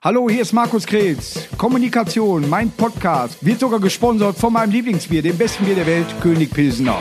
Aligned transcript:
Hallo, 0.00 0.30
hier 0.30 0.42
ist 0.42 0.52
Markus 0.52 0.86
Kretz. 0.86 1.48
Kommunikation, 1.58 2.48
mein 2.48 2.70
Podcast, 2.70 3.44
wird 3.44 3.58
sogar 3.58 3.80
gesponsert 3.80 4.36
von 4.36 4.52
meinem 4.52 4.70
Lieblingsbier, 4.70 5.22
dem 5.22 5.36
besten 5.36 5.64
Bier 5.64 5.74
der 5.74 5.86
Welt, 5.86 6.06
König 6.22 6.52
Pilsener. 6.52 6.98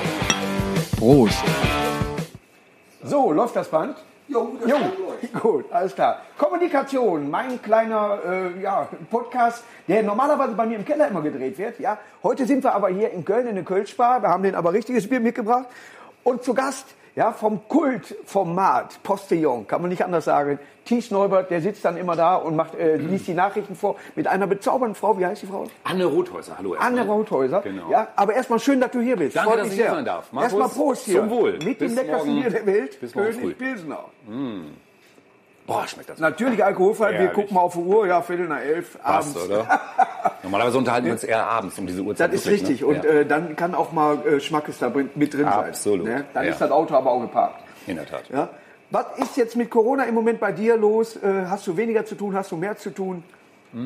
Prost. 0.98 1.44
So, 3.04 3.32
läuft 3.32 3.56
das 3.56 3.70
Band? 3.70 3.98
Jo, 4.28 4.58
das 4.60 4.70
Jo, 4.70 4.78
läuft. 4.78 5.42
gut, 5.42 5.66
alles 5.72 5.94
klar. 5.94 6.22
Kommunikation, 6.40 7.30
mein 7.30 7.62
kleiner 7.62 8.20
äh, 8.26 8.62
ja, 8.64 8.88
Podcast, 9.12 9.64
der 9.88 10.02
normalerweise 10.02 10.54
bei 10.56 10.66
mir 10.66 10.78
im 10.78 10.86
Keller 10.86 11.08
immer 11.08 11.22
gedreht 11.22 11.58
wird. 11.60 11.80
Ja. 11.80 12.00
Heute 12.24 12.48
sind 12.48 12.64
wir 12.64 12.74
aber 12.74 12.90
hier 12.90 13.12
in 13.12 13.24
Köln 13.24 13.48
in 13.48 13.56
der 13.56 13.64
Kölschbar. 13.64 14.24
Wir 14.24 14.30
haben 14.30 14.42
den 14.44 14.56
aber 14.56 14.74
richtiges 14.74 15.08
Bier 15.08 15.20
mitgebracht. 15.20 15.68
Und 16.24 16.44
zu 16.44 16.56
Gast 16.56 16.88
ja, 17.18 17.32
vom 17.32 17.68
Kultformat 17.68 19.02
Postillon, 19.02 19.66
kann 19.66 19.82
man 19.82 19.90
nicht 19.90 20.06
anders 20.06 20.26
sagen. 20.26 20.60
Thies 20.86 21.10
Neubert, 21.10 21.50
der 21.50 21.62
sitzt 21.62 21.84
dann 21.84 21.98
immer 21.98 22.16
da 22.16 22.36
und 22.36 22.56
macht, 22.56 22.76
äh, 22.76 22.96
liest 22.96 23.28
die 23.28 23.34
Nachrichten 23.34 23.76
vor 23.76 23.96
mit 24.16 24.28
einer 24.28 24.46
bezaubernden 24.46 24.94
Frau. 24.94 25.18
Wie 25.18 25.26
heißt 25.26 25.42
die 25.42 25.48
Frau? 25.48 25.66
Anne 25.84 26.06
Rothäuser, 26.06 26.60
hallo. 26.60 26.76
erstmal. 26.76 27.00
Anne 27.02 27.10
Rothäuser. 27.12 27.62
Genau. 27.62 27.90
Ja, 27.90 28.10
aber 28.16 28.36
erstmal 28.36 28.60
schön, 28.60 28.80
dass 28.80 28.92
du 28.92 29.02
hier 29.02 29.18
bist. 29.18 29.36
Danke, 29.36 29.50
Freut 29.50 29.60
dass 29.62 29.68
ich 29.70 29.74
hier 29.74 29.86
sehr. 29.86 29.96
sein 29.96 30.06
darf. 30.06 30.32
Markus, 30.32 30.54
Erstmal 30.54 30.70
Prost 30.70 31.06
hier. 31.06 31.20
zum 31.22 31.30
Wohl. 31.32 31.54
Mit 31.54 31.80
Bis 31.80 31.96
dem 31.96 31.96
leckersten 31.96 32.36
Bier 32.40 32.50
der 32.52 32.66
Welt, 32.68 33.02
bis 33.02 33.16
morgen 33.16 33.34
früh. 33.34 33.42
König 33.42 33.58
Pilsener. 33.58 34.06
Boah, 35.68 35.86
schmeckt 35.86 36.10
das. 36.10 36.18
Natürlich 36.20 36.64
alkoholfrei. 36.64 37.12
Wir 37.12 37.18
Herrlich. 37.20 37.34
gucken 37.34 37.54
mal 37.56 37.62
auf 37.62 37.74
die 37.74 37.80
Uhr, 37.80 38.08
ja, 38.08 38.22
Viertel 38.22 38.48
nach 38.48 38.62
elf 38.62 38.98
abends. 39.04 39.34
Passt, 39.34 39.46
oder? 39.46 39.80
Normalerweise 40.44 40.78
unterhalten 40.78 41.06
wir 41.08 41.12
uns 41.14 41.26
eher 41.26 41.46
abends 41.46 41.78
um 41.78 41.86
diese 41.86 42.02
Uhrzeit. 42.02 42.32
Das 42.32 42.40
ist 42.40 42.46
wirklich, 42.48 42.70
richtig. 42.70 42.82
Ne? 42.82 42.88
Und 42.88 43.04
ja. 43.04 43.12
äh, 43.12 43.26
dann 43.26 43.56
kann 43.58 43.76
auch 43.76 43.92
mal 43.92 44.26
äh, 44.26 44.40
Schmackes 44.40 44.80
da 44.80 44.90
mit 44.90 45.34
drin 45.34 45.44
sein. 45.44 45.52
Absolut. 45.52 46.06
Ne? 46.06 46.24
Dann 46.34 46.46
Ja. 46.46 46.52
ist 46.52 46.62
das 46.62 46.72
Auto 46.72 46.96
aber 46.96 47.12
auch 47.12 47.20
geparkt. 47.20 47.62
In 47.86 47.98
der 47.98 48.06
Tat. 48.06 48.24
Ja? 48.30 48.48
Was 48.92 49.06
ist 49.18 49.36
jetzt 49.36 49.58
mit 49.58 49.70
Corona 49.70 50.06
im 50.06 50.16
Moment 50.16 50.40
bei 50.40 50.54
dir 50.54 50.78
los? 50.78 51.18
Äh, 51.18 51.46
hast 51.50 51.68
du 51.68 51.76
weniger 51.76 52.06
zu 52.06 52.16
tun? 52.16 52.34
Hast 52.34 52.52
du 52.52 52.56
mehr 52.56 52.78
zu 52.78 52.90
tun? 52.92 53.24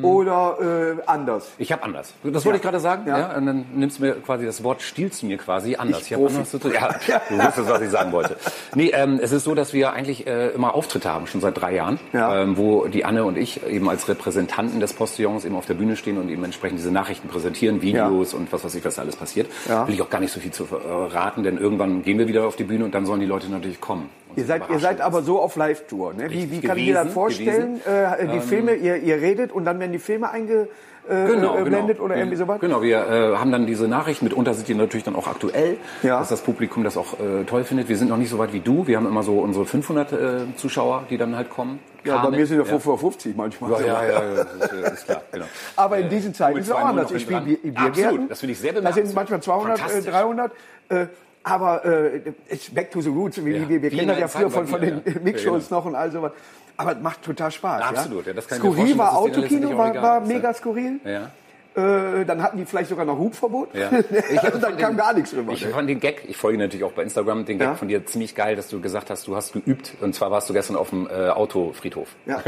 Oder 0.02 0.96
äh, 0.98 1.02
anders? 1.06 1.50
Ich 1.58 1.72
habe 1.72 1.82
anders. 1.82 2.14
Das 2.22 2.44
wollte 2.44 2.48
Ja. 2.50 2.54
ich 2.56 2.62
gerade 2.62 2.80
sagen. 2.80 3.02
Ja. 3.06 3.18
Ja. 3.18 3.36
Und 3.36 3.46
dann 3.46 3.64
nimmst 3.74 3.98
du 3.98 4.04
mir 4.04 4.12
quasi 4.14 4.46
das 4.46 4.62
Wort, 4.64 4.80
stiehlst 4.82 5.22
du 5.22 5.26
mir 5.26 5.38
quasi 5.38 5.76
anders. 5.76 6.02
Ich 6.02 6.12
habe 6.12 6.22
Profi. 6.22 6.36
anders 6.36 6.50
zu 6.50 6.58
tun. 6.58 6.72
Ja, 6.72 6.88
du 7.28 7.36
wusstest, 7.38 7.68
was 7.68 7.80
ich 7.82 7.90
sagen 7.90 8.12
wollte. 8.12 8.36
Nee, 8.74 8.90
ähm, 8.94 9.18
es 9.22 9.32
ist 9.32 9.44
so, 9.44 9.54
dass 9.54 9.72
wir 9.72 9.92
eigentlich 9.92 10.26
äh, 10.26 10.48
immer 10.50 10.74
Auftritte 10.74 11.10
haben, 11.10 11.26
schon 11.26 11.40
seit 11.40 11.60
drei 11.60 11.74
Jahren, 11.74 11.98
Ja. 12.12 12.42
ähm, 12.42 12.56
wo 12.56 12.86
die 12.86 13.04
Anne 13.04 13.24
und 13.24 13.36
ich 13.36 13.66
eben 13.66 13.88
als 13.88 14.08
Repräsentanten 14.08 14.80
des 14.80 14.92
Postillons 14.92 15.44
eben 15.44 15.56
auf 15.56 15.66
der 15.66 15.74
Bühne 15.74 15.96
stehen 15.96 16.18
und 16.18 16.28
eben 16.30 16.44
entsprechend 16.44 16.78
diese 16.78 16.92
Nachrichten 16.92 17.28
präsentieren, 17.28 17.82
Videos 17.82 18.34
und 18.34 18.52
was 18.52 18.64
weiß 18.64 18.74
ich, 18.76 18.84
was 18.84 18.94
da 18.94 19.02
alles 19.02 19.16
passiert. 19.16 19.48
Will 19.86 19.94
ich 19.94 20.02
auch 20.02 20.10
gar 20.10 20.20
nicht 20.20 20.32
so 20.32 20.40
viel 20.40 20.52
zu 20.52 20.64
verraten, 20.64 21.42
denn 21.42 21.58
irgendwann 21.58 22.02
gehen 22.02 22.18
wir 22.18 22.28
wieder 22.28 22.46
auf 22.46 22.56
die 22.56 22.64
Bühne 22.64 22.84
und 22.84 22.94
dann 22.94 23.04
sollen 23.06 23.20
die 23.20 23.26
Leute 23.26 23.48
natürlich 23.50 23.80
kommen. 23.80 24.08
Ihr 24.34 24.46
seid, 24.46 24.62
ihr 24.70 24.78
seid 24.78 25.02
aber 25.02 25.20
so 25.22 25.40
auf 25.42 25.56
Live-Tour. 25.56 26.14
Ne? 26.14 26.30
Wie, 26.30 26.50
wie 26.50 26.60
kann 26.62 26.78
ich 26.78 26.86
mir 26.86 26.94
das 26.94 27.02
gewesen, 27.02 27.12
vorstellen? 27.14 27.80
Äh, 27.84 28.28
die 28.28 28.40
Filme, 28.40 28.74
ihr, 28.76 28.96
ihr 28.96 29.16
redet 29.20 29.52
und 29.52 29.66
dann 29.66 29.71
werden 29.80 29.92
die 29.92 29.98
Filme 29.98 30.30
eingeblendet 30.30 30.70
Genau, 31.08 31.58
äh, 31.58 31.62
blendet 31.64 31.96
genau. 31.96 32.04
oder 32.04 32.16
irgendwie 32.16 32.36
sowas? 32.36 32.60
Genau, 32.60 32.80
wir 32.80 32.98
äh, 32.98 33.36
haben 33.36 33.50
dann 33.50 33.66
diese 33.66 33.88
Nachrichten, 33.88 34.24
mitunter 34.24 34.54
sind 34.54 34.68
die 34.68 34.74
natürlich 34.74 35.02
dann 35.02 35.16
auch 35.16 35.26
aktuell, 35.26 35.76
Ja. 36.04 36.20
dass 36.20 36.28
das 36.28 36.42
Publikum 36.42 36.84
das 36.84 36.96
auch 36.96 37.14
äh, 37.18 37.42
toll 37.44 37.64
findet. 37.64 37.88
Wir 37.88 37.96
sind 37.96 38.08
noch 38.08 38.16
nicht 38.18 38.30
so 38.30 38.38
weit 38.38 38.52
wie 38.52 38.60
du, 38.60 38.86
wir 38.86 38.98
haben 38.98 39.06
immer 39.06 39.24
so 39.24 39.40
unsere 39.40 39.64
500 39.66 40.12
äh, 40.12 40.16
Zuschauer, 40.56 41.04
die 41.10 41.18
dann 41.18 41.34
halt 41.34 41.50
kommen. 41.50 41.80
Ja, 42.04 42.16
bei 42.18 42.22
Kamen. 42.22 42.36
mir 42.36 42.46
sind 42.46 42.58
ja 42.58 42.64
550 42.64 43.36
manchmal. 43.36 43.72
Ja, 43.72 43.78
ja, 43.80 44.04
ja, 44.04 44.12
ja, 44.12 44.44
das 44.82 44.92
ist, 44.92 45.04
klar, 45.06 45.22
genau. 45.32 45.44
Aber 45.74 45.98
in 45.98 46.08
diesen 46.08 46.34
Zeiten 46.34 46.58
ist 46.58 46.66
es 46.66 46.72
auch 46.72 46.78
anders. 46.84 47.10
Ich 47.10 47.22
spiele. 47.22 47.40
Biergärten. 47.40 47.84
Absolut, 47.86 48.30
das 48.30 48.38
finde 48.40 48.52
ich 48.52 48.60
sehr 48.60 48.72
Da 48.72 48.92
sind 48.92 49.12
bemerkenswert. 49.12 49.14
manchmal 49.16 49.42
200, 49.42 49.78
äh, 49.78 49.80
Fantastisch. 49.82 50.12
300. 50.12 50.52
Äh, 50.88 51.06
aber 51.44 51.84
äh, 51.84 52.20
it's 52.48 52.70
back 52.70 52.92
to 52.92 53.00
the 53.00 53.08
roots. 53.08 53.44
Wir, 53.44 53.56
Ja. 53.58 53.68
wir, 53.68 53.82
wir 53.82 53.90
kennen 53.90 54.06
das 54.08 54.18
ja 54.20 54.28
früher 54.28 54.50
von, 54.50 54.66
von 54.68 54.80
bei 54.80 54.86
den 54.86 55.02
ja. 55.04 55.12
Mixshows 55.24 55.68
Ja, 55.70 55.76
noch 55.76 55.84
und 55.84 55.96
all 55.96 56.12
sowas. 56.12 56.30
Aber 56.76 56.92
es 56.92 57.00
macht 57.00 57.22
total 57.22 57.50
Spaß. 57.50 57.82
Absolut, 57.82 58.26
ja. 58.26 58.32
das 58.32 58.48
kann 58.48 58.58
ich 58.58 58.64
mir 58.64 58.70
Skurril 58.70 58.96
vorstellen, 58.96 58.98
war 58.98 59.16
Autokino, 59.16 59.78
war, 59.78 59.94
war 59.94 60.20
mega 60.20 60.54
skurril. 60.54 61.00
Ja. 61.04 61.30
Äh, 61.74 62.24
dann 62.26 62.42
hatten 62.42 62.58
die 62.58 62.64
vielleicht 62.66 62.90
sogar 62.90 63.04
noch 63.06 63.18
Hubverbot. 63.18 63.74
Ja. 63.74 63.88
also 64.42 64.58
dann 64.58 64.76
kam 64.76 64.96
gar 64.96 65.14
nichts 65.14 65.32
rüber. 65.34 65.52
Ich 65.52 65.64
ne? 65.64 65.70
fand 65.70 65.88
den 65.88 66.00
Gag, 66.00 66.22
ich 66.28 66.36
folge 66.36 66.58
natürlich 66.58 66.84
auch 66.84 66.92
bei 66.92 67.02
Instagram, 67.02 67.44
den 67.46 67.58
Gag 67.58 67.68
Ja. 67.68 67.74
von 67.74 67.88
dir 67.88 68.04
ziemlich 68.04 68.34
geil, 68.34 68.56
dass 68.56 68.68
du 68.68 68.80
gesagt 68.80 69.08
hast, 69.10 69.26
du 69.26 69.34
hast 69.36 69.52
geübt. 69.54 69.94
Und 70.00 70.14
zwar 70.14 70.30
warst 70.30 70.50
du 70.50 70.52
gestern 70.54 70.76
auf 70.76 70.90
dem 70.90 71.06
äh, 71.08 71.28
Autofriedhof. 71.30 72.08
Ja. 72.26 72.42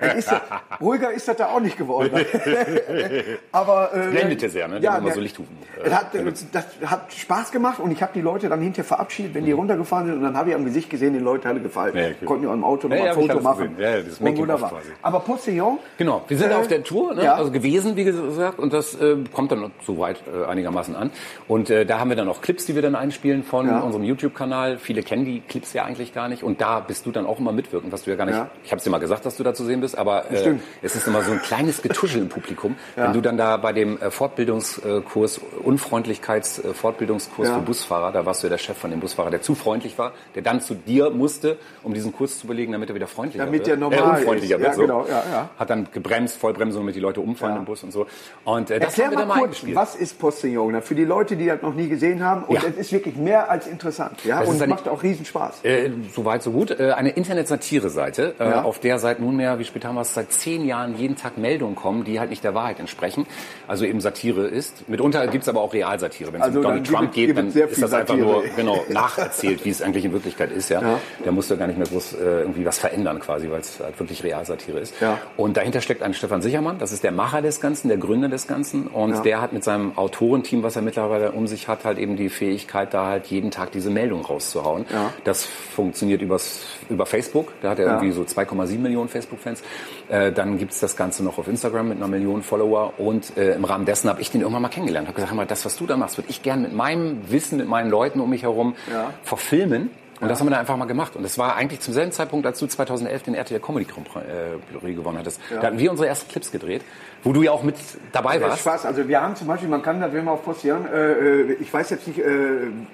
Das 0.00 0.14
ist 0.16 0.30
ja, 0.30 0.42
ruhiger 0.80 1.10
ist 1.12 1.26
das 1.26 1.36
da 1.36 1.46
auch 1.48 1.60
nicht 1.60 1.78
geworden. 1.78 2.10
Aber 3.52 3.90
äh, 3.94 4.10
Blendete 4.10 4.48
sehr, 4.48 4.68
ne? 4.68 4.80
Die 4.80 4.88
haben 4.88 4.96
immer 4.98 5.06
der- 5.06 5.14
so 5.14 5.20
Lichthufen, 5.20 5.56
äh, 5.82 5.90
hat, 5.90 6.14
äh, 6.14 6.24
das 6.52 6.66
hat 6.84 7.12
Spaß 7.12 7.50
gemacht 7.52 7.80
und 7.80 7.90
ich 7.90 8.02
habe 8.02 8.12
die 8.14 8.20
Leute 8.20 8.48
dann 8.48 8.60
hinterher 8.60 8.84
verabschiedet, 8.84 9.34
wenn 9.34 9.44
die 9.44 9.52
runtergefahren 9.52 10.06
sind 10.06 10.16
und 10.16 10.22
dann 10.22 10.36
habe 10.36 10.50
ich 10.50 10.54
am 10.54 10.64
Gesicht 10.64 10.90
gesehen, 10.90 11.14
den 11.14 11.24
Leuten 11.24 11.48
hatte 11.48 11.60
gefallen. 11.60 11.96
Ja, 11.96 12.08
cool. 12.20 12.26
Konnten 12.26 12.44
ja 12.44 12.52
im 12.52 12.64
Auto 12.64 12.88
noch 12.88 12.96
Ja, 12.96 13.06
ja, 13.06 13.12
ein 13.12 13.20
ich 13.20 13.26
Foto 13.30 13.40
machen. 13.42 13.76
Ja, 13.78 13.96
ja, 13.96 14.02
das 14.02 14.18
Und 14.20 14.36
wunderbar. 14.38 14.72
Aber 15.02 15.20
Postillon, 15.20 15.78
Genau, 15.98 16.22
wir 16.28 16.36
sind 16.36 16.50
Äh, 16.50 16.54
auf 16.54 16.68
der 16.68 16.82
Tour, 16.82 17.14
ne? 17.14 17.24
ja. 17.24 17.34
also 17.34 17.50
gewesen, 17.50 17.96
wie 17.96 18.04
gesagt, 18.04 18.33
und 18.56 18.72
das 18.72 18.94
äh, 18.94 19.16
kommt 19.32 19.52
dann 19.52 19.70
soweit 19.84 20.22
äh, 20.26 20.44
einigermaßen 20.46 20.94
an. 20.96 21.10
Und 21.48 21.70
äh, 21.70 21.84
da 21.86 21.98
haben 21.98 22.08
wir 22.10 22.16
dann 22.16 22.28
auch 22.28 22.40
Clips, 22.40 22.66
die 22.66 22.74
wir 22.74 22.82
dann 22.82 22.94
einspielen 22.94 23.42
von 23.44 23.66
Ja. 23.66 23.80
unserem 23.80 24.04
YouTube-Kanal. 24.04 24.78
Viele 24.78 25.02
kennen 25.02 25.24
die 25.24 25.40
Clips 25.40 25.72
ja 25.72 25.84
eigentlich 25.84 26.12
gar 26.14 26.28
nicht 26.28 26.42
und 26.42 26.60
da 26.60 26.80
bist 26.80 27.06
du 27.06 27.10
dann 27.10 27.26
auch 27.26 27.38
immer 27.38 27.52
mitwirkend, 27.52 27.92
was 27.92 28.04
du 28.04 28.10
ja 28.10 28.16
gar 28.16 28.24
nicht, 28.26 28.34
Ja. 28.36 28.50
ich 28.64 28.70
habe 28.70 28.78
es 28.78 28.84
dir 28.84 28.90
mal 28.90 28.98
gesagt, 28.98 29.24
dass 29.26 29.36
du 29.36 29.42
da 29.42 29.54
zu 29.54 29.64
sehen 29.64 29.80
bist, 29.80 29.96
aber 29.96 30.30
äh, 30.30 30.54
es 30.82 30.96
ist 30.96 31.06
immer 31.06 31.22
so 31.22 31.32
ein 31.32 31.40
kleines 31.42 31.82
Getuschel 31.82 32.22
im 32.22 32.28
Publikum. 32.28 32.76
Ja. 32.96 33.04
Wenn 33.04 33.12
du 33.14 33.20
dann 33.20 33.36
da 33.36 33.56
bei 33.56 33.72
dem 33.72 34.00
äh, 34.00 34.10
Fortbildungskurs, 34.10 35.40
Unfreundlichkeits-Fortbildungskurs 35.62 37.48
Ja. 37.48 37.54
für 37.54 37.60
Busfahrer, 37.60 38.12
da 38.12 38.26
warst 38.26 38.42
du 38.42 38.46
ja 38.46 38.50
der 38.50 38.58
Chef 38.58 38.76
von 38.76 38.90
dem 38.90 39.00
Busfahrer, 39.00 39.30
der 39.30 39.42
zu 39.42 39.54
freundlich 39.54 39.98
war, 39.98 40.12
der 40.34 40.42
dann 40.42 40.60
zu 40.60 40.74
dir 40.74 41.10
musste, 41.10 41.56
um 41.82 41.94
diesen 41.94 42.12
Kurs 42.12 42.38
zu 42.38 42.46
belegen, 42.46 42.72
damit 42.72 42.88
er 42.88 42.94
wieder 42.94 43.06
freundlicher 43.06 43.44
Damit 43.44 43.60
wird. 43.60 43.66
der 43.68 43.76
normal 43.76 43.98
äh, 43.98 44.18
unfreundlicher 44.18 44.56
ist. 44.56 44.62
wird. 44.62 44.70
Ja, 44.72 44.74
so. 44.74 44.82
genau, 44.82 45.06
ja. 45.08 45.50
Hat 45.58 45.70
dann 45.70 45.88
gebremst, 45.92 46.38
Vollbremsung, 46.38 46.82
damit 46.82 46.94
die 46.94 47.00
Leute 47.00 47.20
umfallen 47.20 47.56
im 47.56 47.64
Bus 47.64 47.82
und 47.82 47.92
so. 47.92 48.06
Und 48.44 48.70
äh, 48.70 48.78
das 48.78 48.98
erklär 48.98 49.06
haben 49.06 49.28
wir 49.28 49.34
mal 49.34 49.38
kurz, 49.38 49.62
was 49.72 49.94
ist 49.96 50.18
Postillon? 50.18 50.82
Für 50.82 50.94
die 50.94 51.04
Leute, 51.04 51.36
die 51.36 51.46
das 51.46 51.62
noch 51.62 51.74
nie 51.74 51.88
gesehen 51.88 52.22
haben 52.22 52.44
und 52.44 52.56
Ja. 52.56 52.62
es 52.68 52.76
ist 52.76 52.92
wirklich 52.92 53.16
mehr 53.16 53.50
als 53.50 53.66
interessant. 53.66 54.24
Ja? 54.24 54.40
Das 54.40 54.48
Und 54.48 54.56
es 54.56 54.62
eine- 54.62 54.74
macht 54.74 54.88
auch 54.88 55.02
riesen 55.02 55.24
Spaß. 55.24 55.64
Äh, 55.64 55.90
Soweit, 56.14 56.42
so 56.42 56.50
gut. 56.50 56.70
Äh, 56.78 56.92
eine 56.92 57.10
Internet-Satire-Seite, 57.10 58.34
äh, 58.38 58.44
Ja. 58.50 58.62
auf 58.62 58.78
der 58.80 58.98
seit 58.98 59.20
nunmehr, 59.20 59.58
wie 59.58 59.64
spät 59.64 59.84
haben 59.84 59.94
wir 59.94 60.02
es, 60.02 60.14
seit 60.14 60.32
zehn 60.32 60.64
Jahren 60.64 60.96
jeden 60.98 61.16
Tag 61.16 61.38
Meldungen 61.38 61.74
kommen, 61.76 62.04
die 62.04 62.20
halt 62.20 62.30
nicht 62.30 62.44
der 62.44 62.54
Wahrheit 62.54 62.80
entsprechen. 62.80 63.26
Also 63.68 63.84
eben 63.84 64.00
Satire 64.00 64.46
ist. 64.46 64.88
Mitunter 64.88 65.26
gibt's 65.28 65.48
aber 65.48 65.60
auch 65.60 65.72
Realsatire. 65.72 66.32
Wenn 66.32 66.40
es 66.40 66.46
Also 66.46 66.58
um 66.58 66.62
Donald 66.64 66.84
gibt 66.84 66.96
Trump 66.96 67.08
es- 67.10 67.14
geht, 67.14 67.26
gibt 67.28 67.38
dann 67.38 67.48
es 67.48 67.54
ist 67.56 67.82
das 67.82 67.92
einfach 67.92 68.14
Satire. 68.14 68.26
nur 68.32 68.42
genau 68.56 68.84
nacherzählt, 68.90 69.64
wie 69.64 69.70
es 69.70 69.82
eigentlich 69.82 70.04
in 70.04 70.12
Wirklichkeit 70.12 70.50
ist. 70.52 70.68
Ja? 70.68 70.80
Ja. 70.82 71.00
Da 71.24 71.32
musst 71.32 71.50
du 71.50 71.56
gar 71.56 71.66
nicht 71.66 71.78
mehr 71.78 71.86
groß 71.86 72.14
äh, 72.14 72.16
irgendwie 72.40 72.64
was 72.64 72.78
verändern 72.78 73.20
quasi, 73.20 73.50
weil 73.50 73.60
es 73.60 73.80
halt 73.80 73.98
wirklich 73.98 74.22
Realsatire 74.24 74.78
ist. 74.80 74.94
Ja. 75.00 75.18
Und 75.36 75.56
dahinter 75.56 75.80
steckt 75.80 76.02
ein 76.02 76.14
Stefan 76.14 76.42
Sichermann, 76.42 76.78
das 76.78 76.92
ist 76.92 77.04
der 77.04 77.12
Macher 77.12 77.42
des 77.42 77.60
Ganzen, 77.60 77.88
der 77.88 77.96
Gründer 77.98 78.13
des 78.22 78.46
Ganzen. 78.46 78.86
Und 78.86 79.10
Ja. 79.14 79.20
der 79.20 79.40
hat 79.40 79.52
mit 79.52 79.64
seinem 79.64 79.96
Autorenteam, 79.96 80.62
was 80.62 80.76
er 80.76 80.82
mittlerweile 80.82 81.32
um 81.32 81.46
sich 81.46 81.68
hat, 81.68 81.84
halt 81.84 81.98
eben 81.98 82.16
die 82.16 82.28
Fähigkeit, 82.28 82.94
da 82.94 83.06
halt 83.06 83.26
jeden 83.26 83.50
Tag 83.50 83.72
diese 83.72 83.90
Meldung 83.90 84.24
rauszuhauen. 84.24 84.86
Ja. 84.92 85.10
Das 85.24 85.44
funktioniert 85.44 86.22
übers, 86.22 86.60
über 86.88 87.06
Facebook. 87.06 87.52
Da 87.62 87.70
hat 87.70 87.78
er 87.78 87.86
Ja. 87.86 87.92
irgendwie 87.94 88.12
so 88.12 88.22
2,7 88.24 88.82
Millionen 88.82 89.08
Facebook-Fans. 89.08 89.62
Äh, 90.08 90.32
dann 90.32 90.58
gibt's 90.58 90.80
das 90.80 90.96
Ganze 90.96 91.24
noch 91.24 91.38
auf 91.38 91.48
Instagram 91.48 91.88
mit 91.88 91.98
einer 91.98 92.08
Million 92.08 92.42
Follower. 92.42 92.94
Und 92.98 93.36
äh, 93.36 93.54
im 93.54 93.64
Rahmen 93.64 93.84
dessen 93.84 94.08
habe 94.08 94.20
ich 94.20 94.30
den 94.30 94.40
irgendwann 94.40 94.62
mal 94.62 94.68
kennengelernt. 94.68 95.08
Habe 95.08 95.14
gesagt, 95.16 95.30
hör 95.32 95.36
mal, 95.36 95.46
das, 95.46 95.64
was 95.64 95.76
du 95.76 95.86
da 95.86 95.96
machst, 95.96 96.16
würde 96.18 96.30
ich 96.30 96.42
gerne 96.42 96.62
mit 96.62 96.72
meinem 96.74 97.18
Wissen, 97.30 97.58
mit 97.58 97.68
meinen 97.68 97.90
Leuten 97.90 98.20
um 98.20 98.30
mich 98.30 98.42
herum 98.42 98.74
verfilmen. 99.22 99.90
Und 100.20 100.28
das 100.28 100.38
haben 100.40 100.46
wir 100.46 100.50
dann 100.52 100.60
einfach 100.60 100.76
mal 100.76 100.84
gemacht. 100.84 101.16
Und 101.16 101.22
das 101.22 101.38
war 101.38 101.56
eigentlich 101.56 101.80
zum 101.80 101.92
selben 101.92 102.12
Zeitpunkt, 102.12 102.46
als 102.46 102.58
du 102.58 102.66
2011 102.66 103.22
den 103.24 103.34
RTL 103.34 103.60
Comedy 103.60 103.84
Grand 103.84 104.08
Prix 104.08 104.96
gewonnen 104.96 105.18
hattest. 105.18 105.40
Da 105.50 105.62
hatten 105.62 105.78
wir 105.78 105.90
unsere 105.90 106.08
ersten 106.08 106.30
Clips 106.30 106.52
gedreht, 106.52 106.82
wo 107.24 107.32
du 107.32 107.42
ja 107.42 107.50
auch 107.50 107.62
mit 107.62 107.76
dabei 108.12 108.40
warst. 108.40 108.60
Spaß. 108.60 108.86
Also 108.86 109.08
wir 109.08 109.20
haben 109.20 109.34
zum 109.36 109.48
Beispiel, 109.48 109.68
man 109.68 109.82
kann 109.82 110.00
das, 110.00 110.12
wenn 110.12 110.24
man 110.24 110.34
auf 110.34 110.44
Postieren, 110.44 110.86
äh, 110.86 111.12
äh, 111.12 111.52
ich 111.54 111.72
weiß 111.72 111.90
jetzt 111.90 112.06
nicht, 112.06 112.18
äh, 112.20 112.24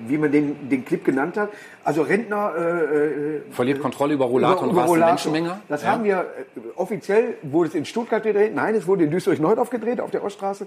wie 0.07 0.19
man 0.19 0.33
den, 0.33 0.69
den 0.69 0.85
Clip 0.85 1.05
genannt 1.05 1.37
hat. 1.37 1.51
Also 1.85 2.03
Rentner 2.03 2.53
äh, 2.57 2.61
äh, 2.61 3.41
Verliert 3.51 3.81
Kontrolle 3.81 4.15
über 4.15 4.25
Rollator 4.27 4.63
und 4.63 4.71
rast 4.71 4.87
in 4.87 4.91
Rollator. 4.91 5.09
Menschenmenge. 5.13 5.61
Das 5.69 5.83
Ja. 5.83 5.91
haben 5.93 6.05
wir 6.05 6.17
äh, 6.17 6.61
offiziell 6.77 7.35
wurde 7.43 7.69
es 7.69 7.75
in 7.75 7.85
Stuttgart 7.85 8.23
gedreht. 8.23 8.55
Nein, 8.55 8.75
es 8.75 8.87
wurde 8.87 9.05
in 9.05 9.11
Duisburg-Neudorf 9.11 9.71
gedreht 9.71 10.01
auf 10.01 10.11
der 10.11 10.25
Oststraße. 10.25 10.67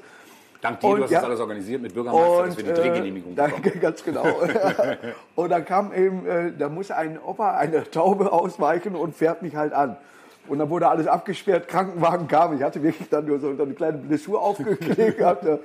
Dank 0.64 0.80
dir, 0.80 0.88
Und, 0.88 0.98
du 0.98 1.04
hast 1.04 1.12
ja. 1.12 1.20
das 1.20 1.28
alles 1.30 1.40
organisiert 1.42 1.82
mit 1.82 1.94
Bürgermeister, 1.94 2.46
dass 2.48 2.58
wir 2.58 2.64
die 2.64 2.70
äh, 2.70 2.74
Drehgenehmigung 2.74 3.36
da, 3.36 3.48
bekommen. 3.48 3.80
ganz 3.82 4.04
genau. 4.04 4.24
und 5.36 5.50
dann 5.52 5.66
kam 5.66 5.94
eben, 5.94 6.26
äh, 6.26 6.52
da 6.58 6.70
muss 6.70 6.90
ein 6.90 7.20
Opa 7.22 7.58
eine 7.58 7.84
Taube 7.92 8.32
ausweichen 8.32 8.96
und 8.96 9.14
fährt 9.16 9.42
mich 9.42 9.56
halt 9.56 9.74
an. 9.74 9.98
Und 10.48 10.60
dann 10.60 10.70
wurde 10.70 10.88
alles 10.88 11.06
abgesperrt, 11.08 11.68
Krankenwagen 11.68 12.28
kam. 12.28 12.56
Ich 12.56 12.64
hatte 12.64 12.82
wirklich 12.82 13.10
dann 13.10 13.26
nur 13.26 13.40
so 13.40 13.50
eine 13.50 13.74
kleine 13.74 13.98
Blessur 13.98 14.42
aufgeklebt 14.42 15.18
gehabt. 15.18 15.46
ja. 15.46 15.60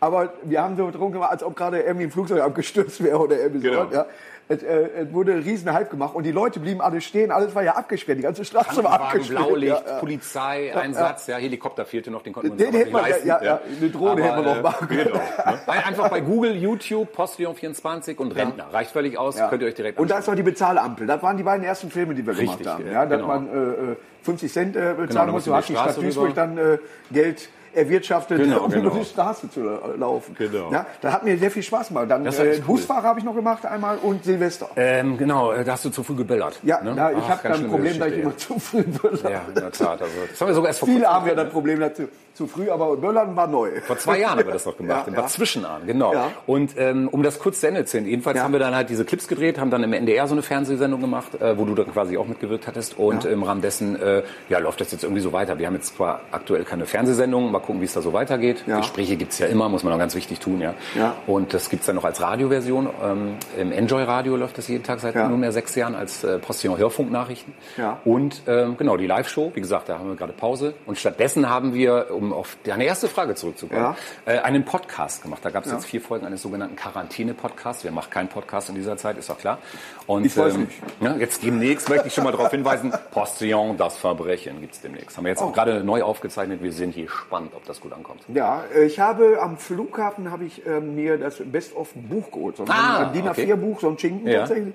Aber 0.00 0.32
wir 0.42 0.60
haben 0.60 0.76
so 0.76 0.90
drum 0.90 1.12
gemacht, 1.12 1.30
als 1.30 1.44
ob 1.44 1.54
gerade 1.54 1.80
irgendwie 1.80 2.06
ein 2.06 2.10
Flugzeug 2.10 2.40
abgestürzt 2.40 3.02
wäre 3.04 3.18
oder 3.20 3.38
irgendwie 3.38 3.68
Genau. 3.68 3.86
so. 3.88 3.94
Ja. 3.94 4.06
Es, 4.52 4.62
äh, 4.62 4.88
es 5.02 5.12
wurde 5.12 5.32
ein 5.32 5.40
riesen 5.42 5.72
Hype 5.72 5.90
gemacht 5.90 6.14
und 6.14 6.24
die 6.24 6.32
Leute 6.32 6.60
blieben 6.60 6.80
alle 6.80 7.00
stehen. 7.00 7.30
Alles 7.30 7.54
war 7.54 7.62
ja 7.62 7.72
abgesperrt. 7.76 8.18
Die 8.18 8.22
ganze 8.22 8.44
Straße 8.44 8.82
war 8.84 8.92
abgesperrt. 9.00 9.46
Blaulicht, 9.46 9.82
Ja. 9.86 9.98
Polizei, 9.98 10.74
Einsatz, 10.76 11.26
ja. 11.26 11.36
Helikopter 11.36 11.84
fehlte 11.84 12.10
noch, 12.10 12.22
den 12.22 12.32
konnten 12.32 12.48
wir 12.48 12.52
uns 12.52 12.60
Den 12.62 12.68
aber 12.68 12.78
nicht 12.78 12.92
man- 12.92 13.02
leisten. 13.02 13.28
ja, 13.28 13.42
ja, 13.42 13.60
eine 13.80 13.90
Drohne 13.90 14.22
hätte 14.22 14.36
man 14.42 14.44
noch 14.44 14.62
machen 14.62 14.88
können. 14.88 15.04
Genau, 15.04 15.16
ne? 15.16 15.60
Ein- 15.66 15.84
Einfach 15.84 16.08
bei 16.10 16.20
Google, 16.20 16.54
YouTube, 16.56 17.12
Postillon 17.12 17.54
24 17.54 18.18
und 18.18 18.32
Rentner. 18.36 18.66
Reicht 18.72 18.90
völlig 18.90 19.18
aus, 19.18 19.36
könnt 19.48 19.62
ihr 19.62 19.68
euch 19.68 19.74
direkt 19.74 19.98
Und 19.98 20.10
da 20.10 20.18
ist 20.18 20.26
noch 20.28 20.34
die 20.34 20.42
Bezahlampel. 20.42 21.06
Das 21.06 21.22
waren 21.22 21.36
die 21.36 21.42
beiden 21.42 21.64
ersten 21.64 21.90
Filme, 21.90 22.14
die 22.14 22.26
wir 22.26 22.36
Richtig, 22.36 22.58
gemacht 22.58 22.74
haben. 22.78 22.90
ja, 22.92 23.06
dass 23.06 23.20
genau. 23.20 23.26
man 23.28 23.48
äh, 23.48 23.92
äh, 23.92 23.96
50 24.22 24.52
Cent 24.52 24.76
äh, 24.76 24.94
bezahlen 24.96 25.26
da 25.28 25.32
muss. 25.32 25.44
du 25.44 25.54
hast 25.54 25.68
die 25.68 25.72
Stadt 25.74 25.96
Duisburg 25.96 26.34
dann 26.34 26.56
äh, 26.58 26.78
Geld 27.10 27.48
erwirtschaftet, 27.74 28.38
Genau, 28.38 28.60
um 28.64 28.70
genau. 28.70 28.90
über 28.90 28.98
die 28.98 29.04
Straße 29.04 29.50
zu 29.50 29.60
laufen. 29.96 30.34
Genau. 30.38 30.72
Ja, 30.72 30.86
das 31.00 31.12
hat 31.12 31.24
mir 31.24 31.36
sehr 31.38 31.50
viel 31.50 31.62
Spaß 31.62 31.88
gemacht. 31.88 32.10
Dann 32.10 32.26
äh, 32.26 32.30
cool. 32.36 32.60
Busfahrer 32.66 33.04
habe 33.08 33.18
ich 33.18 33.24
noch 33.24 33.34
gemacht 33.34 33.64
einmal 33.66 33.98
und 33.98 34.24
Silvester. 34.24 34.68
Ähm, 34.76 35.16
genau, 35.18 35.52
äh, 35.52 35.64
da 35.64 35.72
hast 35.72 35.84
du 35.84 35.90
zu 35.90 36.02
früh 36.02 36.14
geböllert. 36.16 36.58
Ja, 36.62 36.80
ne? 36.82 36.94
da, 36.94 37.10
ich 37.12 37.28
habe 37.28 37.40
dann 37.48 37.64
ein 37.64 37.68
Problem, 37.70 37.98
dass 37.98 38.08
ich 38.08 38.18
immer 38.18 38.36
zu 38.36 38.58
früh 38.58 38.82
böllere. 38.82 39.30
ja. 39.30 39.40
In 39.48 39.54
der 39.54 39.70
Tat. 39.72 40.00
Also, 40.02 40.12
das 40.30 40.40
haben 40.40 40.48
wir 40.48 40.54
sogar 40.54 40.68
erst 40.68 40.80
vor 40.80 40.88
Viele 40.88 41.06
haben 41.06 41.26
ja 41.26 41.34
das 41.34 41.50
Problem 41.50 41.80
dazu. 41.80 42.08
Zu 42.34 42.46
früh, 42.46 42.70
aber 42.70 42.96
Böllern 42.96 43.36
war 43.36 43.46
neu. 43.46 43.68
Vor 43.82 43.98
zwei 43.98 44.18
Jahren 44.20 44.38
haben 44.38 44.46
wir 44.46 44.54
das 44.54 44.64
noch 44.64 44.74
gemacht, 44.78 45.02
Ja, 45.06 45.12
im 45.12 45.14
ja. 45.20 45.26
Zwischenahn, 45.26 45.82
genau. 45.86 46.14
Ja. 46.14 46.30
Und 46.46 46.72
ähm, 46.78 47.08
um 47.08 47.22
das 47.22 47.38
kurz 47.38 47.60
zu 47.60 47.68
Ende 47.68 47.84
zu 47.84 47.98
jedenfalls 47.98 48.38
Ja. 48.38 48.44
haben 48.44 48.52
wir 48.54 48.58
dann 48.58 48.74
halt 48.74 48.88
diese 48.88 49.04
Clips 49.04 49.28
gedreht, 49.28 49.60
haben 49.60 49.70
dann 49.70 49.82
im 49.82 49.92
NDR 49.92 50.26
so 50.26 50.32
eine 50.34 50.40
Fernsehsendung 50.40 51.02
gemacht, 51.02 51.34
äh, 51.42 51.58
wo 51.58 51.66
du 51.66 51.74
dann 51.74 51.92
quasi 51.92 52.16
auch 52.16 52.26
mitgewirkt 52.26 52.66
hattest. 52.66 52.98
Und 52.98 53.26
im 53.26 53.42
Rahmen 53.42 53.60
dessen 53.60 54.00
äh, 54.00 54.22
ja, 54.48 54.60
läuft 54.60 54.80
das 54.80 54.92
jetzt 54.92 55.02
irgendwie 55.04 55.20
so 55.20 55.34
weiter. 55.34 55.58
Wir 55.58 55.66
haben 55.66 55.74
jetzt 55.74 55.94
zwar 55.94 56.22
aktuell 56.30 56.64
keine 56.64 56.86
Fernsehsendung, 56.86 57.50
mal 57.52 57.58
gucken, 57.62 57.80
wie 57.80 57.86
es 57.86 57.94
da 57.94 58.02
so 58.02 58.12
weitergeht. 58.12 58.64
Ja. 58.66 58.78
Gespräche 58.78 59.16
gibt's 59.16 59.38
ja 59.38 59.46
immer, 59.46 59.68
muss 59.68 59.82
man 59.84 59.92
auch 59.92 59.98
ganz 59.98 60.14
wichtig 60.14 60.40
tun. 60.40 60.60
ja. 60.60 60.74
Ja. 60.94 61.14
Und 61.26 61.54
das 61.54 61.70
gibt's 61.70 61.86
dann 61.86 61.96
noch 61.96 62.04
als 62.04 62.20
Radioversion. 62.20 62.88
Ähm, 63.02 63.36
Im 63.58 63.72
Enjoy 63.72 64.02
Radio 64.02 64.36
läuft 64.36 64.58
das 64.58 64.68
jeden 64.68 64.84
Tag 64.84 65.00
seit 65.00 65.14
Ja. 65.14 65.28
nunmehr 65.28 65.52
sechs 65.52 65.74
Jahren 65.74 65.94
als 65.94 66.24
äh, 66.24 66.38
Postillon 66.38 66.76
Hörfunknachrichten. 66.78 67.54
Ja. 67.76 68.00
Und 68.04 68.42
ähm, 68.46 68.76
genau, 68.76 68.96
die 68.96 69.06
Live-Show, 69.06 69.52
wie 69.54 69.60
gesagt, 69.60 69.88
da 69.88 69.98
haben 69.98 70.08
wir 70.08 70.16
gerade 70.16 70.32
Pause. 70.32 70.74
Und 70.86 70.98
stattdessen 70.98 71.48
haben 71.48 71.74
wir, 71.74 72.08
um 72.10 72.32
auf 72.32 72.56
deine 72.64 72.84
erste 72.84 73.08
Frage 73.08 73.34
zurückzukommen, 73.34 73.94
äh, 74.26 74.38
einen 74.38 74.64
Podcast 74.64 75.22
gemacht. 75.22 75.40
Da 75.44 75.50
gab 75.50 75.64
es 75.64 75.72
jetzt 75.72 75.86
vier 75.86 76.00
Folgen 76.00 76.26
eines 76.26 76.42
sogenannten 76.42 76.76
Quarantäne-Podcasts. 76.76 77.84
Wer 77.84 77.92
macht 77.92 78.10
keinen 78.10 78.28
Podcast 78.28 78.68
in 78.68 78.74
dieser 78.74 78.96
Zeit, 78.96 79.16
ist 79.18 79.28
doch 79.30 79.38
klar. 79.38 79.58
Und, 80.06 80.24
Ich 80.26 80.36
weiß 80.36 80.54
ähm, 80.54 80.60
nicht. 80.62 80.72
Ja, 81.00 81.16
jetzt 81.16 81.42
demnächst 81.42 81.88
möchte 81.88 82.08
ich 82.08 82.14
schon 82.14 82.24
mal 82.24 82.32
darauf 82.32 82.50
hinweisen, 82.50 82.92
Postillon, 83.12 83.76
das 83.76 83.96
Verbrechen 83.96 84.60
gibt's 84.60 84.80
demnächst. 84.80 85.16
Haben 85.16 85.24
wir 85.24 85.30
jetzt 85.30 85.42
Oh. 85.42 85.46
auch 85.46 85.52
gerade 85.52 85.84
neu 85.84 86.02
aufgezeichnet. 86.02 86.62
Wir 86.62 86.72
sind 86.72 86.94
gespannt, 86.94 87.52
ob 87.54 87.64
das 87.66 87.80
gut 87.80 87.92
ankommt. 87.92 88.22
Ja, 88.32 88.64
äh, 88.74 88.84
ich 88.84 88.98
habe 89.00 89.38
am 89.40 89.56
Flughafen 89.58 90.30
habe 90.30 90.44
ich 90.44 90.66
äh, 90.66 90.80
mir 90.80 91.18
das 91.18 91.36
Best-of-Buch 91.44 92.30
geholt. 92.32 92.56
So 92.56 92.64
ein 92.64 92.70
Ah, 92.70 93.04
DIN 93.12 93.28
okay. 93.28 93.52
A4-Buch, 93.52 93.80
so 93.80 93.88
ein 93.88 93.98
Schinken 93.98 94.28
Ja. 94.28 94.40
tatsächlich. 94.40 94.74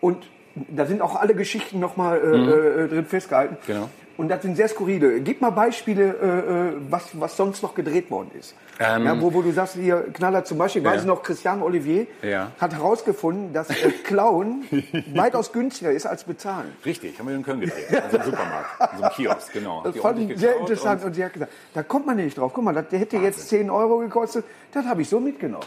Und 0.00 0.18
da 0.54 0.84
sind 0.86 1.00
auch 1.00 1.14
alle 1.14 1.34
Geschichten 1.34 1.78
nochmal 1.78 2.18
äh, 2.18 2.84
äh, 2.84 2.88
drin 2.88 3.06
festgehalten. 3.06 3.56
Mhm. 3.62 3.66
Genau. 3.72 3.88
Und 4.20 4.28
das 4.28 4.42
sind 4.42 4.54
sehr 4.54 4.68
skurrile. 4.68 5.20
Gib 5.20 5.40
mal 5.40 5.48
Beispiele, 5.48 6.02
äh, 6.04 6.72
äh, 6.74 6.76
was, 6.90 7.04
was 7.14 7.38
sonst 7.38 7.62
noch 7.62 7.74
gedreht 7.74 8.10
worden 8.10 8.30
ist. 8.38 8.54
ja, 8.78 9.18
wo, 9.18 9.32
wo 9.32 9.40
du 9.40 9.50
sagst, 9.50 9.76
hier 9.76 10.08
Knaller 10.12 10.44
zum 10.44 10.58
Beispiel, 10.58 10.84
weiß 10.84 10.90
Ähm. 10.90 10.96
Ja. 10.96 11.00
ich 11.00 11.06
noch, 11.06 11.22
Christian 11.22 11.62
Olivier 11.62 12.06
Ja. 12.20 12.52
hat 12.60 12.74
herausgefunden, 12.74 13.54
dass 13.54 13.70
äh, 13.70 13.90
Klauen 14.04 14.64
weitaus 15.14 15.52
günstiger 15.52 15.90
ist 15.90 16.04
als 16.04 16.24
bezahlen. 16.24 16.70
Richtig, 16.84 17.18
haben 17.18 17.28
wir 17.28 17.34
in 17.34 17.42
Köln 17.42 17.60
gedreht. 17.60 17.86
In 17.88 18.10
so 18.10 18.18
einem 18.18 18.30
Supermarkt, 18.30 18.68
in 18.92 18.98
so 18.98 19.04
einem 19.04 19.12
Kiosk, 19.14 19.52
genau. 19.54 19.82
Das 19.84 19.96
fand 19.96 20.30
ich 20.30 20.38
sehr 20.38 20.56
interessant. 20.60 21.02
Und, 21.02 21.14
sie 21.14 21.24
hat 21.24 21.32
gesagt, 21.32 21.52
da 21.72 21.82
kommt 21.82 22.04
man 22.04 22.16
nicht 22.16 22.36
drauf. 22.36 22.52
Guck 22.54 22.62
mal, 22.64 22.74
das 22.74 22.88
der 22.90 22.98
hätte 22.98 23.16
jetzt 23.16 23.48
10 23.48 23.70
Euro 23.70 24.00
gekostet. 24.00 24.44
Das 24.72 24.84
habe 24.84 25.00
ich 25.00 25.08
so 25.08 25.18
mitgenommen. 25.18 25.64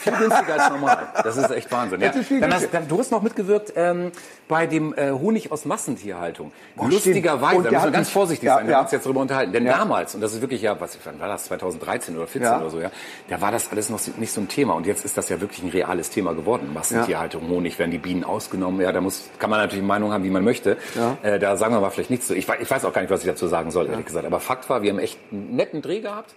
Viel 0.00 0.12
günstiger 0.12 0.54
als 0.54 0.70
normal. 0.70 1.08
Das 1.22 1.36
ist 1.36 1.50
echt 1.50 1.70
Wahnsinn. 1.72 2.00
Ja. 2.00 2.12
Dann 2.40 2.52
hast, 2.54 2.68
dann, 2.72 2.88
du 2.88 2.98
hast 2.98 3.10
noch 3.10 3.22
mitgewirkt 3.22 3.72
ähm, 3.76 4.12
bei 4.48 4.66
dem 4.66 4.92
äh, 4.94 5.10
Honig 5.12 5.50
aus 5.50 5.64
Massentierhaltung. 5.64 6.52
Boah, 6.74 6.88
Lustigerweise. 6.88 7.56
Und 7.56 7.65
da 7.70 7.78
müssen 7.78 7.84
wir 7.86 7.92
ganz 7.92 8.10
vorsichtig 8.10 8.46
ja, 8.46 8.56
sein, 8.56 8.66
wir 8.66 8.72
ja. 8.72 8.76
haben 8.78 8.84
uns 8.84 8.92
jetzt 8.92 9.06
darüber 9.06 9.20
unterhalten. 9.20 9.52
Denn 9.52 9.66
Ja. 9.66 9.78
damals, 9.78 10.14
und 10.14 10.20
das 10.20 10.32
ist 10.32 10.40
wirklich 10.40 10.62
ja, 10.62 10.80
was 10.80 10.98
wann 11.04 11.20
war 11.20 11.28
das, 11.28 11.44
2013 11.44 12.16
oder 12.16 12.26
14 12.26 12.42
Ja. 12.42 12.60
oder 12.60 12.70
so, 12.70 12.80
ja, 12.80 12.90
da 13.28 13.40
war 13.40 13.52
das 13.52 13.70
alles 13.70 13.90
noch 13.90 14.00
nicht 14.18 14.32
so 14.32 14.40
ein 14.40 14.48
Thema. 14.48 14.74
Und 14.74 14.86
jetzt 14.86 15.04
ist 15.04 15.16
das 15.16 15.28
ja 15.28 15.40
wirklich 15.40 15.62
ein 15.62 15.70
reales 15.70 16.10
Thema 16.10 16.34
geworden. 16.34 16.72
Massentierhaltung, 16.72 17.48
Honig, 17.48 17.78
werden 17.78 17.90
die 17.90 17.98
Bienen 17.98 18.24
ausgenommen. 18.24 18.80
Ja, 18.80 18.92
da 18.92 19.00
muss, 19.00 19.24
kann 19.38 19.50
man 19.50 19.60
natürlich 19.60 19.80
eine 19.82 19.88
Meinung 19.88 20.12
haben, 20.12 20.24
wie 20.24 20.30
man 20.30 20.44
möchte. 20.44 20.76
Ja. 20.94 21.16
Äh, 21.22 21.38
da 21.38 21.56
sagen 21.56 21.74
wir 21.74 21.80
mal 21.80 21.90
vielleicht 21.90 22.10
nichts 22.10 22.26
zu. 22.26 22.34
Ich, 22.34 22.48
ich 22.48 22.70
weiß 22.70 22.84
auch 22.84 22.92
gar 22.92 23.00
nicht, 23.02 23.10
was 23.10 23.20
ich 23.20 23.26
dazu 23.26 23.46
sagen 23.46 23.70
soll, 23.70 23.86
ehrlich 23.88 24.06
gesagt. 24.06 24.26
Aber 24.26 24.40
Fakt 24.40 24.68
war, 24.70 24.82
wir 24.82 24.90
haben 24.90 24.98
echt 24.98 25.18
einen 25.32 25.56
netten 25.56 25.82
Dreh 25.82 26.00
gehabt. 26.00 26.34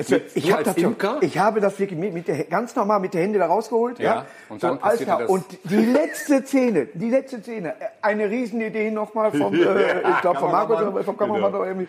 Also, 0.00 0.16
ich 0.34 0.54
als 0.54 0.64
das, 0.74 0.76
ich 1.20 1.38
habe 1.38 1.60
das 1.60 1.78
wirklich 1.78 1.98
mit, 1.98 2.14
mit 2.14 2.28
der, 2.28 2.44
ganz 2.44 2.74
normal 2.76 3.00
mit 3.00 3.14
der 3.14 3.22
Hände 3.22 3.38
da 3.38 3.46
rausgeholt. 3.46 3.98
Ja, 3.98 4.04
Ja, 4.14 4.26
und 4.48 4.62
dann 4.62 4.76
so, 4.78 4.82
Alter, 4.82 5.18
das- 5.20 5.28
Und 5.30 5.44
die 5.64 5.76
letzte 5.92 6.44
Szene, 6.44 6.86
die 6.94 7.10
letzte 7.10 7.40
Szene, 7.40 7.70
äh, 7.80 7.86
eine 8.02 8.28
Riesenidee 8.30 8.90
nochmal 8.90 9.30
vom, 9.32 9.54
äh, 9.54 10.00
ich 10.00 10.20
glaube 10.20 10.38
vom 10.40 10.50
oder 10.52 11.04
vom 11.04 11.16
Kameramann 11.16 11.50
Genau. 11.52 11.58
oder 11.62 11.66
irgendwie. 11.68 11.88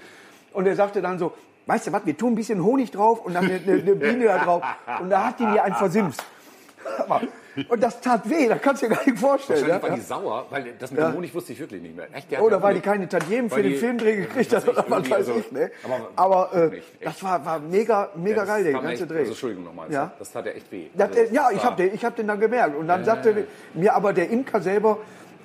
Und 0.53 0.67
er 0.67 0.75
sagte 0.75 1.01
dann 1.01 1.17
so, 1.19 1.33
weißt 1.67 1.87
du 1.87 1.91
was, 1.93 2.05
wir 2.05 2.17
tun 2.17 2.33
ein 2.33 2.35
bisschen 2.35 2.63
Honig 2.63 2.91
drauf 2.91 3.23
und 3.25 3.33
dann 3.33 3.45
eine, 3.45 3.55
eine, 3.55 3.73
eine 3.81 3.95
Biene 3.95 4.25
da 4.25 4.37
drauf. 4.39 4.63
Und 5.01 5.09
da 5.09 5.27
hat 5.27 5.39
die 5.39 5.45
mir 5.45 5.63
einen 5.63 5.75
versimst. 5.75 6.23
Aber- 6.97 7.21
Und 7.67 7.83
das 7.83 7.99
tat 7.99 8.29
weh, 8.29 8.47
das 8.47 8.61
kannst 8.61 8.81
du 8.81 8.87
dir 8.87 8.95
gar 8.95 9.05
nicht 9.05 9.19
vorstellen. 9.19 9.61
Wahrscheinlich 9.67 9.83
Ja? 9.83 9.89
war 9.89 9.95
die 9.97 10.01
sauer, 10.01 10.45
weil 10.49 10.73
das 10.79 10.91
mit 10.91 10.99
Ja. 11.01 11.09
dem 11.09 11.17
Honig 11.17 11.33
wusste 11.35 11.53
ich 11.53 11.59
wirklich 11.59 11.81
nicht 11.81 11.95
mehr. 11.95 12.07
Echt, 12.13 12.31
der 12.31 12.43
Oder 12.43 12.61
weil 12.61 12.75
die 12.75 12.79
keine 12.81 13.09
Tantiemen 13.09 13.49
für 13.49 13.61
den 13.61 13.75
Filmdreh 13.75 14.15
gekriegt 14.15 14.51
was 14.53 14.65
hat 14.65 14.69
oder 14.73 14.85
was 14.87 15.09
weiß 15.09 15.13
also- 15.17 15.35
ich. 15.39 15.51
Ne? 15.51 15.71
aber- 15.83 16.09
Aber, 16.15 16.53
äh, 16.53 16.67
nicht, 16.69 16.75
echt. 16.77 17.05
das 17.07 17.23
war, 17.23 17.45
war 17.45 17.59
mega, 17.59 18.09
mega 18.15 18.45
geil, 18.45 18.63
der 18.63 18.73
ganze 18.73 19.05
Dreh. 19.07 19.19
Also, 19.19 19.31
Entschuldigung 19.31 19.65
nochmal, 19.65 19.91
Ja. 19.91 20.11
das 20.17 20.31
tat 20.31 20.45
ja 20.45 20.51
echt 20.53 20.71
weh. 20.71 20.87
Das, 20.93 21.09
Also, 21.09 21.19
äh, 21.21 21.33
ja, 21.33 21.49
ich 21.51 21.63
habe 21.63 21.75
den, 21.75 21.93
ich 21.93 22.05
hab 22.05 22.15
den 22.15 22.27
dann 22.27 22.39
gemerkt. 22.39 22.75
Und 22.77 22.87
dann 22.87 23.03
sagte 23.03 23.47
mir 23.73 23.95
aber 23.95 24.13
der 24.13 24.29
Imker 24.29 24.61
selber, 24.61 24.97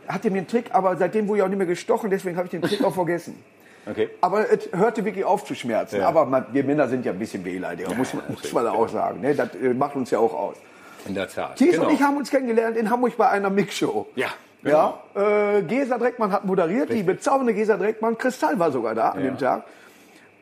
hatte 0.07 0.31
mir 0.31 0.39
einen 0.39 0.47
Trick, 0.47 0.67
aber 0.73 0.97
seitdem 0.97 1.27
wurde 1.27 1.39
ich 1.39 1.45
auch 1.45 1.49
nicht 1.49 1.59
mehr 1.59 1.67
gestochen, 1.67 2.11
deswegen 2.11 2.37
habe 2.37 2.47
ich 2.47 2.51
den 2.53 2.63
Trick 2.63 2.83
auch 2.85 2.95
vergessen. 2.95 3.43
Okay. 3.89 4.09
Aber 4.21 4.51
es 4.51 4.69
hörte 4.73 5.05
wirklich 5.05 5.25
auf 5.25 5.45
zu 5.45 5.55
schmerzen. 5.55 5.99
Ja. 6.01 6.09
Aber 6.09 6.27
man, 6.27 6.47
wir 6.51 6.65
Männer 6.65 6.89
sind 6.89 7.07
ja 7.07 7.13
ein 7.13 7.21
bisschen 7.21 7.45
wehleidiger, 7.45 7.95
muss, 7.95 8.15
man, 8.15 8.25
muss 8.29 8.53
man 8.53 8.67
auch 8.67 8.89
sagen. 8.89 9.21
Ne? 9.21 9.33
Das 9.37 9.55
äh, 9.55 9.73
macht 9.75 9.95
uns 9.95 10.11
ja 10.11 10.19
auch 10.19 10.35
aus. 10.35 10.57
In 11.09 11.15
der 11.15 11.29
Tat. 11.29 11.57
Thies 11.57 11.73
genau. 11.73 11.87
und 11.89 11.95
ich 11.95 12.03
haben 12.03 12.17
uns 12.17 12.31
kennengelernt 12.31 12.77
in 12.77 12.91
Hamburg 12.91 13.17
bei 13.17 13.29
einer 13.29 13.51
Mixshow. 13.51 14.07
Ja, 14.15 14.29
genau. 14.63 14.99
Ja, 15.15 15.59
äh, 15.59 15.63
Gesa 15.63 15.99
Dreckmann 15.99 16.33
hat 16.33 16.45
moderiert, 16.45 16.91
die 16.91 17.03
bezaubernde 17.03 17.55
Gesa 17.55 17.77
Dreckmann. 17.77 18.17
Kristall 18.19 18.59
war 18.59 18.71
sogar 18.73 18.95
da 18.95 19.11
an 19.11 19.25
Ja. 19.25 19.31
dem 19.31 19.39
Tag. 19.39 19.65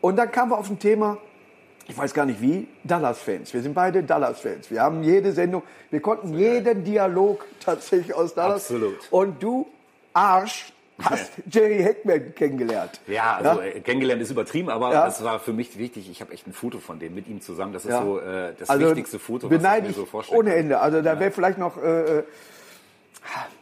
Und 0.00 0.16
dann 0.16 0.30
kamen 0.30 0.50
wir 0.50 0.58
auf 0.58 0.68
ein 0.68 0.78
Thema, 0.78 1.16
ich 1.86 1.96
weiß 1.96 2.12
gar 2.14 2.26
nicht 2.26 2.40
wie, 2.40 2.68
Dallas-Fans. 2.84 3.54
Wir 3.54 3.62
sind 3.62 3.74
beide 3.74 4.02
Dallas-Fans. 4.02 4.70
Wir 4.70 4.82
haben 4.82 5.02
jede 5.02 5.32
Sendung, 5.32 5.62
wir 5.90 6.00
konnten 6.00 6.34
jeden 6.34 6.84
Dialog 6.84 7.44
tatsächlich 7.64 8.14
aus 8.14 8.34
Dallas. 8.34 8.70
Absolut. 8.70 8.96
Und 9.10 9.42
du, 9.42 9.66
Arsch, 10.12 10.73
hast 11.02 11.32
Jerry 11.50 11.78
Heckman 11.82 12.34
kennengelernt. 12.34 13.00
Ja, 13.06 13.36
also 13.36 13.60
äh, 13.60 13.80
kennengelernt 13.80 14.22
ist 14.22 14.30
übertrieben, 14.30 14.68
aber 14.70 14.92
Ja. 14.92 15.04
das 15.04 15.22
war 15.24 15.40
für 15.40 15.52
mich 15.52 15.76
wichtig. 15.78 16.08
Ich 16.10 16.20
habe 16.20 16.32
echt 16.32 16.46
ein 16.46 16.52
Foto 16.52 16.78
von 16.78 16.98
dem 16.98 17.14
mit 17.14 17.26
ihm 17.28 17.40
zusammen. 17.40 17.72
Das 17.72 17.84
ist 17.84 17.90
Ja. 17.90 18.02
so 18.02 18.18
äh, 18.20 18.54
das 18.58 18.70
also 18.70 18.86
wichtigste 18.88 19.18
Foto, 19.18 19.50
was 19.50 19.56
ich 19.78 19.82
mir 19.88 19.92
so 19.92 20.06
vorstellen 20.06 20.38
ohne. 20.40 20.54
Ende. 20.54 20.80
Also 20.80 21.02
da 21.02 21.18
wäre 21.18 21.30
vielleicht 21.32 21.58
noch, 21.58 21.76
äh, 21.82 22.18
äh, 22.18 22.22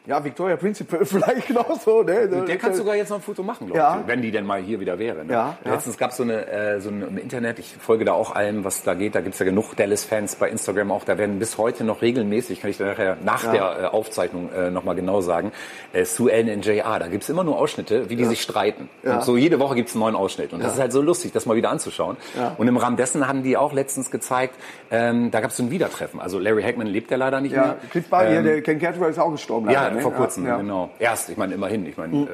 ja, 0.07 0.25
Victoria 0.25 0.57
Principal 0.57 1.05
vielleicht 1.05 1.51
noch 1.51 1.81
so. 1.81 2.03
Ne? 2.03 2.29
So, 2.31 2.41
Der 2.41 2.57
kann 2.59 2.75
sogar 2.75 2.97
jetzt 2.97 3.11
noch 3.11 3.19
ein 3.19 3.23
Foto 3.23 3.43
machen, 3.43 3.67
glaube 3.69 3.79
Ja. 3.79 3.99
ich, 4.01 4.07
wenn 4.09 4.21
die 4.23 4.31
denn 4.31 4.45
mal 4.45 4.61
hier 4.61 4.81
wieder 4.81 4.99
wäre. 4.99 5.25
Ne? 5.25 5.33
Ja, 5.33 5.57
ja. 5.65 5.73
Letztens 5.73 5.97
gab 5.99 6.13
so 6.13 6.23
eine, 6.23 6.47
äh, 6.47 6.81
so 6.81 6.89
ein 6.91 7.03
im 7.03 7.19
Internet, 7.19 7.59
ich 7.59 7.75
folge 7.79 8.05
da 8.05 8.13
auch 8.13 8.35
allem, 8.35 8.65
was 8.65 8.83
da 8.83 8.95
geht. 8.95 9.15
Da 9.15 9.21
gibt's 9.21 9.39
ja 9.39 9.45
genug 9.45 9.77
Dallas-Fans 9.77 10.37
bei 10.37 10.49
Instagram 10.51 10.91
auch. 10.91 11.05
Da 11.05 11.19
werden 11.19 11.39
bis 11.39 11.57
heute 11.59 11.85
noch 11.85 12.03
regelmäßig, 12.03 12.61
kann 12.61 12.71
ich 12.71 12.79
dir 12.79 12.87
nachher 12.87 13.17
nach 13.25 13.45
Ja. 13.45 13.53
der 13.53 13.83
äh, 13.83 13.87
Aufzeichnung 13.87 14.51
äh, 14.53 14.71
nochmal 14.71 14.95
genau 14.97 15.21
sagen, 15.21 15.53
äh, 15.93 16.05
Sue 16.05 16.33
Ellen 16.33 16.49
und 16.57 16.67
JR. 16.67 16.99
Da 16.99 17.07
gibt's 17.09 17.29
immer 17.29 17.45
nur 17.45 17.59
Ausschnitte, 17.59 18.11
wie 18.11 18.17
die 18.17 18.25
sich 18.25 18.43
streiten. 18.43 18.89
Ja. 19.03 19.15
Und 19.17 19.25
so 19.25 19.37
jede 19.37 19.61
Woche 19.61 19.75
gibt's 19.77 19.95
einen 19.95 20.01
neuen 20.01 20.17
Ausschnitt. 20.17 20.53
Und 20.53 20.63
das 20.65 20.75
ist 20.75 20.81
halt 20.81 20.93
so 20.93 21.01
lustig, 21.01 21.33
das 21.33 21.47
mal 21.47 21.57
wieder 21.57 21.71
anzuschauen. 21.71 22.17
Ja. 22.37 22.55
Und 22.59 22.67
im 22.67 22.77
Rahmen 22.77 22.97
dessen 22.97 23.29
haben 23.29 23.43
die 23.43 23.57
auch 23.57 23.73
letztens 23.73 24.11
gezeigt, 24.11 24.57
ähm, 24.91 25.31
da 25.31 25.41
gab's 25.41 25.57
so 25.57 25.63
ein 25.63 25.71
Wiedertreffen. 25.71 26.19
Also 26.21 26.39
Larry 26.39 26.63
Hackman 26.63 26.87
lebt 26.89 27.11
ja 27.11 27.17
leider 27.17 27.41
nicht 27.41 27.53
Ja, 27.55 27.63
mehr. 27.63 27.77
Cliff 27.91 28.09
Bar, 28.09 28.27
hier, 28.27 28.39
Ähm, 28.39 28.45
der 28.45 28.63
Ken 28.63 28.79
Cattrall 28.81 29.11
ist 29.11 29.19
auch 29.19 29.31
gestorben. 29.31 29.71
ja, 29.71 29.92
ne? 29.97 30.03
vor 30.03 30.13
kurzem, 30.13 30.47
ja. 30.47 30.57
genau. 30.57 30.91
Erst, 30.99 31.29
ich 31.31 31.37
meine, 31.37 31.55
immerhin. 31.55 31.87
Ich 31.87 31.97
meine, 31.97 32.23
äh, 32.23 32.27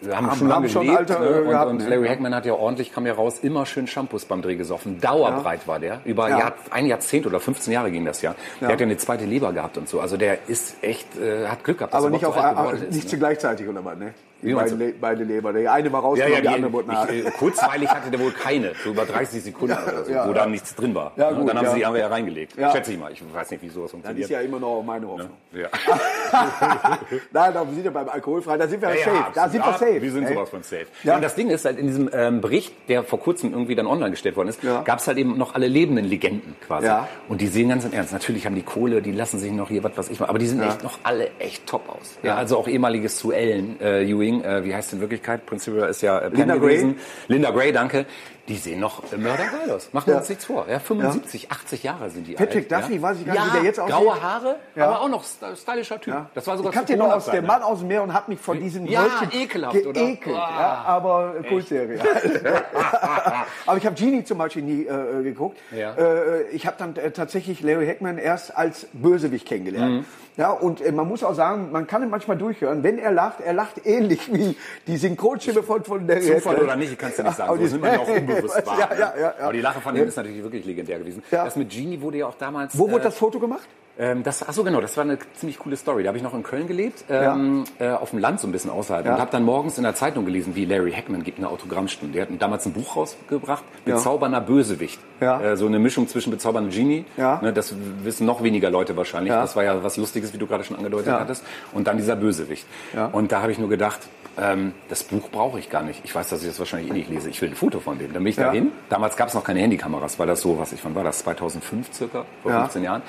wir 0.00 0.16
haben, 0.16 0.30
Haben- 0.30 0.38
schon 0.38 0.48
lange 0.48 0.68
gelebt. 0.68 0.96
Alter, 0.96 1.18
ne? 1.20 1.42
und, 1.42 1.48
gehabt, 1.48 1.70
und 1.70 1.78
ne? 1.78 1.88
Larry 1.88 2.08
Hackman 2.08 2.34
hat 2.34 2.46
ja 2.46 2.52
ordentlich, 2.54 2.92
kam 2.92 3.04
ja 3.06 3.14
raus, 3.14 3.40
immer 3.42 3.66
schön 3.66 3.86
Shampoos 3.86 4.26
beim 4.26 4.42
Dreh 4.42 4.54
gesoffen. 4.54 5.00
Dauerbreit 5.00 5.66
war 5.66 5.80
der. 5.80 6.00
Über 6.04 6.28
Ja. 6.28 6.38
Jahr, 6.38 6.52
ein 6.70 6.86
Jahrzehnt 6.86 7.26
oder 7.26 7.40
15 7.40 7.72
Jahre 7.72 7.90
ging 7.90 8.04
das 8.04 8.22
ja. 8.22 8.30
Ja. 8.60 8.68
Der 8.68 8.68
hat 8.74 8.80
ja 8.80 8.86
eine 8.86 8.96
zweite 8.96 9.24
Leber 9.24 9.52
gehabt 9.52 9.76
und 9.76 9.88
so. 9.88 10.00
Also 10.00 10.16
der 10.16 10.48
ist 10.48 10.76
echt, 10.82 11.16
äh, 11.18 11.48
hat 11.48 11.64
Glück 11.64 11.78
gehabt, 11.78 11.94
dass 11.94 11.98
Aber 11.98 12.08
er 12.08 12.12
nicht, 12.12 12.24
auf, 12.26 12.72
nicht 12.74 12.92
ne? 12.92 13.06
zu 13.06 13.18
gleichzeitig 13.18 13.68
oder 13.68 13.84
was, 13.84 13.98
ne? 13.98 14.14
Meine, 14.40 14.70
Le 14.70 14.94
meine 15.00 15.24
Leber. 15.24 15.52
Der 15.52 15.72
eine 15.72 15.92
war 15.92 16.00
rausgekommen, 16.02 16.38
Ja, 16.38 16.42
ja, 16.44 16.50
die, 16.50 16.56
andere 16.56 16.72
wurde 16.72 16.88
nach. 16.88 17.08
ich, 17.08 17.26
äh, 17.26 17.30
kurzweilig 17.32 17.88
hatte 17.88 18.10
der 18.10 18.20
wohl 18.20 18.30
keine, 18.32 18.72
so 18.84 18.90
über 18.90 19.04
30 19.04 19.42
Sekunden 19.42 19.76
oder 19.86 20.04
so, 20.04 20.12
ja, 20.12 20.24
wo 20.24 20.28
ja. 20.28 20.34
da 20.34 20.46
nichts 20.46 20.74
drin 20.74 20.94
war. 20.94 21.12
Ja, 21.16 21.32
gut, 21.32 21.48
dann 21.48 21.58
haben 21.58 21.64
ja. 21.64 21.70
sie 21.72 21.78
die 21.78 21.86
andere 21.86 22.02
ja 22.02 22.08
reingelegt. 22.08 22.56
Ja. 22.56 22.70
Schätze 22.72 22.92
ich 22.92 22.98
mal. 22.98 23.10
Ich 23.12 23.22
weiß 23.34 23.50
nicht, 23.50 23.62
wie 23.62 23.68
sowas 23.68 23.90
Das 23.90 23.98
ist 23.98 24.04
funktioniert. 24.04 24.30
ja 24.30 24.40
immer 24.40 24.60
noch 24.60 24.82
meine 24.82 25.08
Hoffnung. 25.08 25.30
Ja. 25.52 25.68
Nein, 27.32 27.56
aber 27.56 27.66
wir 27.68 27.74
sind 27.74 27.84
ja 27.84 27.90
beim 27.90 28.08
Alkoholfrei, 28.08 28.56
da 28.56 28.68
sind 28.68 28.80
wir 28.82 28.90
ja, 28.90 28.94
Ja, 28.96 29.04
safe. 29.04 29.16
ja, 29.16 29.30
da 29.34 29.48
sind 29.48 29.64
wir 29.64 29.70
ja, 29.72 29.78
safe. 29.78 30.02
Wir 30.02 30.12
sind 30.12 30.28
sowas 30.28 30.50
von 30.50 30.62
safe. 30.62 30.86
Ja. 31.02 31.08
Ja. 31.10 31.16
Und 31.16 31.22
das 31.22 31.34
Ding 31.34 31.50
ist 31.50 31.64
halt 31.64 31.78
in 31.78 31.86
diesem 31.86 32.10
ähm, 32.12 32.40
Bericht, 32.40 32.72
der 32.88 33.02
vor 33.02 33.18
kurzem 33.20 33.52
irgendwie 33.52 33.74
dann 33.74 33.86
online 33.86 34.10
gestellt 34.10 34.36
worden 34.36 34.48
ist, 34.48 34.62
Ja. 34.62 34.82
gab 34.82 34.98
es 34.98 35.06
halt 35.06 35.18
eben 35.18 35.36
noch 35.38 35.54
alle 35.54 35.66
lebenden 35.68 36.04
Legenden 36.04 36.54
quasi. 36.66 36.86
Ja. 36.86 37.08
Und 37.28 37.40
die 37.40 37.46
sehen 37.46 37.68
ganz 37.70 37.84
im 37.84 37.92
Ernst. 37.92 38.12
Natürlich 38.12 38.46
haben 38.46 38.54
die 38.54 38.62
Kohle, 38.62 39.02
die 39.02 39.12
lassen 39.12 39.38
sich 39.38 39.50
noch 39.52 39.68
hier 39.68 39.82
was 39.84 39.96
weiß 39.96 40.10
ich 40.10 40.20
mal, 40.20 40.26
aber 40.26 40.38
die 40.38 40.46
sehen 40.46 40.62
echt 40.62 40.82
noch 40.82 40.98
alle 41.02 41.30
echt 41.38 41.66
top 41.66 41.88
aus. 41.88 42.18
Ja, 42.22 42.36
also 42.36 42.58
auch 42.58 42.68
ehemaliges 42.68 43.16
zu 43.16 43.32
Ellen 43.32 43.80
äh, 43.80 44.02
Ewing, 44.28 44.42
äh, 44.42 44.64
wie 44.64 44.74
heißt 44.74 44.92
in 44.92 45.00
Wirklichkeit? 45.00 45.40
Silver 45.56 45.88
ist 45.88 46.02
ja 46.02 46.18
äh, 46.18 46.28
Linda 46.28 46.56
gewesen. 46.56 46.96
Linda 47.28 47.50
Gray, 47.50 47.72
danke. 47.72 48.06
Die 48.48 48.56
sehen 48.56 48.80
noch 48.80 49.02
mördergeil 49.16 49.70
aus. 49.70 49.90
Machen 49.92 50.06
wir 50.06 50.14
Ja. 50.14 50.20
uns 50.20 50.28
nichts 50.28 50.44
vor. 50.46 50.66
Ja, 50.68 50.78
75, 50.78 51.50
80 51.50 51.82
Jahre 51.82 52.08
sind 52.10 52.26
die 52.26 52.32
Patrick 52.34 52.72
alt. 52.72 52.82
Duffy, 52.84 52.96
ja. 52.96 53.02
weiß 53.02 53.18
ich 53.20 53.26
gar 53.26 53.32
nicht, 53.34 53.42
ja, 53.44 53.48
wie 53.50 53.56
der 53.56 53.62
jetzt 53.64 53.78
aussieht. 53.80 53.94
graue 53.94 54.22
Haare, 54.22 54.56
Ja. 54.74 54.86
aber 54.86 55.00
auch 55.02 55.08
noch 55.08 55.22
st- 55.24 55.56
stylischer 55.56 56.00
Typ. 56.00 56.14
Das 56.34 56.46
war 56.46 56.56
sogar 56.56 56.72
ich 56.72 56.76
kannte 56.76 56.92
den 56.94 56.98
noch 57.00 57.12
aus 57.12 57.26
der 57.26 57.42
Mann 57.42 57.62
aus 57.62 57.80
dem 57.80 57.88
Meer 57.88 58.02
und 58.02 58.12
habe 58.14 58.30
mich 58.30 58.40
von 58.40 58.58
diesen 58.58 58.86
Ja, 58.86 59.02
Häufchen 59.04 59.32
ekelhaft, 59.38 59.86
oder? 59.86 59.92
geekelt. 60.00 60.36
Ah, 60.36 60.60
ja, 60.60 60.82
aber 60.86 61.34
Kultserie. 61.48 61.98
aber 63.66 63.76
ich 63.78 63.86
habe 63.86 63.94
Genie 63.94 64.24
zum 64.24 64.38
Beispiel 64.38 64.62
nie 64.62 64.84
äh, 64.86 65.22
geguckt. 65.22 65.58
Ja. 65.70 65.94
Äh, 65.94 66.42
ich 66.52 66.66
habe 66.66 66.76
dann 66.78 66.96
äh, 66.96 67.10
tatsächlich 67.10 67.60
Larry 67.62 67.86
Hackman 67.86 68.18
erst 68.18 68.56
als 68.56 68.86
Bösewicht 68.92 69.46
kennengelernt. 69.46 69.92
Mhm. 70.00 70.04
Ja, 70.36 70.52
und 70.52 70.80
äh, 70.80 70.92
man 70.92 71.08
muss 71.08 71.24
auch 71.24 71.34
sagen, 71.34 71.72
man 71.72 71.88
kann 71.88 72.00
ihn 72.02 72.10
manchmal 72.10 72.36
durchhören. 72.36 72.84
Wenn 72.84 72.98
er 73.00 73.10
lacht, 73.10 73.40
er 73.40 73.52
lacht 73.54 73.84
ähnlich 73.84 74.32
wie 74.32 74.56
die 74.86 74.96
Synchronstimme 74.96 75.64
von, 75.64 75.82
von 75.82 76.06
Larry 76.06 76.20
Zufall 76.22 76.52
Hackman. 76.54 76.62
oder 76.64 76.76
nicht, 76.76 76.96
kannst 76.96 77.18
du 77.18 77.24
nicht 77.24 77.36
sagen. 77.36 77.50
aber 77.50 77.58
So 77.58 77.66
sind 77.66 77.82
wir 77.82 78.00
auch 78.00 78.08
unbewusst 78.08 78.37
wahr. 78.44 78.78
Ja, 78.78 78.88
ja, 78.92 78.98
ja, 78.98 79.20
ja. 79.20 79.34
Aber 79.40 79.52
die 79.52 79.60
Lache 79.60 79.80
von 79.80 79.96
ihm 79.96 80.04
ist 80.04 80.16
natürlich 80.16 80.42
wirklich 80.42 80.64
legendär 80.64 80.98
gewesen. 80.98 81.22
Das 81.30 81.56
mit 81.56 81.70
Genie 81.70 82.00
wurde 82.00 82.18
ja 82.18 82.26
auch 82.26 82.34
damals. 82.36 82.78
Wo 82.78 82.90
wurde 82.90 83.02
äh, 83.02 83.04
das 83.04 83.16
Foto 83.16 83.38
gemacht? 83.38 83.68
Ähm, 84.00 84.22
das, 84.22 84.46
ach 84.48 84.52
so, 84.52 84.62
genau, 84.62 84.80
das 84.80 84.96
war 84.96 85.02
eine 85.02 85.18
ziemlich 85.34 85.58
coole 85.58 85.76
Story. 85.76 86.04
Da 86.04 86.08
habe 86.08 86.18
ich 86.18 86.22
noch 86.22 86.32
in 86.32 86.44
Köln 86.44 86.68
gelebt, 86.68 87.04
ähm, 87.10 87.64
äh, 87.80 87.88
auf 87.90 88.10
dem 88.10 88.20
Land 88.20 88.38
so 88.38 88.46
ein 88.46 88.52
bisschen 88.52 88.70
außerhalb. 88.70 89.04
Ja. 89.04 89.14
Und 89.14 89.20
habe 89.20 89.32
dann 89.32 89.42
morgens 89.42 89.76
in 89.76 89.82
der 89.82 89.96
Zeitung 89.96 90.24
gelesen, 90.24 90.54
wie 90.54 90.66
Larry 90.66 90.92
Hackman 90.92 91.24
gibt 91.24 91.38
eine 91.38 91.48
Autogrammstunde. 91.48 92.12
Der 92.14 92.22
hat 92.22 92.30
damals 92.40 92.64
ein 92.64 92.72
Buch 92.72 92.94
rausgebracht, 92.94 93.64
Bezaubernder 93.84 94.40
Bösewicht. 94.40 95.00
Ja. 95.20 95.40
Äh, 95.40 95.56
so 95.56 95.66
eine 95.66 95.80
Mischung 95.80 96.06
zwischen 96.06 96.30
Bezaubernder 96.30 96.70
Genie. 96.70 97.06
Ja. 97.16 97.40
Ne, 97.42 97.52
das 97.52 97.74
wissen 98.04 98.24
noch 98.24 98.42
weniger 98.44 98.70
Leute 98.70 98.96
wahrscheinlich. 98.96 99.32
Ja. 99.32 99.40
Das 99.40 99.56
war 99.56 99.64
ja 99.64 99.82
was 99.82 99.96
Lustiges, 99.96 100.32
wie 100.32 100.38
du 100.38 100.46
gerade 100.46 100.62
schon 100.62 100.76
angedeutet 100.76 101.08
Ja. 101.08 101.18
hattest. 101.18 101.42
Und 101.72 101.88
dann 101.88 101.96
dieser 101.96 102.14
Bösewicht. 102.14 102.66
Ja. 102.94 103.06
Und 103.06 103.32
da 103.32 103.42
habe 103.42 103.50
ich 103.50 103.58
nur 103.58 103.68
gedacht, 103.68 103.98
ähm, 104.40 104.74
das 104.88 105.02
Buch 105.02 105.28
brauche 105.32 105.58
ich 105.58 105.70
gar 105.70 105.82
nicht. 105.82 106.02
Ich 106.04 106.14
weiß, 106.14 106.28
dass 106.28 106.42
ich 106.42 106.48
das 106.48 106.60
wahrscheinlich 106.60 106.88
eh 106.90 106.94
nicht 106.94 107.10
lese. 107.10 107.30
Ich 107.30 107.42
will 107.42 107.48
ein 107.48 107.56
Foto 107.56 107.80
von 107.80 107.98
dem. 107.98 108.12
Dann 108.12 108.22
bin 108.22 108.30
ich 108.30 108.36
Ja. 108.36 108.44
dahin. 108.44 108.70
Damals 108.90 109.16
gab 109.16 109.26
es 109.26 109.34
noch 109.34 109.42
keine 109.42 109.58
Handykameras, 109.58 110.20
weil 110.20 110.28
das 110.28 110.40
so, 110.40 110.56
was 110.56 110.72
ich, 110.72 110.84
wann 110.84 110.94
war 110.94 111.02
das? 111.02 111.18
2005 111.18 111.92
circa? 111.92 112.24
Vor 112.44 112.52
Ja. 112.52 112.60
15 112.60 112.84
Jahren. 112.84 113.02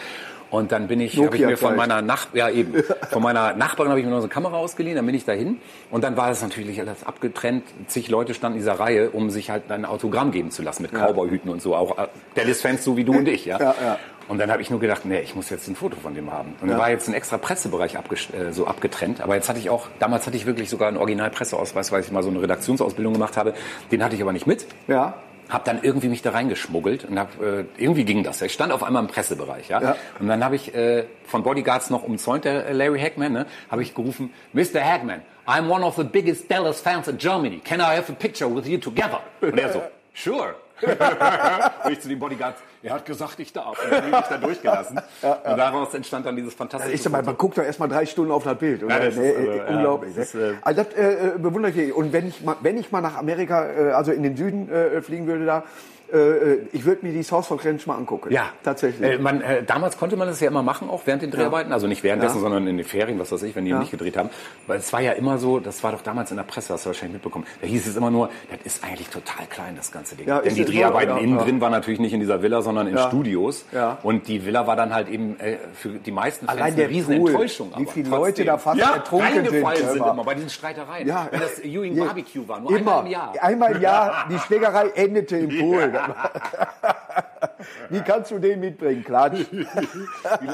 Und 0.52 0.72
dann 0.72 0.88
bin 0.88 1.00
ich, 1.00 1.18
habe 1.18 1.36
ich 1.36 1.46
mir 1.46 1.58
von 1.58 1.76
meiner 1.76 2.02
Nach 2.02 2.28
ja 2.34 2.50
eben, 2.50 2.74
von 3.12 3.22
meiner 3.22 3.54
Nachbarin 3.54 3.92
habe 3.92 4.00
ich 4.00 4.06
mir 4.06 4.12
noch 4.12 4.20
so 4.20 4.24
eine 4.24 4.34
Kamera 4.34 4.58
ausgeliehen, 4.58 4.96
dann 4.96 5.06
bin 5.06 5.16
ich 5.16 5.26
dahin 5.26 5.58
und 5.92 6.04
dann 6.04 6.18
war 6.18 6.30
das 6.30 6.42
natürlich 6.42 6.80
alles 6.80 7.04
abgetrennt. 7.04 7.64
Zig 7.88 8.10
Leute 8.10 8.34
standen 8.34 8.58
in 8.58 8.62
dieser 8.62 8.80
Reihe, 8.80 9.12
um 9.12 9.30
sich 9.30 9.50
halt 9.50 9.72
ein 9.72 9.86
Autogramm 9.86 10.32
geben 10.32 10.52
zu 10.52 10.64
lassen 10.64 10.84
mit 10.84 10.92
Cowboyhüten 10.92 11.52
und 11.52 11.62
so, 11.62 11.76
auch 11.76 11.98
äh, 11.98 12.08
Dallas-Fans 12.36 12.84
so 12.84 12.98
wie 12.98 13.04
du 13.04 13.14
und 13.14 13.28
ich, 13.28 13.46
ja. 13.46 13.60
Ja, 13.70 13.76
ja. 13.82 14.00
Und 14.30 14.38
dann 14.38 14.52
habe 14.52 14.62
ich 14.62 14.70
nur 14.70 14.80
gedacht, 14.80 15.06
nee, 15.06 15.22
ich 15.22 15.36
muss 15.36 15.50
jetzt 15.50 15.68
ein 15.68 15.76
Foto 15.76 15.98
von 16.00 16.14
dem 16.14 16.32
haben. 16.32 16.54
Und 16.62 16.70
da 16.70 16.78
war 16.78 16.92
jetzt 16.92 17.08
ein 17.08 17.16
extra 17.16 17.40
Pressebereich 17.40 17.96
äh, 17.96 18.52
so 18.52 18.68
abgetrennt. 18.68 19.22
Aber 19.22 19.34
jetzt 19.34 19.50
hatte 19.50 19.58
ich 19.58 19.72
auch, 19.72 19.88
damals 19.98 20.28
hatte 20.28 20.38
ich 20.38 20.46
wirklich 20.46 20.70
sogar 20.70 20.88
einen 20.88 20.98
Original-Presseausweis, 20.98 21.92
weil 21.92 22.02
ich 22.02 22.12
mal 22.12 22.22
so 22.22 22.30
eine 22.30 22.40
Redaktionsausbildung 22.40 23.14
gemacht 23.14 23.38
habe. 23.38 23.56
Den 23.92 24.04
hatte 24.04 24.16
ich 24.16 24.22
aber 24.22 24.32
nicht 24.32 24.46
mit. 24.46 24.68
Ja. 24.88 25.16
Hab 25.50 25.66
dann 25.66 25.80
irgendwie 25.82 26.10
mich 26.10 26.22
da 26.22 26.32
reingeschmuggelt 26.32 27.06
und 27.06 27.20
hab, 27.20 27.42
äh, 27.42 27.66
irgendwie 27.78 28.06
ging 28.06 28.24
das. 28.24 28.42
Ich 28.42 28.54
stand 28.54 28.72
auf 28.72 28.84
einmal 28.84 29.04
im 29.04 29.10
Pressebereich, 29.10 29.70
ja. 29.70 29.82
Ja. 29.82 29.96
Und 30.20 30.28
dann 30.28 30.44
habe 30.44 30.56
ich 30.56 30.74
äh, 30.76 31.06
von 31.26 31.44
Bodyguards 31.44 31.90
noch 31.90 32.04
umzäunt, 32.04 32.46
der 32.46 32.68
äh, 32.68 32.74
Larry 32.74 33.00
Hackman, 33.00 33.34
ne, 33.34 33.46
habe 33.70 33.82
ich 33.82 33.96
gerufen, 33.96 34.34
Mr. 34.54 34.82
Hackman, 34.82 35.22
I'm 35.48 35.70
one 35.70 35.84
of 35.84 35.96
the 35.96 36.04
biggest 36.04 36.50
Dallas 36.52 36.80
fans 36.80 37.08
in 37.08 37.18
Germany. 37.18 37.60
Can 37.64 37.80
I 37.80 37.98
have 37.98 38.12
a 38.12 38.16
picture 38.16 38.54
with 38.54 38.68
you 38.68 38.78
together? 38.78 39.22
Und 39.42 39.60
er 39.60 39.74
so, 39.74 39.82
sure. 40.14 40.56
und 41.84 41.92
ich 41.92 42.00
zu 42.00 42.08
den 42.08 42.20
Bodyguards, 42.20 42.62
er 42.82 42.94
hat 42.94 43.06
gesagt, 43.06 43.40
ich 43.40 43.52
darf. 43.52 43.84
Und 43.84 43.92
dann 43.92 44.04
bin 44.04 44.20
ich 44.20 44.26
da 44.28 44.38
durchgelassen. 44.38 44.98
Und 45.22 45.58
daraus 45.58 45.94
entstand 45.94 46.26
dann 46.26 46.36
dieses 46.36 46.54
fantastische 46.54 46.96
Ich 46.96 47.02
sag 47.02 47.12
mal, 47.12 47.24
man 47.24 47.38
guckt 47.38 47.58
doch 47.58 47.64
erst 47.64 47.80
mal 47.80 47.88
drei 47.88 48.06
Stunden 48.06 48.32
auf 48.32 48.44
das 48.44 48.58
Bild. 48.58 48.82
Ja, 48.82 48.98
ist, 48.98 49.18
also, 49.18 49.22
äh, 49.22 49.58
ja, 49.58 49.66
unglaublich. 49.66 50.16
das 50.16 50.28
ist, 50.28 50.36
ne? 50.36 50.42
äh, 50.42 50.56
also 50.62 50.84
das 50.84 50.94
äh, 50.94 51.28
äh, 51.28 51.38
bewundere 51.38 51.72
ich. 51.72 51.94
Und 51.94 52.14
wenn 52.14 52.28
ich 52.28 52.42
mal, 52.42 52.56
wenn 52.62 52.78
ich 52.78 52.92
mal 52.92 53.02
nach 53.02 53.18
Amerika, 53.18 53.68
äh, 53.70 53.92
also 53.92 54.12
in 54.12 54.24
den 54.24 54.38
Süden 54.38 54.70
äh, 54.70 55.02
fliegen 55.02 55.28
würde 55.28 55.46
da, 55.46 55.64
ich 56.72 56.86
würde 56.86 57.06
mir 57.06 57.14
die 57.14 57.24
South 57.24 57.48
Fork 57.48 57.66
Ranch 57.66 57.86
mal 57.88 57.96
angucken. 57.96 58.32
Ja, 58.32 58.50
tatsächlich. 58.64 59.10
Äh, 59.12 59.18
man, 59.20 59.42
äh, 59.42 59.64
damals 59.64 59.98
konnte 59.98 60.16
man 60.18 60.28
das 60.28 60.40
ja 60.40 60.48
immer 60.48 60.64
machen, 60.64 60.90
auch 60.90 61.02
während 61.06 61.22
den 61.22 61.32
Dreharbeiten. 61.32 61.72
Also 61.72 61.88
nicht 61.88 62.04
währenddessen, 62.04 62.38
Ja. 62.38 62.42
sondern 62.42 62.68
in 62.68 62.78
den 62.78 62.86
Ferien, 62.86 63.20
was 63.20 63.32
weiß 63.32 63.44
ich, 63.44 63.56
wenn 63.56 63.66
die 63.66 63.74
nicht 63.74 63.92
gedreht 63.92 64.18
haben. 64.18 64.30
Weil 64.68 64.80
es 64.80 64.92
war 64.92 65.02
ja 65.02 65.12
immer 65.14 65.38
so, 65.38 65.60
das 65.60 65.84
war 65.84 65.92
doch 65.92 66.02
damals 66.02 66.32
in 66.32 66.38
der 66.38 66.44
Presse, 66.44 66.74
hast 66.74 66.86
du 66.86 66.90
wahrscheinlich 66.90 67.14
mitbekommen. 67.14 67.46
Da 67.62 67.68
hieß 67.68 67.88
es 67.88 67.96
immer 67.96 68.12
nur, 68.12 68.30
das 68.50 68.60
ist 68.66 68.84
eigentlich 68.84 69.10
total 69.10 69.46
klein, 69.48 69.76
das 69.76 69.92
ganze 69.92 70.16
Ding. 70.16 70.28
Ja, 70.28 70.40
Denn 70.42 70.56
die 70.56 70.64
so, 70.64 70.72
Dreharbeiten 70.72 71.16
ja, 71.16 71.22
innen 71.22 71.38
ja. 71.38 71.44
drin 71.44 71.62
waren 71.62 71.72
natürlich 71.72 72.00
nicht 72.00 72.14
in 72.14 72.20
dieser 72.20 72.42
Villa, 72.42 72.62
sondern 72.62 72.88
in 72.88 72.96
Ja. 72.96 73.08
Studios. 73.08 73.66
Ja. 73.72 73.98
Und 74.04 74.28
die 74.28 74.46
Villa 74.46 74.66
war 74.68 74.76
dann 74.76 74.94
halt 74.94 75.10
eben 75.10 75.40
äh, 75.40 75.58
für 75.74 75.90
die 75.90 76.12
meisten 76.12 76.46
Fans 76.46 76.58
Allein 76.58 76.74
eine 76.74 76.82
der 76.82 76.90
riesen 76.90 77.18
Pool, 77.18 77.30
Enttäuschung. 77.32 77.72
wie 77.78 77.86
viele. 77.86 78.10
Leute 78.10 78.44
da 78.46 78.58
fast 78.58 78.80
ja, 78.80 78.96
ertrunken 78.96 79.46
sind, 79.46 79.78
sind 79.78 79.96
immer 79.98 80.24
bei 80.24 80.34
diesen 80.36 80.50
Streitereien. 80.50 81.08
Ja. 81.08 81.28
Wenn 81.32 81.40
das 81.42 81.60
Ewing 81.64 81.98
Barbecue 81.98 82.48
war, 82.48 82.60
nur 82.60 82.72
Immer. 82.78 83.00
einmal 83.00 83.06
im 83.06 83.12
Jahr. 83.12 83.34
Einmal 83.42 83.72
im 83.76 83.82
Jahr, 83.82 84.26
die 84.32 84.40
Schlägerei 84.40 84.88
endete 84.96 85.38
im 85.38 85.60
Pool. 85.60 85.94
Wie 87.90 88.02
kannst 88.02 88.32
du 88.32 88.40
den 88.40 88.60
mitbringen? 88.60 89.04
Klatsch. 89.04 89.46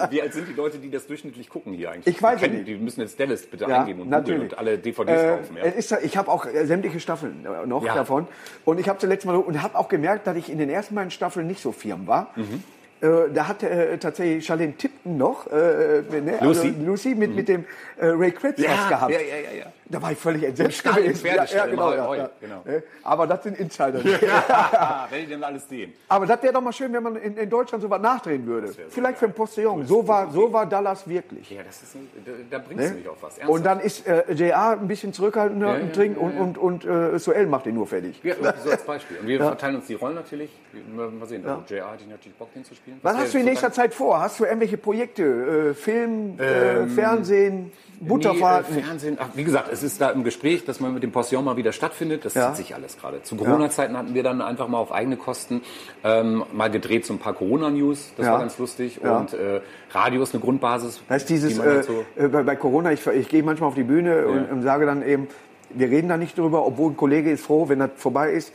Wie, 0.09 0.21
alt 0.21 0.33
sind 0.33 0.47
die 0.47 0.53
Leute, 0.53 0.77
die 0.77 0.89
das 0.89 1.05
durchschnittlich 1.07 1.49
gucken 1.49 1.73
hier 1.73 1.91
eigentlich? 1.91 2.15
Ich 2.15 2.21
weiß 2.21 2.39
Die 2.41 2.47
nicht. 2.49 2.67
Die 2.67 2.75
müssen 2.75 3.01
jetzt 3.01 3.19
Dallas 3.19 3.45
bitte 3.45 3.65
Ja, 3.67 3.81
eingeben 3.81 4.01
und 4.01 4.09
natürlich. 4.09 4.43
und 4.51 4.57
alle 4.57 4.77
DVDs 4.77 5.21
Äh, 5.21 5.29
kaufen. 5.37 5.57
Ja. 5.57 5.63
ist, 5.65 5.91
ich 6.03 6.17
habe 6.17 6.31
auch 6.31 6.45
äh, 6.45 6.65
sämtliche 6.65 6.99
Staffeln 6.99 7.45
äh, 7.45 7.65
noch 7.67 7.83
Ja. 7.85 7.93
davon. 7.95 8.27
Und 8.63 8.79
ich 8.79 8.87
habe 8.89 8.99
zuletzt 8.99 9.25
mal 9.25 9.35
und 9.35 9.61
habe 9.61 9.77
auch 9.77 9.87
gemerkt, 9.89 10.27
dass 10.27 10.35
ich 10.37 10.49
in 10.51 10.57
den 10.57 10.69
ersten 10.69 10.95
beiden 10.95 11.11
Staffeln 11.11 11.47
nicht 11.47 11.61
so 11.61 11.71
firm 11.71 12.07
war. 12.07 12.31
Mhm. 12.35 12.63
Äh, 13.01 13.07
da 13.33 13.47
hatte 13.49 13.69
äh, 13.69 13.97
tatsächlich 13.97 14.45
Charlene 14.45 14.73
Tipton 14.77 15.17
noch, 15.17 15.47
äh, 15.47 16.01
ne, 16.11 16.37
Lucy? 16.41 16.67
Also 16.69 16.85
Lucy 16.85 17.15
mit, 17.15 17.35
mit 17.35 17.49
dem 17.49 17.65
Ray 17.99 18.31
Kretz 18.31 18.57
was 18.59 18.87
gehabt. 18.89 19.11
ja, 19.11 19.19
ja, 19.19 19.35
ja, 19.51 19.57
ja. 19.59 19.65
Da 19.87 20.01
war 20.01 20.11
ich 20.11 20.17
völlig 20.17 20.43
entsetzt. 20.43 20.83
Gewesen. 20.83 21.15
Pferdestall 21.15 21.69
im 21.69 21.75
genau, 21.75 21.93
ja, 21.93 22.15
ja. 22.15 22.29
genau. 22.41 22.63
Äh, 22.65 22.81
Aber 23.03 23.27
das 23.27 23.43
sind 23.43 23.57
Insider. 23.59 23.99
Ah, 24.47 25.07
Werdet 25.09 25.29
ihr 25.29 25.35
denn 25.35 25.43
alles 25.43 25.67
sehen? 25.69 25.93
Aber 26.07 26.25
das 26.25 26.41
wäre 26.41 26.53
doch 26.53 26.61
mal 26.61 26.73
schön, 26.73 26.91
wenn 26.93 27.03
man 27.03 27.15
in, 27.17 27.37
in 27.37 27.49
Deutschland 27.49 27.81
so 27.81 27.89
was 27.89 28.01
nachdrehen 28.01 28.45
würde. 28.45 28.73
Vielleicht 28.89 29.17
für 29.17 29.25
ein 29.25 29.33
Postillon. 29.33 29.85
So 29.85 30.07
war, 30.07 30.31
so 30.31 30.51
war 30.51 30.65
Dallas 30.65 31.07
wirklich. 31.07 31.49
Ja, 31.49 31.61
das 31.63 31.83
ist 31.83 31.95
ein, 31.95 32.07
da, 32.25 32.57
da 32.57 32.63
bringst 32.65 32.91
du 32.91 32.95
mich 32.95 33.07
auf 33.07 33.17
was. 33.21 33.37
Und 33.47 33.65
dann 33.65 33.79
ist 33.79 34.07
äh, 34.07 34.31
JR 34.33 34.71
ein 34.71 34.87
bisschen 34.87 35.13
zurückhaltender 35.13 35.67
Ja, 35.67 35.75
im 35.75 35.87
ja, 35.87 35.93
Trinken 35.93 36.21
ja, 36.21 36.29
ja. 36.35 36.41
und, 36.41 36.57
und, 36.57 36.83
und 36.85 37.13
äh, 37.15 37.19
Soel 37.19 37.45
macht 37.47 37.65
ihn 37.67 37.75
nur 37.75 37.87
fertig. 37.87 38.19
ja, 38.23 38.35
so 38.63 38.71
als 38.71 38.83
Beispiel. 38.83 39.17
Und 39.17 39.27
wir 39.27 39.39
verteilen 39.39 39.75
uns 39.75 39.87
die 39.87 39.93
Rollen 39.95 40.15
natürlich. 40.15 40.49
Mal 40.95 41.09
sehen. 41.27 41.45
Also 41.45 41.63
JR 41.67 41.91
hatte 41.91 42.03
ich 42.03 42.09
natürlich 42.09 42.37
Bock, 42.37 42.53
den 42.53 42.65
zu 42.65 42.75
spielen. 42.75 42.99
Was 43.03 43.17
hast 43.17 43.33
du 43.33 43.37
in 43.37 43.45
nächster 43.45 43.71
Zeit 43.71 43.93
vor? 43.93 44.19
Hast 44.19 44.39
du 44.39 44.45
irgendwelche 44.45 44.77
Projekte? 44.77 45.23
Äh, 45.71 45.73
Film, 45.73 46.39
äh, 46.39 46.87
Fernsehen, 46.87 47.71
Butterfahrten? 47.99 48.75
Nee, 48.75 48.81
äh, 48.81 48.83
Fernsehen. 48.83 49.17
Ach, 49.19 49.29
wie 49.33 49.43
gesagt, 49.43 49.71
es 49.75 49.83
ist 49.83 50.01
da 50.01 50.09
im 50.09 50.23
Gespräch, 50.23 50.65
dass 50.65 50.79
man 50.79 50.93
mit 50.93 51.03
dem 51.03 51.11
Postillon 51.11 51.43
mal 51.45 51.57
wieder 51.57 51.71
stattfindet. 51.71 52.25
Das 52.25 52.33
Ja. 52.33 52.47
zieht 52.47 52.65
sich 52.65 52.75
alles 52.75 52.97
gerade. 52.97 53.21
Zu 53.21 53.35
Corona-Zeiten 53.35 53.97
hatten 53.97 54.13
wir 54.13 54.23
dann 54.23 54.41
einfach 54.41 54.67
mal 54.67 54.77
auf 54.79 54.91
eigene 54.91 55.17
Kosten 55.17 55.61
ähm, 56.03 56.43
mal 56.53 56.69
gedreht 56.71 57.05
so 57.05 57.13
ein 57.13 57.19
paar 57.19 57.33
Corona-News. 57.33 58.13
Das 58.17 58.25
Ja. 58.25 58.31
war 58.33 58.39
ganz 58.39 58.57
lustig. 58.57 58.99
Ja. 59.03 59.17
Und 59.19 59.33
äh, 59.33 59.61
Radio 59.91 60.23
ist 60.23 60.33
eine 60.33 60.41
Grundbasis. 60.43 61.01
Das 61.07 61.17
ist 61.23 61.29
dieses, 61.29 61.53
die 61.55 61.59
äh, 61.59 61.63
halt 61.63 61.85
so 61.85 62.03
äh, 62.15 62.27
bei, 62.27 62.43
bei 62.43 62.55
Corona, 62.55 62.91
ich, 62.91 63.05
ich 63.05 63.27
gehe 63.29 63.43
manchmal 63.43 63.67
auf 63.69 63.75
die 63.75 63.83
Bühne 63.83 64.25
und, 64.27 64.49
und 64.51 64.61
sage 64.63 64.85
dann 64.85 65.05
eben, 65.05 65.27
wir 65.69 65.89
reden 65.89 66.09
da 66.09 66.17
nicht 66.17 66.37
drüber, 66.37 66.65
obwohl 66.65 66.91
ein 66.91 66.97
Kollege 66.97 67.31
ist 67.31 67.45
froh, 67.45 67.67
wenn 67.69 67.79
das 67.79 67.89
vorbei 67.97 68.31
ist, 68.31 68.53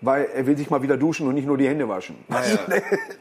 weil 0.00 0.28
er 0.32 0.46
will 0.46 0.56
sich 0.56 0.70
mal 0.70 0.80
wieder 0.82 0.96
duschen 0.96 1.26
und 1.26 1.34
nicht 1.34 1.46
nur 1.46 1.56
die 1.58 1.66
Hände 1.68 1.88
waschen. 1.88 2.14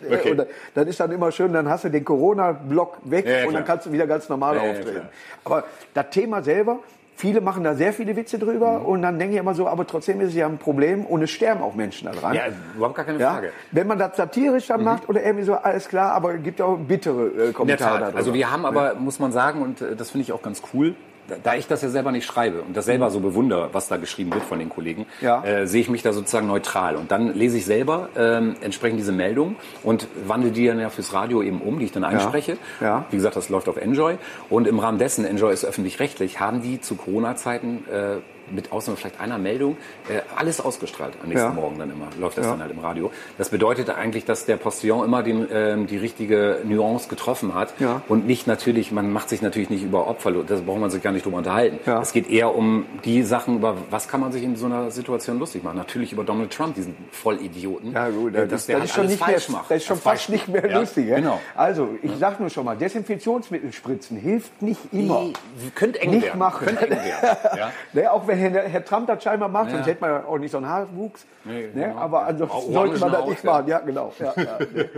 Okay. 0.10 0.32
und 0.32 0.46
dann- 0.76 0.88
ist 0.88 1.00
dann 1.00 1.12
immer 1.12 1.32
schön, 1.32 1.52
dann 1.54 1.68
hast 1.70 1.84
du 1.84 1.90
den 1.90 2.06
Corona-Block 2.06 2.98
weg 3.04 3.26
Ja, 3.26 3.40
ja, 3.40 3.48
und 3.48 3.54
dann 3.54 3.66
kannst 3.66 3.86
du 3.88 3.92
wieder 3.92 4.06
ganz 4.08 4.30
normal 4.30 4.58
Ja, 4.58 4.64
ja, 4.66 4.72
auftreten. 4.72 5.10
aber 5.44 5.64
das 5.94 6.10
Thema 6.12 6.42
selber, 6.44 6.80
viele 7.18 7.42
machen 7.42 7.64
da 7.64 7.74
sehr 7.76 7.92
viele 7.94 8.16
Witze 8.16 8.38
drüber 8.40 8.80
Mhm. 8.80 8.86
und 8.86 9.02
dann 9.02 9.18
denke 9.20 9.34
ich 9.34 9.40
immer 9.42 9.54
so, 9.56 9.68
aber 9.68 9.86
trotzdem 9.86 10.22
ist 10.22 10.30
es 10.30 10.36
ja 10.36 10.46
ein 10.48 10.58
Problem 10.60 11.06
und 11.06 11.22
es 11.24 11.32
sterben 11.32 11.62
auch 11.62 11.76
Menschen 11.76 12.10
daran. 12.10 12.34
ja, 12.36 12.44
überhaupt 12.76 12.96
gar 12.96 13.06
keine 13.06 13.20
Ja, 13.20 13.34
Frage. 13.34 13.52
wenn 13.72 13.88
man 13.88 13.98
das 13.98 14.16
satirisch 14.16 14.68
dann 14.68 14.84
macht 14.84 15.10
oder 15.10 15.22
irgendwie 15.24 15.44
so, 15.44 15.56
alles 15.56 15.90
klar, 15.90 16.14
aber 16.14 16.36
es 16.36 16.44
gibt 16.44 16.62
auch 16.62 16.78
bittere 16.78 17.26
äh, 17.50 17.52
Kommentare 17.52 18.00
darüber. 18.00 18.18
Also 18.18 18.34
wir 18.34 18.50
haben 18.52 18.66
aber, 18.66 18.94
muss 18.96 19.20
man 19.20 19.32
sagen, 19.32 19.62
und 19.62 19.82
äh, 19.82 19.96
das 19.96 20.12
finde 20.12 20.24
ich 20.24 20.32
auch 20.32 20.42
ganz 20.44 20.62
cool, 20.74 20.96
da- 21.44 21.56
ich 21.56 21.68
das 21.68 21.82
ja 21.82 21.90
selber 21.90 22.12
nicht 22.12 22.26
schreibe 22.26 22.62
und 22.62 22.76
das 22.76 22.86
selber 22.86 23.10
so 23.10 23.20
bewundere, 23.20 23.70
was 23.74 23.88
da 23.88 23.98
geschrieben 23.98 24.34
wird 24.34 24.44
von 24.44 24.60
den 24.60 24.70
Kollegen, 24.70 25.06
Ja. 25.22 25.44
äh, 25.44 25.68
sehe 25.68 25.82
ich 25.82 25.90
mich 25.90 26.02
da 26.04 26.14
sozusagen 26.14 26.48
neutral. 26.48 26.96
Und 26.96 27.12
dann 27.12 27.34
lese 27.34 27.58
ich 27.58 27.66
selber 27.66 28.10
ähm, 28.18 28.56
entsprechend 28.62 29.00
diese 29.00 29.12
Meldung 29.12 29.56
und 29.84 30.08
wandle 30.26 30.52
die 30.52 30.68
dann 30.68 30.80
ja 30.80 30.90
fürs 30.90 31.14
Radio 31.14 31.42
eben 31.44 31.62
um, 31.62 31.80
die 31.80 31.86
ich 31.86 31.92
dann 31.92 32.04
einspreche. 32.04 32.58
Ja. 32.82 33.06
Wie 33.10 33.16
gesagt, 33.18 33.36
das 33.36 33.50
läuft 33.50 33.68
auf 33.70 33.78
Enjoy. 33.78 34.16
Und 34.50 34.68
im 34.68 34.80
Rahmen 34.80 34.98
dessen, 34.98 35.26
Enjoy 35.26 35.52
ist 35.54 35.66
öffentlich-rechtlich, 35.66 36.40
haben 36.40 36.62
die 36.62 36.80
zu 36.82 36.96
Corona-Zeiten 36.96 37.84
äh, 37.92 38.18
mit 38.52 38.72
Ausnahme 38.72 38.98
vielleicht 38.98 39.20
einer 39.20 39.38
Meldung, 39.38 39.78
äh, 40.10 40.22
alles 40.38 40.62
ausgestrahlt 40.62 41.14
am 41.22 41.30
nächsten 41.30 41.48
Ja. 41.50 41.54
Morgen 41.54 41.78
dann 41.80 41.92
immer. 41.92 42.08
Läuft 42.20 42.38
das 42.38 42.46
Ja. 42.46 42.52
dann 42.52 42.62
halt 42.62 42.72
im 42.72 42.80
Radio. 42.80 43.12
Das 43.38 43.50
bedeutet 43.50 43.90
eigentlich, 43.90 44.26
dass 44.26 44.46
der 44.46 44.58
Postillon 44.58 45.04
immer 45.06 45.24
den, 45.24 45.48
ähm, 45.52 45.88
die 45.88 45.98
richtige 45.98 46.60
Nuance 46.64 47.08
getroffen 47.10 47.54
hat 47.56 47.74
Ja. 47.80 48.02
und 48.08 48.26
nicht 48.28 48.48
natürlich, 48.48 48.92
man 48.92 49.12
macht 49.12 49.30
sich 49.30 49.42
natürlich 49.42 49.70
nicht 49.70 49.84
über 49.84 50.08
Opfer, 50.08 50.32
das 50.32 50.62
braucht 50.62 50.80
man 50.80 50.90
sich 50.90 51.02
gar 51.04 51.12
nicht 51.12 51.26
drüber 51.26 51.38
unterhalten. 51.38 51.80
Ja. 51.86 52.02
Es 52.02 52.12
geht 52.14 52.30
eher 52.30 52.56
um 52.56 52.86
die 53.06 53.24
Sachen, 53.24 53.58
über 53.58 53.76
was 53.90 54.08
kann 54.08 54.20
man 54.22 54.32
sich 54.32 54.44
in 54.44 54.56
so 54.56 54.66
einer 54.66 54.92
Situation 54.92 55.40
lustig 55.40 55.64
machen. 55.64 55.78
Natürlich 55.78 56.12
über 56.14 56.24
Donald 56.24 56.52
Trump, 56.52 56.76
diesen 56.76 56.96
Vollidioten. 57.12 57.92
Ja 57.94 58.10
gut, 58.10 58.34
äh, 58.36 58.42
das, 58.48 58.50
das, 58.50 58.66
der 58.68 58.76
ist 58.78 58.82
halt 58.82 58.90
schon 58.92 59.08
nicht 59.08 59.28
mehr, 59.28 59.40
macht. 59.50 59.72
das 59.72 59.78
ist 59.78 59.86
schon 59.86 59.98
Das 59.98 60.04
fast 60.04 60.30
nicht 60.30 60.48
mehr 60.48 60.70
Ja, 60.70 60.80
lustig. 60.80 61.08
Ja? 61.08 61.16
Genau. 61.18 61.40
Also, 61.56 61.90
ich 62.02 62.12
sag 62.20 62.40
nur 62.40 62.50
schon 62.50 62.66
mal, 62.66 62.78
Desinfektionsmittel 62.78 63.74
spritzen 63.74 64.18
hilft 64.18 64.62
nicht 64.62 64.80
immer. 64.92 65.22
Nee, 65.22 65.34
Könnte 65.76 66.00
eng 66.02 66.12
Nicht 66.12 66.24
werden. 66.26 66.40
machen. 66.40 66.66
Könnte 66.68 66.86
eng 66.90 66.92
werden. 66.92 67.38
Ja. 67.58 67.72
Ne, 67.94 68.12
auch 68.12 68.28
wenn 68.28 68.37
Herr, 68.38 68.64
Herr 68.64 68.86
Trump 68.86 69.08
das 69.08 69.24
scheinbar 69.24 69.50
macht, 69.50 69.68
Ja. 69.68 69.76
sonst 69.76 69.88
hätte 69.88 70.02
man 70.02 70.10
ja 70.12 70.24
auch 70.26 70.38
nicht 70.38 70.52
so 70.52 70.58
einen 70.58 70.68
Haarwuchs. 70.70 71.26
Nee, 71.44 71.70
ne? 71.74 71.88
genau. 71.90 71.98
Aber 71.98 72.26
ansonsten 72.28 72.74
sollte 72.74 73.00
man 73.00 73.12
das 73.12 73.26
nicht 73.28 73.44
machen. 73.44 73.68
Ja, 73.68 73.80
genau. 73.80 74.14
Ja, 74.20 74.34
ja, 74.36 74.58
ne. 74.60 74.90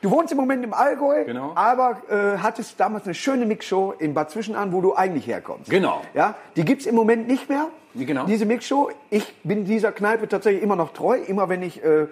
Du 0.00 0.10
wohnst 0.10 0.32
im 0.32 0.38
Moment 0.38 0.64
im 0.64 0.74
Allgäu, 0.74 1.24
Genau. 1.24 1.52
aber 1.54 1.98
äh, 2.10 2.38
hattest 2.38 2.80
damals 2.80 3.04
eine 3.04 3.14
schöne 3.14 3.46
Mixshow 3.46 3.94
in 4.00 4.14
Bad 4.14 4.30
Zwischenahn, 4.32 4.72
wo 4.72 4.80
du 4.80 4.96
eigentlich 4.96 5.28
herkommst. 5.28 5.70
Genau. 5.70 6.00
Ja, 6.12 6.34
die 6.56 6.64
gibt's 6.64 6.86
im 6.86 6.96
Moment 6.96 7.28
nicht 7.28 7.48
mehr. 7.48 7.66
Genau. 7.94 8.24
Diese 8.26 8.44
Mixshow. 8.44 8.90
Ich 9.10 9.32
bin 9.44 9.64
dieser 9.64 9.92
Kneipe 9.92 10.26
tatsächlich 10.26 10.60
immer 10.62 10.74
noch 10.74 10.92
treu. 10.92 11.18
Immer 11.18 11.48
wenn 11.48 11.62
ich 11.62 11.84
äh, 11.84 12.06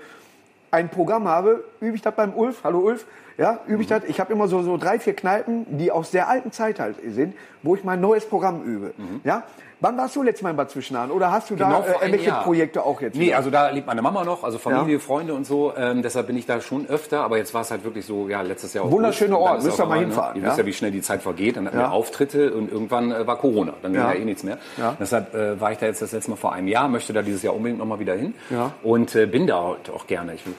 ein 0.70 0.88
Programm 0.88 1.26
habe, 1.26 1.64
übe 1.80 1.96
ich 1.96 2.02
das 2.02 2.14
beim 2.14 2.32
Ulf. 2.34 2.60
Hallo 2.62 2.78
Ulf. 2.78 3.06
Ja, 3.40 3.58
übe 3.66 3.82
ich 3.82 3.88
Mhm. 3.88 3.94
das. 3.94 4.04
Ich 4.06 4.20
habe 4.20 4.32
immer 4.32 4.46
so, 4.48 4.62
so 4.62 4.76
drei, 4.76 4.98
vier 4.98 5.14
Kneipen, 5.14 5.66
die 5.78 5.90
aus 5.90 6.10
der 6.10 6.28
alten 6.28 6.52
Zeit 6.52 6.78
halt 6.78 6.96
sind, 7.08 7.34
wo 7.62 7.74
ich 7.74 7.82
mein 7.84 8.00
neues 8.00 8.26
Programm 8.26 8.62
übe. 8.62 8.92
Ja? 9.24 9.44
Wann 9.82 9.96
warst 9.96 10.14
du 10.14 10.22
letztes 10.22 10.42
Mal 10.42 10.50
in 10.50 10.56
Bad 10.56 10.70
Zwischenahn? 10.70 11.10
Oder 11.10 11.32
hast 11.32 11.48
du 11.48 11.56
da 11.56 11.66
Mhm. 11.68 11.70
Genau 11.72 11.80
äh, 11.80 11.84
einem 11.86 11.94
irgendwelche 12.02 12.26
Jahr. 12.28 12.42
Projekte 12.44 12.82
auch 12.84 13.00
jetzt? 13.00 13.16
Nee, 13.16 13.28
wieder? 13.28 13.38
also 13.38 13.48
da 13.48 13.70
lebt 13.70 13.86
meine 13.86 14.02
Mama 14.02 14.24
noch, 14.24 14.44
also 14.44 14.58
Familie, 14.58 14.96
Ja. 14.96 15.00
Freunde 15.00 15.32
und 15.32 15.46
so. 15.46 15.72
Ähm, 15.74 16.02
deshalb 16.02 16.26
bin 16.26 16.36
ich 16.36 16.44
da 16.44 16.60
schon 16.60 16.86
öfter, 16.86 17.22
aber 17.22 17.38
jetzt 17.38 17.54
war 17.54 17.62
es 17.62 17.70
halt 17.70 17.82
wirklich 17.82 18.04
so, 18.04 18.28
ja, 18.28 18.42
letztes 18.42 18.74
Jahr. 18.74 18.90
Wunderschöner. 18.90 19.38
Und 19.38 19.44
dann 19.46 19.54
Ort, 19.54 19.64
müsst 19.64 19.78
ihr 19.80 19.84
auch 19.84 19.88
mal 19.88 19.94
ne, 20.00 20.00
hinfahren, 20.02 20.36
Ihr 20.36 20.42
ja? 20.42 20.48
wisst 20.48 20.58
ja, 20.58 20.66
wie 20.66 20.72
schnell 20.74 20.90
die 20.90 21.00
Zeit 21.00 21.22
vergeht. 21.22 21.56
Dann 21.56 21.66
hatten 21.66 21.78
Ja. 21.78 21.84
wir 21.84 21.92
Auftritte 21.92 22.52
und 22.52 22.70
irgendwann 22.70 23.10
äh, 23.10 23.26
war 23.26 23.38
Corona. 23.38 23.72
Dann 23.80 23.92
ging 23.94 24.02
Ja. 24.02 24.12
eh 24.12 24.22
nichts 24.22 24.42
mehr. 24.44 24.58
Deshalb 25.00 25.34
äh, 25.34 25.58
war 25.58 25.72
ich 25.72 25.78
da 25.78 25.86
jetzt 25.86 26.02
das 26.02 26.12
letzte 26.12 26.30
Mal 26.32 26.36
vor 26.36 26.52
einem 26.52 26.68
Jahr, 26.68 26.86
möchte 26.88 27.14
da 27.14 27.22
dieses 27.22 27.42
Jahr 27.42 27.54
unbedingt 27.56 27.78
nochmal 27.78 28.00
wieder 28.00 28.12
hin. 28.14 28.34
Und 28.82 29.14
äh, 29.16 29.24
bin 29.24 29.46
da 29.46 29.56
auch, 29.56 29.76
auch 29.96 30.06
gerne. 30.06 30.34
Ich, 30.34 30.44
äh, 30.46 30.50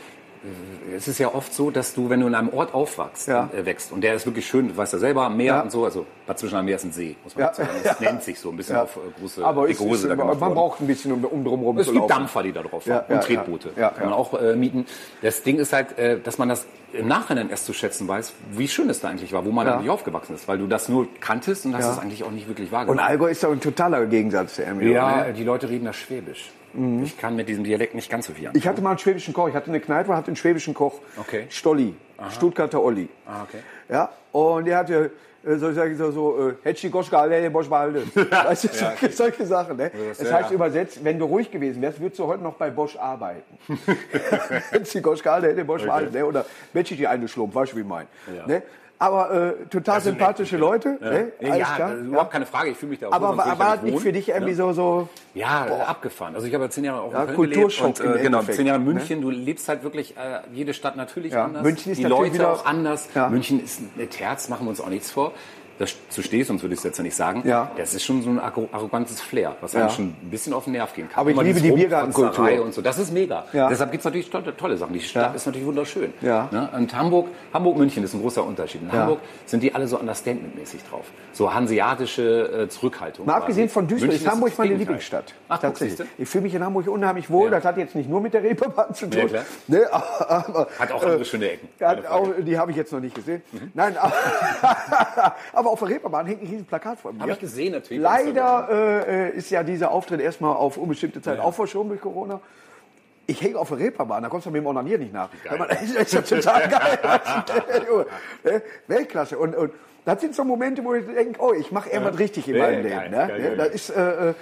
es 0.96 1.08
ist 1.08 1.20
ja 1.20 1.34
oft 1.34 1.54
so, 1.54 1.70
dass 1.70 1.94
du, 1.94 2.10
wenn 2.10 2.20
du 2.22 2.28
in 2.28 2.34
einem 2.36 2.50
Ort 2.50 2.74
aufwachst, 2.74 3.28
Ja. 3.28 3.50
äh, 3.56 3.64
wächst, 3.66 3.92
und 3.92 4.02
der 4.02 4.16
ist 4.16 4.26
wirklich 4.26 4.48
schön, 4.48 4.70
du 4.70 4.78
weißt 4.78 4.94
ja 4.94 5.00
selber, 5.00 5.30
Meer 5.30 5.46
Ja. 5.54 5.62
und 5.62 5.72
so, 5.72 5.86
also 5.86 6.06
Bad 6.26 6.40
Zwischenahn 6.40 6.66
Meer 6.66 6.78
ist 6.78 6.84
ein 6.86 6.92
See, 6.92 7.16
muss 7.24 7.36
man 7.36 7.46
Ja. 7.46 7.54
sagen. 7.54 7.70
Das 7.84 8.00
nennt 8.00 8.24
sich 8.24 8.40
so 8.40 8.50
ein 8.50 8.58
bisschen 8.58 8.76
auf 8.78 8.96
äh, 8.96 9.00
große 9.20 9.46
aber 9.46 9.70
es 9.70 9.80
Rigose 9.80 10.08
ist, 10.08 10.10
da 10.10 10.16
man 10.16 10.40
worden. 10.40 10.54
braucht 10.56 10.82
ein 10.82 10.88
bisschen, 10.88 11.12
um, 11.12 11.24
um 11.26 11.44
drumherum 11.44 11.78
Es 11.78 11.86
zu 11.86 11.92
gibt 11.94 12.02
laufen. 12.10 12.20
Dampfer, 12.22 12.44
die 12.44 12.52
da 12.54 12.62
drauf 12.64 12.84
fahren 12.84 13.04
ja, 13.08 13.16
und 13.16 13.24
Tretboote. 13.24 13.70
Kann 13.70 13.94
man 14.00 14.14
auch 14.14 14.34
äh, 14.42 14.56
mieten. 14.56 14.86
Das 15.22 15.44
Ding 15.44 15.60
ist 15.60 15.74
halt, 15.74 15.98
äh, 16.00 16.20
dass 16.20 16.38
man 16.40 16.50
das 16.50 16.66
im 16.94 17.08
Nachhinein 17.08 17.50
erst 17.50 17.66
zu 17.68 17.74
schätzen 17.74 18.08
weiß, 18.08 18.34
wie 18.52 18.68
schön 18.68 18.90
es 18.90 19.00
da 19.00 19.10
eigentlich 19.10 19.32
war, 19.32 19.46
wo 19.46 19.52
man 19.52 19.66
Ja. 19.68 19.76
eigentlich 19.76 19.90
aufgewachsen 19.90 20.34
ist. 20.36 20.48
Weil 20.48 20.58
du 20.58 20.68
das 20.68 20.90
nur 20.90 21.08
kanntest 21.22 21.66
und 21.66 21.76
hast 21.78 21.88
es 21.88 22.00
eigentlich 22.00 22.24
auch 22.24 22.32
nicht 22.32 22.48
wirklich 22.48 22.68
Und 22.70 22.74
wahrgenommen. 22.74 23.00
Allgäu 23.00 23.30
ist 23.30 23.44
doch 23.44 23.52
ein 23.52 23.62
totaler 23.62 24.06
Gegensatz 24.08 24.56
zu 24.56 24.66
Ermelo. 24.66 24.92
ja, 24.92 25.24
Ne? 25.28 25.34
die 25.34 25.44
Leute 25.44 25.70
reden 25.70 25.86
das 25.86 25.96
Schwäbisch. 25.96 26.52
Ich 27.04 27.18
kann 27.18 27.36
mit 27.36 27.50
diesem 27.50 27.64
Dialekt 27.64 27.96
nicht 27.96 28.10
ganz 28.10 28.28
so 28.28 28.34
viel 28.34 28.44
Ich 28.44 28.48
anfangen. 28.50 28.66
hatte 28.66 28.82
mal 28.82 28.90
einen 28.92 29.00
schwäbischen 29.00 29.34
Koch. 29.34 29.48
Ich 29.50 29.56
hatte 29.56 29.68
eine 29.70 29.80
Kneipe, 29.80 30.16
hatte 30.16 30.28
einen 30.28 30.36
schwäbischen 30.36 30.74
Koch. 30.74 31.00
Okay. 31.18 31.46
Stolli. 31.50 31.96
Stuttgarter 32.30 32.82
Olli. 32.82 33.10
Ah, 33.26 33.44
okay. 33.44 33.58
Ja, 33.90 34.10
und 34.32 34.66
der 34.66 34.78
hatte, 34.78 35.12
äh, 35.44 35.56
so 35.56 35.72
ich 35.72 35.98
so, 35.98 36.12
so 36.12 36.50
äh, 36.50 36.54
Hetschi 36.64 36.90
Goschka, 36.90 37.20
alle, 37.20 37.50
Bosch 37.50 37.68
behalten. 37.68 38.10
Weißt 38.30 38.64
du, 38.66 38.68
solche, 38.68 39.12
solche 39.12 39.46
Sachen. 39.46 39.76
Ne? 39.78 39.92
das- 40.10 40.20
Das 40.20 40.30
ja, 40.30 40.36
heißt 40.38 40.50
ja. 40.52 40.56
übersetzt, 40.56 41.04
wenn 41.04 41.18
du 41.18 41.26
ruhig 41.26 41.50
gewesen 41.50 41.82
wärst, 41.82 42.00
würdest 42.00 42.20
du 42.20 42.28
heute 42.28 42.44
noch 42.44 42.54
bei 42.54 42.70
Bosch 42.70 42.96
arbeiten. 42.96 43.58
Hetschi 44.72 45.02
Goschka, 45.02 45.34
alle, 45.34 45.66
Bosch 45.66 45.84
behalten. 45.84 46.14
Ne? 46.14 46.26
Oder 46.26 46.46
Hetschi 46.74 46.96
die 46.96 47.08
eine 47.08 47.28
Schlump, 47.28 47.56
weißt 47.56 47.72
du, 47.74 47.78
wie 47.78 47.82
ich 47.82 47.88
mein. 47.88 48.08
Ja. 48.38 48.46
Ne? 48.48 48.64
Aber 49.02 49.32
äh, 49.32 49.54
total 49.72 49.96
Also 49.96 50.12
sympathische 50.12 50.58
Leute. 50.58 51.00
Ne? 51.02 51.32
Ja, 51.40 51.54
Alles 51.54 51.74
klar. 51.74 51.96
überhaupt 51.96 52.32
keine 52.32 52.46
Frage. 52.46 52.70
Ich 52.70 52.78
fühle 52.78 52.92
mich 52.92 53.00
da 53.00 53.08
auch 53.08 53.14
Aber 53.14 53.36
war, 53.36 53.58
war 53.58 53.78
nicht 53.82 54.00
für 54.00 54.12
dich 54.12 54.30
irgendwie 54.30 54.54
so, 54.54 54.74
so 54.74 55.10
Ja, 55.34 55.66
äh, 55.66 55.72
abgefahren. 55.82 56.36
Also 56.36 56.46
ich 56.46 56.54
habe 56.54 56.66
ja 56.66 56.70
zehn 56.70 56.84
Jahre 56.84 57.02
auch 57.02 57.12
Ja, 57.12 57.22
in 57.22 57.26
Köln 57.26 57.36
Kulturschock 57.36 57.96
gelebt 57.96 58.14
und 58.14 58.20
äh, 58.20 58.24
genau, 58.24 58.44
zehn 58.44 58.68
Jahre 58.68 58.80
in 58.80 58.86
ne? 58.86 58.94
München. 58.94 59.22
Du 59.24 59.32
lebst 59.32 59.68
halt 59.70 59.82
wirklich 59.82 60.16
äh, 60.18 60.42
jede 60.54 60.76
Stadt 60.76 60.98
natürlich 60.98 61.34
Ja, 61.34 61.46
anders. 61.46 61.64
München 61.64 61.92
ist 61.94 61.98
die 61.98 62.04
natürlich 62.04 62.34
Leute 62.34 62.50
auch 62.52 62.64
anders. 62.64 63.10
Ja. 63.16 63.28
München 63.30 63.64
ist 63.64 63.82
eine 63.98 64.08
Terz, 64.08 64.50
machen 64.50 64.68
wir 64.68 64.70
uns 64.70 64.80
auch 64.80 64.90
nichts 64.90 65.10
vor. 65.10 65.32
Das 65.82 65.96
zu 66.10 66.22
stehst, 66.22 66.48
sonst 66.50 66.62
würde 66.62 66.74
ich 66.74 66.80
es 66.80 66.84
jetzt 66.84 66.98
ja 66.98 67.04
nicht 67.04 67.16
sagen. 67.16 67.42
Ja. 67.46 67.72
Das 67.76 67.94
ist 67.94 68.04
schon 68.04 68.22
so 68.22 68.30
ein 68.30 68.40
arro- 68.40 68.70
arrogantes 68.72 69.20
Flair, 69.20 69.56
was 69.62 69.74
Ja. 69.74 69.82
einem 69.82 69.90
schon 69.90 70.06
ein 70.22 70.30
bisschen 70.30 70.54
auf 70.54 70.66
den 70.66 70.74
Nerv 70.74 70.94
gehen 70.94 71.10
kann. 71.10 71.20
Aber 71.22 71.30
ich 71.32 71.36
Immer 71.36 71.44
liebe 71.44 71.60
die 71.62 71.72
Biergartenkultur. 71.72 72.64
Und 72.64 72.74
so. 72.74 72.82
Das 72.82 72.98
ist 73.00 73.12
mega. 73.12 73.46
Ja. 73.54 73.68
Deshalb 73.70 73.92
gibt 73.92 74.02
es 74.02 74.06
natürlich 74.06 74.30
tolle, 74.30 74.56
tolle 74.56 74.78
Sachen. 74.78 74.94
Die 74.94 75.00
Stadt 75.00 75.32
Ja. 75.32 75.36
ist 75.36 75.46
natürlich 75.46 75.66
wunderschön. 75.68 76.14
Ja. 76.22 76.48
Ne? 76.52 76.70
Und 76.76 76.96
Hamburg, 76.96 77.28
Hamburg, 77.54 77.78
München 77.78 78.04
ist 78.04 78.14
ein 78.14 78.22
großer 78.22 78.44
Unterschied. 78.44 78.82
In. 78.84 78.92
Hamburg 78.92 79.20
sind 79.46 79.64
die 79.64 79.74
alle 79.74 79.88
so 79.88 79.98
understatement-mäßig 80.00 80.82
drauf. 80.90 81.06
So 81.34 81.54
hanseatische 81.54 82.64
äh, 82.66 82.70
Zurückhaltung. 82.70 83.26
Mal 83.26 83.36
abgesehen 83.36 83.68
von 83.70 83.88
Duisburg 83.88 84.12
ist 84.14 84.28
Hamburg 84.28 84.58
meine. 84.58 84.76
Lieblingsstadt. 84.76 85.34
Ach, 85.50 85.58
Tatsächlich. 85.60 86.08
Ich 86.18 86.30
fühle 86.30 86.44
mich 86.44 86.54
in 86.54 86.64
Hamburg 86.64 86.88
unheimlich 86.88 87.30
wohl. 87.30 87.50
Das 87.50 87.66
hat 87.66 87.78
jetzt 87.78 87.96
nicht 87.96 88.10
nur 88.10 88.22
mit 88.22 88.34
der 88.34 88.44
Reeperbahn 88.44 88.94
zu 88.94 89.10
tun. 89.10 89.20
Ja, 89.22 89.26
klar. 89.28 89.44
Ne, 89.68 89.88
aber, 89.92 90.68
Hat 90.78 90.92
auch 90.92 91.02
andere 91.04 91.26
schöne 91.26 91.50
Ecken. 91.52 91.70
Mhm. 91.80 92.06
auch, 92.08 92.28
die 92.40 92.58
habe 92.58 92.72
ich 92.72 92.78
jetzt 92.78 92.92
noch 92.94 93.00
nicht 93.00 93.16
gesehen. 93.16 93.42
Nein, 93.74 93.96
aber, 94.02 94.14
aber 95.54 95.71
auf 95.72 95.80
der 95.80 95.90
Reeperbahn 95.90 96.26
hängt 96.28 96.42
ein 96.44 96.48
riesen 96.48 96.66
Plakat 96.66 97.00
vor 97.00 97.14
mir. 97.14 97.22
Habe 97.22 97.32
ich 97.32 97.40
gesehen 97.40 97.72
natürlich. 97.74 98.02
Leider 98.04 98.68
äh, 98.70 99.30
äh, 99.30 99.38
ist 99.38 99.50
ja 99.50 99.64
dieser 99.64 99.92
Auftritt 99.92 100.20
erstmal 100.22 100.56
auf 100.56 100.78
unbestimmte 100.78 101.22
Zeit 101.22 101.40
auch 101.40 101.54
verschoben 101.54 101.90
durch 101.90 102.02
Corona. 102.02 102.40
Ich 103.28 103.42
hänge 103.42 103.58
auf 103.58 103.70
der 103.70 103.80
Reeperbahn, 103.80 104.24
da 104.24 104.30
kommst 104.30 104.48
du 104.48 104.52
mit 104.52 104.62
dem 104.62 104.66
Onanieren 104.68 105.02
nicht 105.02 105.14
nach. 105.14 105.30
Geil. 105.44 105.66
Das 105.70 105.82
ist 105.84 106.14
ja 106.14 106.22
total 106.22 106.68
geil. 106.68 107.00
Ne? 108.44 108.62
Weltklasse. 108.88 109.38
Und, 109.38 109.56
und 109.56 109.72
das 110.04 110.20
sind 110.20 110.36
so 110.36 110.44
Momente, 110.44 110.84
wo 110.84 110.94
ich 110.96 111.06
denke, 111.06 111.40
oh, 111.40 111.54
ich 111.54 111.72
mache 111.72 111.90
irgendwas 111.90 112.18
richtig 112.20 112.48
in 112.48 112.56
Ja, 112.56 112.64
meinem 112.64 112.84
geil, 112.84 113.00
Leben. 113.02 113.12
Ne? 113.12 113.28
geil, 113.28 113.42
geil, 113.42 113.58
das 113.58 113.68
geil. 113.68 113.76
ist, 113.76 113.90
äh, 113.92 114.30
äh, 114.30 114.34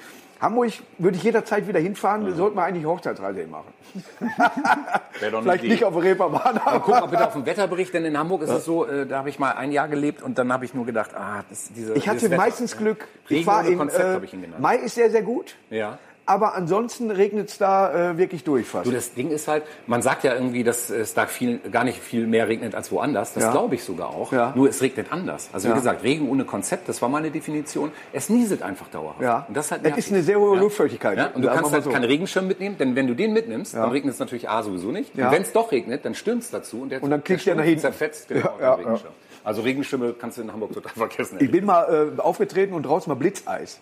Hamburg 0.42 0.72
würde 0.98 1.18
ich 1.18 1.24
jederzeit 1.24 1.68
wieder 1.68 1.80
hinfahren, 1.80 2.26
wir 2.26 2.34
sollten 2.34 2.56
wir 2.56 2.64
eigentlich 2.64 2.86
Hochzeitsreise 2.86 3.46
machen. 3.48 3.74
Wäre 5.20 5.42
Vielleicht 5.42 5.64
Idee. 5.64 5.74
nicht 5.74 5.84
auf 5.84 5.94
der 5.94 6.04
Reeperbahn, 6.04 6.56
Mal 6.56 6.62
aber 6.64 6.80
gucken, 6.80 7.02
ob 7.04 7.12
bitte 7.12 7.28
auf 7.28 7.34
den 7.34 7.46
Wetterbericht, 7.46 7.94
denn 7.94 8.06
in 8.06 8.18
Hamburg 8.18 8.44
ist 8.44 8.50
es 8.50 8.64
so, 8.64 8.86
äh, 8.86 9.06
da 9.06 9.18
habe 9.20 9.30
ich 9.30 9.40
mal 9.40 9.52
ein 9.52 9.72
Jahr 9.72 9.88
gelebt 9.90 10.22
und 10.22 10.38
dann 10.38 10.54
habe 10.54 10.64
ich 10.64 10.74
nur 10.74 10.86
gedacht, 10.86 11.12
ah, 11.14 11.44
das, 11.50 11.72
diese, 11.74 11.94
Ich 11.96 12.08
hatte 12.08 12.24
Wetter. 12.24 12.38
meistens 12.38 12.78
Glück. 12.78 13.08
Regen 13.30 13.42
Ich 13.42 13.48
war 13.48 13.60
ohne 13.62 13.70
im 13.70 13.78
Konzept, 13.80 14.04
äh, 14.06 14.14
habe 14.14 14.26
ich 14.26 14.34
ihn 14.34 14.42
genannt. 14.42 14.62
Mai 14.62 14.78
ist 14.78 14.96
sehr, 14.96 15.12
sehr 15.12 15.24
gut. 15.24 15.56
Ja. 15.70 15.98
Aber 16.30 16.54
ansonsten 16.54 17.10
regnet 17.10 17.50
es 17.50 17.58
da 17.58 18.12
äh, 18.12 18.18
wirklich 18.20 18.44
durch 18.44 18.68
fast. 18.68 18.86
Du, 18.86 18.92
das 18.92 19.16
Ding 19.16 19.32
ist 19.32 19.48
halt, 19.48 19.64
man 19.88 20.04
sagt 20.04 20.24
ja 20.24 20.36
irgendwie, 20.36 20.64
dass 20.64 20.92
es 20.92 21.16
da 21.16 21.26
viel, 21.26 21.58
gar 21.58 21.84
nicht 21.84 22.00
viel 22.00 22.28
mehr 22.28 22.48
regnet 22.48 22.76
als 22.76 22.92
woanders. 22.92 23.34
Das 23.34 23.46
Ja. 23.46 23.52
glaube 23.52 23.74
ich 23.74 23.84
sogar 23.84 24.10
auch. 24.10 24.32
Ja. 24.32 24.54
Nur 24.56 24.70
es 24.70 24.80
regnet 24.84 25.12
anders. 25.12 25.50
Also 25.54 25.70
wie 25.70 25.74
gesagt, 25.74 26.04
Regen 26.04 26.30
ohne 26.30 26.46
Konzept, 26.46 26.88
das 26.88 27.02
war 27.02 27.10
meine 27.10 27.32
Definition. 27.32 27.92
Es 28.14 28.30
nieselt 28.30 28.62
einfach 28.62 28.90
dauerhaft. 28.90 29.22
Ja. 29.22 29.46
Und 29.48 29.58
das 29.58 29.66
ist 29.66 29.72
halt 29.72 29.86
Es 29.86 29.98
ist 29.98 30.12
eine 30.12 30.22
sehr 30.22 30.40
hohe 30.40 30.56
Luftfeuchtigkeit. 30.60 31.18
Ja. 31.18 31.32
Und 31.34 31.42
du 31.42 31.48
kannst 31.48 31.74
halt 31.74 31.86
so. 31.86 31.90
keinen 31.90 32.06
Regenschirm 32.06 32.46
mitnehmen, 32.46 32.78
denn 32.78 32.96
wenn 32.96 33.08
du 33.08 33.16
den 33.16 33.34
mitnimmst, 33.34 33.74
dann 33.74 33.90
regnet 33.90 34.14
es 34.14 34.20
natürlich 34.20 34.48
A 34.48 34.62
sowieso 34.62 34.92
nicht. 34.92 35.18
Und 35.18 35.32
wenn 35.32 35.42
es 35.42 35.52
doch 35.52 35.72
regnet, 35.72 36.06
dann 36.06 36.14
stürmt 36.14 36.44
es 36.44 36.52
dazu 36.52 36.82
und, 36.84 36.90
der, 36.90 37.02
Und 37.02 37.10
dann 37.10 37.24
kriegst 37.24 37.48
ja 37.48 37.54
Sturm 37.56 37.74
nach 37.74 37.82
zerfetzt 37.82 38.28
genau, 38.28 38.56
den 38.60 38.68
Regenschirm. 38.68 39.14
Also 39.44 39.64
Regenschirme 39.64 40.14
kannst 40.14 40.38
du 40.38 40.44
in 40.44 40.54
Hamburg 40.54 40.74
total 40.74 40.92
vergessen. 40.94 41.38
Ich 41.40 41.50
bin 41.50 41.66
mal 41.66 42.14
äh, 42.16 42.22
aufgetreten 42.22 42.76
und 42.76 42.84
draußen 42.84 43.10
mal 43.10 43.16
Blitzeis. 43.16 43.80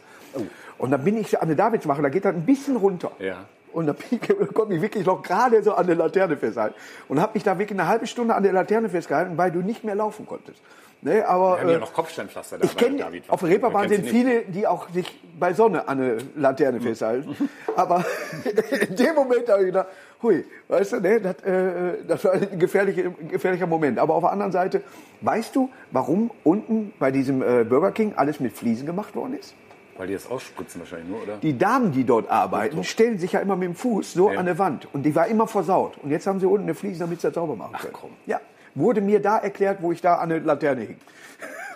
Und 0.77 0.91
dann 0.91 1.03
bin 1.03 1.17
ich 1.17 1.41
an 1.41 1.47
der 1.47 1.57
Davidsmache, 1.57 2.01
da 2.01 2.09
geht 2.09 2.25
das 2.25 2.35
ein 2.35 2.45
bisschen 2.45 2.75
runter. 2.75 3.11
Ja. 3.19 3.45
Und 3.73 3.87
da 3.87 3.95
konnte 4.53 4.75
ich 4.75 4.81
wirklich 4.81 5.05
noch 5.05 5.21
gerade 5.21 5.61
so 5.63 5.73
an 5.73 5.87
der 5.87 5.95
Laterne 5.95 6.37
festhalten. 6.37 6.75
Und 7.07 7.21
habe 7.21 7.33
mich 7.33 7.43
da 7.43 7.57
wirklich 7.59 7.79
eine 7.79 7.87
halbe 7.87 8.07
Stunde 8.07 8.35
an 8.35 8.43
der 8.43 8.53
Laterne 8.53 8.89
festgehalten, 8.89 9.37
weil 9.37 9.51
du 9.51 9.59
nicht 9.59 9.83
mehr 9.83 9.95
laufen 9.95 10.25
konntest. 10.25 10.61
Ne, 10.99 11.27
aber 11.27 11.57
Wir 11.57 11.59
haben 11.59 11.69
äh, 11.69 11.73
ja 11.73 11.79
noch 11.79 11.93
Kopfsteinpflaster 11.93 12.57
da 12.57 12.65
ich 12.65 12.75
bei 12.75 12.85
kenne, 12.85 12.97
David. 12.97 13.29
auf 13.29 13.41
der 13.41 13.49
Reeperbahn 13.49 13.87
sind 13.87 14.07
viele, 14.07 14.41
die 14.45 14.65
auch 14.65 14.89
sich 14.89 15.21
bei 15.39 15.53
Sonne 15.53 15.87
an 15.87 16.01
eine 16.01 16.17
Laterne 16.35 16.81
festhalten. 16.81 17.35
Aber 17.75 18.03
in 18.89 18.95
dem 18.95 19.13
Moment 19.13 19.47
habe 19.47 19.59
ich 19.59 19.67
gedacht, 19.67 19.89
hui, 20.23 20.43
weißt 20.67 20.93
du, 20.93 20.99
ne, 20.99 21.21
das, 21.21 21.43
äh, 21.43 22.03
das 22.07 22.25
war 22.25 22.33
ein 22.33 22.57
gefährlicher, 22.57 23.11
gefährlicher 23.29 23.67
Moment. 23.67 23.99
Aber 23.99 24.15
auf 24.15 24.23
der 24.23 24.31
anderen 24.31 24.51
Seite, 24.51 24.81
weißt 25.21 25.55
du, 25.55 25.69
warum 25.91 26.31
unten 26.43 26.93
bei 26.97 27.11
diesem 27.11 27.43
äh, 27.43 27.63
Burger 27.63 27.91
King 27.91 28.13
alles 28.15 28.39
mit 28.39 28.53
Fliesen 28.53 28.87
gemacht 28.87 29.15
worden 29.15 29.37
ist? 29.37 29.53
Weil 29.97 30.07
die 30.07 30.13
das 30.13 30.29
ausspritzen 30.29 30.79
wahrscheinlich 30.81 31.09
nur, 31.09 31.23
oder? 31.23 31.37
Die 31.37 31.57
Damen, 31.57 31.91
die 31.91 32.03
dort 32.03 32.29
arbeiten, 32.29 32.83
stellen 32.83 33.17
sich 33.17 33.31
ja 33.33 33.39
immer 33.39 33.55
mit 33.55 33.67
dem 33.69 33.75
Fuß 33.75 34.13
so 34.13 34.31
Ja. 34.31 34.39
an 34.39 34.45
der 34.45 34.57
Wand. 34.59 34.87
Und 34.93 35.03
die 35.03 35.15
war 35.15 35.27
immer 35.27 35.47
versaut. 35.47 35.97
Und 36.03 36.11
jetzt 36.11 36.27
haben 36.27 36.39
sie 36.39 36.45
unten 36.45 36.63
eine 36.63 36.75
Fliese, 36.75 36.99
damit 36.99 37.21
sie 37.21 37.27
das 37.27 37.35
sauber 37.35 37.55
machen 37.55 37.75
können. 37.79 37.93
komm. 37.93 38.11
Ja. 38.25 38.39
Wurde 38.75 39.01
mir 39.01 39.19
da 39.21 39.37
erklärt, 39.39 39.79
wo 39.81 39.91
ich 39.91 40.01
da 40.01 40.15
an 40.15 40.29
der 40.29 40.39
Laterne 40.41 40.81
hing. 40.81 40.97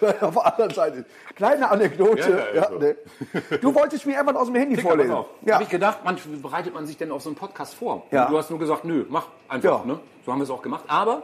Auf 0.21 0.33
der 0.33 0.45
anderen 0.45 0.73
Seite. 0.73 1.05
Kleine 1.35 1.69
Anekdote. 1.69 2.49
Ja, 2.53 2.61
Ja, 2.61 2.71
ja, 2.71 2.79
ne. 2.79 2.95
Du 3.61 3.73
wolltest 3.73 4.05
mir 4.05 4.13
irgendwas 4.13 4.35
aus 4.35 4.47
dem 4.47 4.55
Handy 4.55 4.75
Pass 4.75 4.83
vorlesen. 4.83 5.15
Ja. 5.43 5.53
Habe 5.55 5.63
ich 5.63 5.69
gedacht, 5.69 6.03
man, 6.03 6.17
bereitet 6.41 6.73
man 6.73 6.85
sich 6.87 6.97
denn 6.97 7.11
auf 7.11 7.21
so 7.21 7.29
einen 7.29 7.35
Podcast 7.35 7.73
vor? 7.75 8.03
Ja. 8.11 8.25
Und 8.25 8.31
du 8.31 8.37
hast 8.37 8.49
nur 8.49 8.59
gesagt, 8.59 8.85
nö, 8.85 9.05
mach 9.09 9.27
einfach. 9.47 9.85
Ne? 9.85 9.99
So 10.25 10.31
haben 10.31 10.39
wir 10.39 10.43
es 10.43 10.49
auch 10.49 10.61
gemacht. 10.61 10.83
Aber 10.87 11.23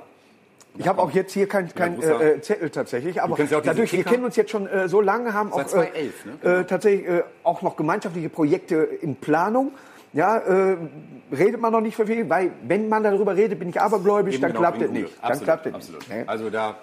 Ich 0.78 0.88
habe 0.88 1.02
auch 1.02 1.12
jetzt 1.12 1.34
hier 1.34 1.48
kein, 1.48 1.74
kein 1.74 2.02
äh, 2.02 2.34
äh, 2.34 2.42
Zettel 2.42 2.70
tatsächlich, 2.70 3.22
aber 3.22 3.40
ja 3.42 3.62
dadurch, 3.62 3.94
wir 3.94 4.04
kennen 4.04 4.26
uns 4.26 4.36
jetzt 4.36 4.52
schon 4.52 4.68
äh, 4.68 4.88
so 4.88 5.02
lange, 5.02 5.34
haben 5.34 5.52
auch 5.52 5.58
Seit 5.58 5.70
2011, 5.70 6.14
äh, 6.44 6.60
äh, 6.60 6.64
tatsächlich 6.66 7.08
äh, 7.08 7.24
auch 7.44 7.62
noch 7.62 7.76
gemeinschaftliche 7.76 8.30
Projekte 8.30 8.76
in 8.76 9.16
Planung. 9.16 9.72
Ja, 10.14 10.38
äh, 10.38 10.78
redet 11.32 11.60
man 11.60 11.72
noch 11.72 11.82
nicht 11.82 11.96
für 11.96 12.08
viel, 12.08 12.30
weil 12.30 12.52
wenn 12.64 12.90
man 12.90 13.04
darüber 13.04 13.36
redet, 13.36 13.60
bin 13.60 13.70
ich 13.70 13.80
abergläubisch, 13.80 14.40
dann 14.40 14.52
genau, 14.52 14.62
klappt 14.62 14.78
in 14.78 14.84
es 14.84 14.90
Unglück. 14.90 15.06
nicht. 15.06 15.18
Dann 15.22 15.32
Absolut, 15.32 15.46
klappt 15.46 15.66
es 15.68 15.74
absolut. 15.74 16.10
nicht. 16.10 16.30
Also 16.30 16.50
da 16.50 16.76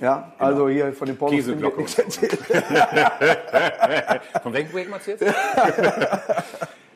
Ja, 0.00 0.32
also 0.38 0.68
hier 0.68 0.92
von 0.92 1.06
den 1.06 1.16
Pornos 1.16 1.46
nichts 1.46 1.98
erzählt. 1.98 2.38
Von 4.42 4.52
welchem 4.52 4.70
Projekt 4.70 4.90
machst 4.90 5.06
du 5.06 5.10
jetzt? 5.12 5.24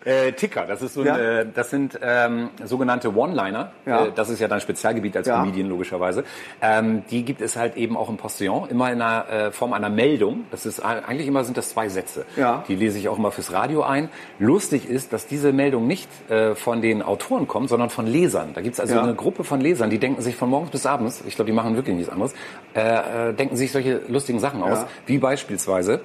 äh, 0.05 0.33
Ticker, 0.33 0.65
das, 0.67 0.81
ist 0.83 0.95
so 0.95 1.01
ein, 1.01 1.07
Ja. 1.07 1.19
äh, 1.19 1.47
das 1.53 1.71
sind 1.71 1.99
ähm, 2.03 2.51
sogenannte 2.65 3.15
One-Liner. 3.15 3.73
Ja. 3.87 4.07
Äh, 4.07 4.13
das 4.15 4.31
ist 4.31 4.41
ja 4.41 4.49
dein 4.49 4.61
Spezialgebiet 4.61 5.17
als 5.17 5.27
Ja. 5.27 5.39
Comedian 5.41 5.69
logischerweise. 5.69 6.25
Ähm, 6.63 7.03
die 7.11 7.25
gibt 7.25 7.41
es 7.41 7.57
halt 7.57 7.77
eben 7.77 7.97
auch 7.97 8.09
im 8.09 8.17
Postillon, 8.17 8.69
immer 8.69 8.91
in 8.93 9.03
einer 9.03 9.29
äh, 9.29 9.51
Form 9.51 9.73
einer 9.73 9.91
Meldung. 9.91 10.45
Das 10.51 10.67
ist 10.67 10.81
eigentlich 10.81 11.27
immer 11.27 11.45
sind 11.45 11.57
das 11.57 11.71
zwei 11.71 11.89
Sätze. 11.89 12.25
Ja. 12.37 12.65
Die 12.69 12.77
lese 12.77 12.99
ich 12.99 13.09
auch 13.09 13.19
immer 13.19 13.31
fürs 13.31 13.53
Radio 13.53 13.83
ein. 13.83 14.09
Lustig 14.39 14.89
ist, 14.89 15.13
dass 15.13 15.27
diese 15.27 15.53
Meldung 15.53 15.87
nicht 15.87 16.09
äh, 16.31 16.55
von 16.55 16.81
den 16.81 17.03
Autoren 17.03 17.49
kommt, 17.49 17.69
sondern 17.69 17.91
von 17.91 18.07
Lesern. 18.07 18.51
Da 18.55 18.61
gibt 18.61 18.75
es 18.75 18.81
also 18.81 18.95
Ja. 18.95 19.03
eine 19.03 19.15
Gruppe 19.15 19.45
von 19.45 19.61
Lesern, 19.61 19.91
die 19.91 19.99
denken 19.99 20.23
sich 20.23 20.37
von 20.37 20.49
morgens 20.49 20.71
bis 20.71 20.87
abends, 20.87 21.23
ich 21.27 21.35
glaube, 21.37 21.51
die 21.51 21.55
machen 21.55 21.75
wirklich 21.77 21.97
nichts 21.97 22.11
anderes, 22.11 22.35
äh, 22.75 23.31
äh, 23.31 23.33
denken 23.35 23.57
sich 23.57 23.73
solche 23.73 24.01
lustigen 24.09 24.39
Sachen 24.39 24.63
aus, 24.63 24.87
wie 25.07 25.19
beispielsweise 25.19 26.01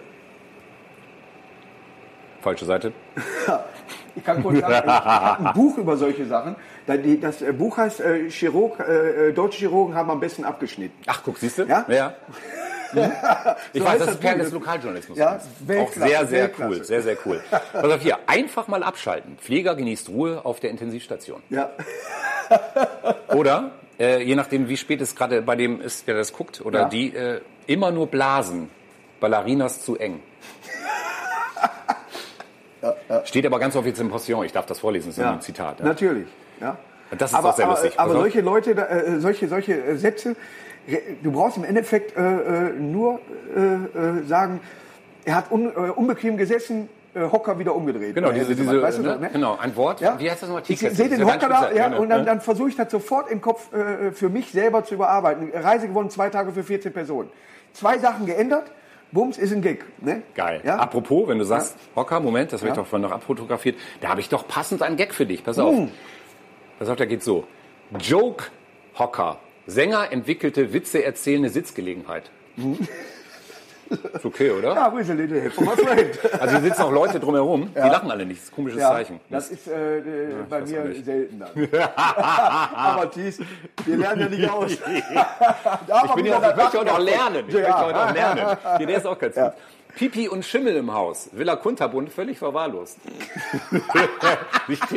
falsche 2.41 2.65
Seite. 2.65 2.91
Ich 4.15 4.23
kann 4.23 4.41
kurz 4.43 4.59
sagen, 4.59 4.73
ich, 4.85 4.91
habe 4.93 5.47
ein 5.47 5.53
Buch 5.55 5.77
über 5.77 5.97
solche 5.97 6.25
Sachen. 6.25 6.55
Das 6.85 7.41
äh, 7.41 7.51
Buch 7.51 7.77
heißt 7.77 7.99
äh, 8.01 8.29
Chirurg, 8.29 8.79
äh, 8.79 9.31
Deutsche 9.33 9.59
Chirurgen 9.59 9.95
haben 9.95 10.11
am 10.11 10.19
besten 10.19 10.43
abgeschnitten. 10.45 10.97
Ach, 11.07 11.21
guck, 11.23 11.37
siehst 11.37 11.57
du? 11.59 11.63
Ja? 11.63 11.85
ja. 11.87 12.13
Ich 13.73 13.81
So 13.81 13.87
weiß, 13.87 13.97
das 13.99 14.09
ist 14.11 14.21
Buch. 14.21 14.33
des 14.35 14.51
Lokaljournalismus. 14.51 15.17
Ja, 15.17 15.37
Auch 15.37 15.91
sehr, 15.93 16.27
sehr 16.27 16.41
Weltklasse. 16.43 16.71
cool. 16.75 16.83
Sehr, 16.83 17.01
sehr 17.01 17.17
cool. 17.25 17.41
Pass 17.49 17.83
auf 17.91 18.01
hier. 18.03 18.19
Einfach 18.27 18.67
mal 18.67 18.83
abschalten. 18.83 19.35
Pfleger 19.41 19.73
genießt 19.75 20.09
Ruhe 20.09 20.45
auf 20.45 20.59
der 20.59 20.69
Intensivstation. 20.69 21.41
Ja. 21.49 21.71
Oder, 23.33 23.71
äh, 23.99 24.21
je 24.21 24.35
nachdem, 24.35 24.69
wie 24.69 24.77
spät 24.77 25.01
es 25.01 25.15
gerade 25.15 25.41
bei 25.41 25.55
dem 25.55 25.81
ist, 25.81 26.07
der 26.07 26.13
das 26.15 26.33
guckt, 26.33 26.61
oder 26.63 26.81
Ja. 26.81 26.89
die, 26.89 27.15
äh, 27.15 27.41
immer 27.65 27.89
nur 27.89 28.05
blasen. 28.05 28.69
Ballerinas 29.19 29.81
zu 29.83 29.97
eng. 29.97 30.19
Steht 33.25 33.45
aber 33.45 33.59
ganz 33.59 33.75
offiziell 33.75 34.05
im 34.05 34.11
Postillon. 34.11 34.45
Ich 34.45 34.51
darf 34.51 34.65
das 34.65 34.79
vorlesen, 34.79 35.07
das 35.09 35.17
ist 35.17 35.23
ja. 35.23 35.31
ein 35.31 35.41
Zitat. 35.41 35.79
Ja. 35.79 35.85
Natürlich. 35.85 36.27
Ja. 36.59 36.77
Das 37.17 37.31
ist 37.31 37.37
aber, 37.37 37.49
auch 37.49 37.55
sehr 37.55 37.67
lustig. 37.67 37.93
Aber 37.97 38.13
solche 38.13 38.41
Leute, 38.41 38.75
da, 38.75 38.87
äh, 38.87 39.19
solche, 39.19 39.47
solche 39.47 39.73
äh, 39.73 39.97
Sätze, 39.97 40.35
du 41.21 41.31
brauchst 41.31 41.57
im 41.57 41.63
Endeffekt 41.63 42.17
äh, 42.17 42.21
äh, 42.21 42.73
nur 42.73 43.19
äh, 43.55 43.59
äh, 43.59 44.23
sagen, 44.25 44.61
er 45.25 45.35
hat 45.35 45.51
un, 45.51 45.67
äh, 45.67 45.91
unbequem 45.91 46.37
gesessen, 46.37 46.89
äh, 47.13 47.21
Hocker 47.21 47.59
wieder 47.59 47.75
umgedreht. 47.75 48.15
Genau, 48.15 48.31
diese, 48.31 48.55
diese, 48.55 48.81
weißt 48.81 48.97
du 48.97 49.03
ne? 49.03 49.17
ne? 49.17 49.29
genau, 49.31 49.57
ein 49.57 49.75
Wort. 49.75 50.01
Ja? 50.01 50.19
Wie 50.19 50.29
heißt 50.29 50.41
das 50.41 50.49
nochmal? 50.49 50.63
Ich 50.67 50.79
sehe 50.79 51.09
den 51.09 51.19
ja 51.19 51.25
Hocker 51.25 51.47
da 51.47 51.71
ja, 51.71 51.95
und 51.95 52.09
dann, 52.09 52.21
Ne? 52.21 52.25
dann 52.25 52.41
versuche 52.41 52.69
ich 52.69 52.75
das 52.75 52.91
sofort 52.91 53.29
im 53.29 53.39
Kopf 53.39 53.71
äh, 53.73 54.11
für 54.11 54.29
mich 54.29 54.51
selber 54.51 54.83
zu 54.83 54.95
überarbeiten. 54.95 55.51
Reise 55.53 55.87
gewonnen, 55.87 56.09
zwei 56.09 56.29
Tage 56.29 56.51
für 56.51 56.63
14 56.63 56.91
Personen. 56.91 57.29
Zwei 57.73 57.97
Sachen 57.99 58.25
geändert, 58.25 58.71
Bums 59.13 59.37
ist 59.37 59.53
ein 59.53 59.61
Gag. 59.61 59.85
Ne? 60.01 60.23
Geil. 60.33 60.61
Ja? 60.63 60.77
Apropos, 60.77 61.27
wenn 61.27 61.37
du 61.37 61.45
sagst, 61.45 61.77
Hocker, 61.95 62.19
Moment, 62.19 62.51
das 62.51 62.61
wird 62.63 62.71
Ja. 62.75 62.81
doch 62.81 62.87
vorhin 62.87 63.07
noch 63.07 63.11
abfotografiert, 63.15 63.77
da 64.01 64.09
habe 64.09 64.19
ich 64.21 64.27
doch 64.29 64.47
passend 64.47 64.81
einen 64.81 64.97
Gag 64.97 65.13
für 65.13 65.25
dich. 65.25 65.43
Pass 65.43 65.59
auf. 65.59 65.73
Uh. 65.73 65.89
Pass 66.79 66.89
auf, 66.89 66.97
der 66.97 67.05
geht 67.07 67.23
so. 67.23 67.45
Joke 67.99 68.45
Hocker. 68.97 69.39
Sänger 69.67 70.11
entwickelte 70.11 70.73
Witze 70.73 71.03
erzählende 71.03 71.49
Sitzgelegenheit. 71.49 72.31
Ist 73.89 74.25
okay, 74.25 74.51
oder? 74.51 74.73
Ja, 74.73 74.91
who's 74.91 75.09
a 75.09 75.13
little 75.13 75.39
help 75.41 75.53
from 75.53 75.65
my 75.65 75.71
friend. 75.75 76.19
Also 76.39 76.55
hier 76.57 76.61
sitzen 76.61 76.81
auch 76.83 76.91
Leute 76.91 77.19
drumherum, 77.19 77.69
die 77.75 77.79
lachen 77.79 78.09
alle 78.11 78.25
nicht. 78.25 78.39
Das 78.41 78.45
ist 78.47 78.51
ein 78.53 78.55
komisches 78.55 78.79
Ja, 78.81 78.89
Zeichen. 78.91 79.19
das 79.29 79.49
ist 79.51 79.67
äh, 79.67 79.97
äh, 79.99 80.03
bei 80.49 80.61
weiß 80.61 80.69
mir 80.69 81.03
selten 81.03 81.39
dann. 81.39 81.49
Aber 82.75 83.11
Thies, 83.11 83.39
wir 83.85 83.97
lernen 83.97 84.21
ja 84.21 84.29
nicht 84.29 84.49
aus. 84.49 84.71
Ich, 86.05 86.13
bin 86.15 86.25
ja 86.25 86.37
auch, 86.37 86.49
ich 86.49 86.55
möchte 86.55 86.79
heute 86.79 86.93
auch 86.93 86.99
lernen. 86.99 87.45
Ich 87.47 87.53
Ja. 87.53 87.61
möchte 87.61 87.85
heute 87.85 87.99
auch 88.05 88.13
lernen. 88.13 88.57
Hier, 88.77 88.87
der 88.87 88.97
ist 88.97 89.05
auch 89.07 89.17
ganz 89.19 89.35
gut. 89.35 89.51
Pipi 89.95 90.27
und 90.27 90.43
Schimmel 90.43 90.75
im 90.75 90.91
Haus. 90.93 91.29
Villa 91.33 91.55
Kunterbund 91.55 92.11
völlig 92.11 92.37
verwahrlost. 92.39 92.97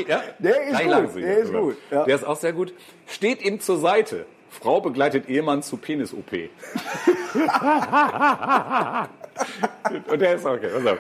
Ja? 0.07 0.23
Der 0.39 0.63
ist 0.63 0.71
Gleich 0.79 1.03
gut, 1.13 1.17
der 1.23 1.39
ist 1.39 1.53
gut, 1.53 1.77
ja. 1.91 2.05
Der 2.05 2.15
ist 2.15 2.25
auch 2.25 2.37
sehr 2.37 2.53
gut. 2.53 2.73
Steht 3.07 3.43
ihm 3.45 3.61
zur 3.61 3.79
Seite. 3.79 4.27
Frau 4.51 4.81
begleitet 4.81 5.29
Ehemann 5.29 5.63
zu 5.63 5.77
Penis-OP. 5.77 6.33
Und 10.11 10.21
der 10.21 10.35
ist 10.35 10.47
okay. 10.47 10.71
Pass 10.73 10.87
auf. 10.87 10.99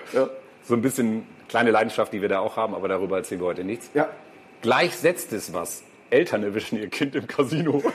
So 0.64 0.74
ein 0.74 0.82
bisschen 0.82 1.26
kleine 1.48 1.70
Leidenschaft, 1.70 2.12
die 2.12 2.20
wir 2.20 2.28
da 2.28 2.40
auch 2.40 2.56
haben, 2.56 2.74
aber 2.74 2.88
darüber 2.88 3.18
erzählen 3.18 3.40
wir 3.40 3.46
heute 3.46 3.64
nichts. 3.64 3.90
Ja. 3.94 4.08
Gleich 4.62 4.96
setzt 4.96 5.32
es 5.32 5.54
was. 5.54 5.84
Eltern 6.10 6.42
erwischen 6.42 6.78
ihr 6.78 6.88
Kind 6.88 7.14
im 7.14 7.26
Casino. 7.26 7.82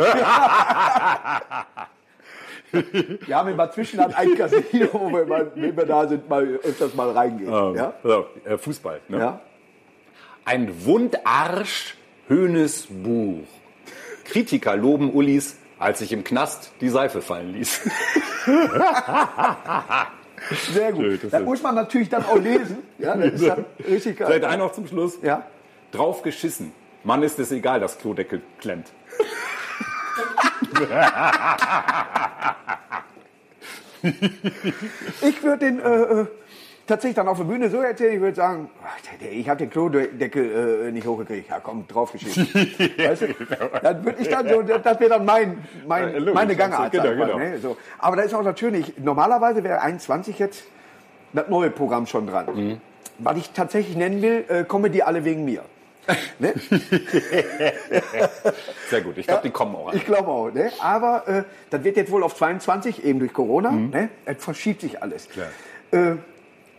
Wir 2.71 3.35
haben 3.35 3.49
in 3.49 3.57
Bad 3.57 3.73
Zwischenland 3.73 4.15
ein 4.15 4.33
Casino, 4.35 4.87
wo 4.93 5.11
wir, 5.11 5.25
mal, 5.25 5.51
wenn 5.55 5.75
wir 5.75 5.85
da 5.85 6.07
sind, 6.07 6.29
mal 6.29 6.45
öfters 6.63 6.93
mal 6.93 7.11
reingehen. 7.11 7.51
Ja? 7.75 7.87
Pass 8.01 8.11
auf, 8.11 8.27
äh, 8.45 8.57
Fußball. 8.57 9.01
Ne? 9.09 9.17
Ja? 9.17 9.41
Ein 10.45 10.85
Wundarsch 10.85 11.97
Hönes 12.29 12.87
Buch. 12.89 13.45
Kritiker 14.31 14.77
loben 14.77 15.11
Ullis, 15.13 15.57
als 15.77 15.99
sich 15.99 16.13
im 16.13 16.23
Knast 16.23 16.71
die 16.79 16.87
Seife 16.87 17.21
fallen 17.21 17.53
ließ. 17.53 17.81
Sehr 20.73 20.95
Schön, 20.95 20.95
gut. 20.95 21.23
das 21.23 21.31
Das 21.31 21.43
muss 21.43 21.61
man 21.61 21.75
natürlich 21.75 22.07
dann 22.07 22.23
auch 22.23 22.37
lesen. 22.37 22.77
Ja, 22.97 23.17
das 23.17 23.33
ist 23.33 23.45
dann 23.45 23.65
richtig 23.89 24.17
geil. 24.17 24.27
Vielleicht 24.27 24.45
ein 24.45 24.59
noch 24.59 24.71
zum 24.71 24.87
Schluss. 24.87 25.19
Ja? 25.21 25.45
Drauf 25.91 26.21
geschissen. 26.21 26.71
Mann 27.03 27.23
ist 27.23 27.39
es 27.39 27.51
egal, 27.51 27.81
dass 27.81 27.97
Klodeckel 27.97 28.41
klemmt. 28.59 28.87
Ich 35.21 35.43
würde 35.43 35.59
den 35.59 35.79
äh, 35.79 36.21
äh, 36.21 36.25
tatsächlich 36.87 37.15
dann 37.15 37.27
auf 37.27 37.37
der 37.37 37.45
Bühne 37.45 37.69
so 37.69 37.77
erzählen, 37.77 38.15
ich 38.15 38.21
würde 38.21 38.35
sagen, 38.35 38.69
ich 39.19 39.47
habe 39.47 39.59
den 39.59 39.69
Klodeckel 39.69 40.87
äh, 40.87 40.91
nicht 40.91 41.07
hochgekriegt. 41.07 41.49
Ja, 41.49 41.59
komm, 41.59 41.87
draufgeschissen. 41.87 42.47
weißt 42.97 43.21
du? 43.21 43.27
Dann 43.81 44.05
würde 44.05 44.21
ich 44.21 44.29
dann 44.29 44.47
so, 44.47 44.61
das 44.61 44.99
wäre 44.99 45.09
dann 45.09 45.25
mein, 45.25 45.57
mein, 45.87 46.13
Ja, 46.13 46.19
logisch, 46.19 46.33
meine 46.33 46.55
Gangart. 46.55 46.91
genau, 46.91 47.11
genau. 47.11 47.37
Ne? 47.37 47.57
So. 47.59 47.77
Aber 47.99 48.15
da 48.15 48.23
ist 48.23 48.33
auch 48.33 48.43
natürlich, 48.43 48.97
normalerweise 48.97 49.63
wäre 49.63 49.81
21 49.81 50.39
jetzt 50.39 50.63
das 51.33 51.47
neue 51.47 51.69
Programm 51.69 52.07
schon 52.07 52.27
dran. 52.27 52.47
Mhm. 52.53 52.81
Was 53.19 53.37
ich 53.37 53.51
tatsächlich 53.51 53.95
nennen 53.95 54.21
will, 54.21 54.45
äh, 54.47 54.63
Comedy 54.63 55.01
alle 55.01 55.23
wegen 55.23 55.45
mir. 55.45 55.61
Ne? 56.39 56.53
Sehr 58.89 59.01
gut. 59.01 59.17
Ich 59.17 59.27
glaube, 59.27 59.43
die 59.43 59.51
kommen 59.51 59.75
auch 59.75 59.89
an. 59.89 59.97
Ich 59.97 60.05
glaube 60.05 60.29
auch. 60.29 60.49
Ne? 60.51 60.71
Aber 60.79 61.27
äh, 61.27 61.43
das 61.69 61.83
wird 61.83 61.97
jetzt 61.97 62.11
wohl 62.11 62.23
auf 62.23 62.35
22, 62.35 63.05
eben 63.05 63.19
durch 63.19 63.33
Corona. 63.33 63.71
Mhm. 63.71 63.89
Ne? 63.91 64.09
Es 64.25 64.43
verschiebt 64.43 64.81
sich 64.81 65.01
alles. 65.01 65.27
Äh, 65.91 66.15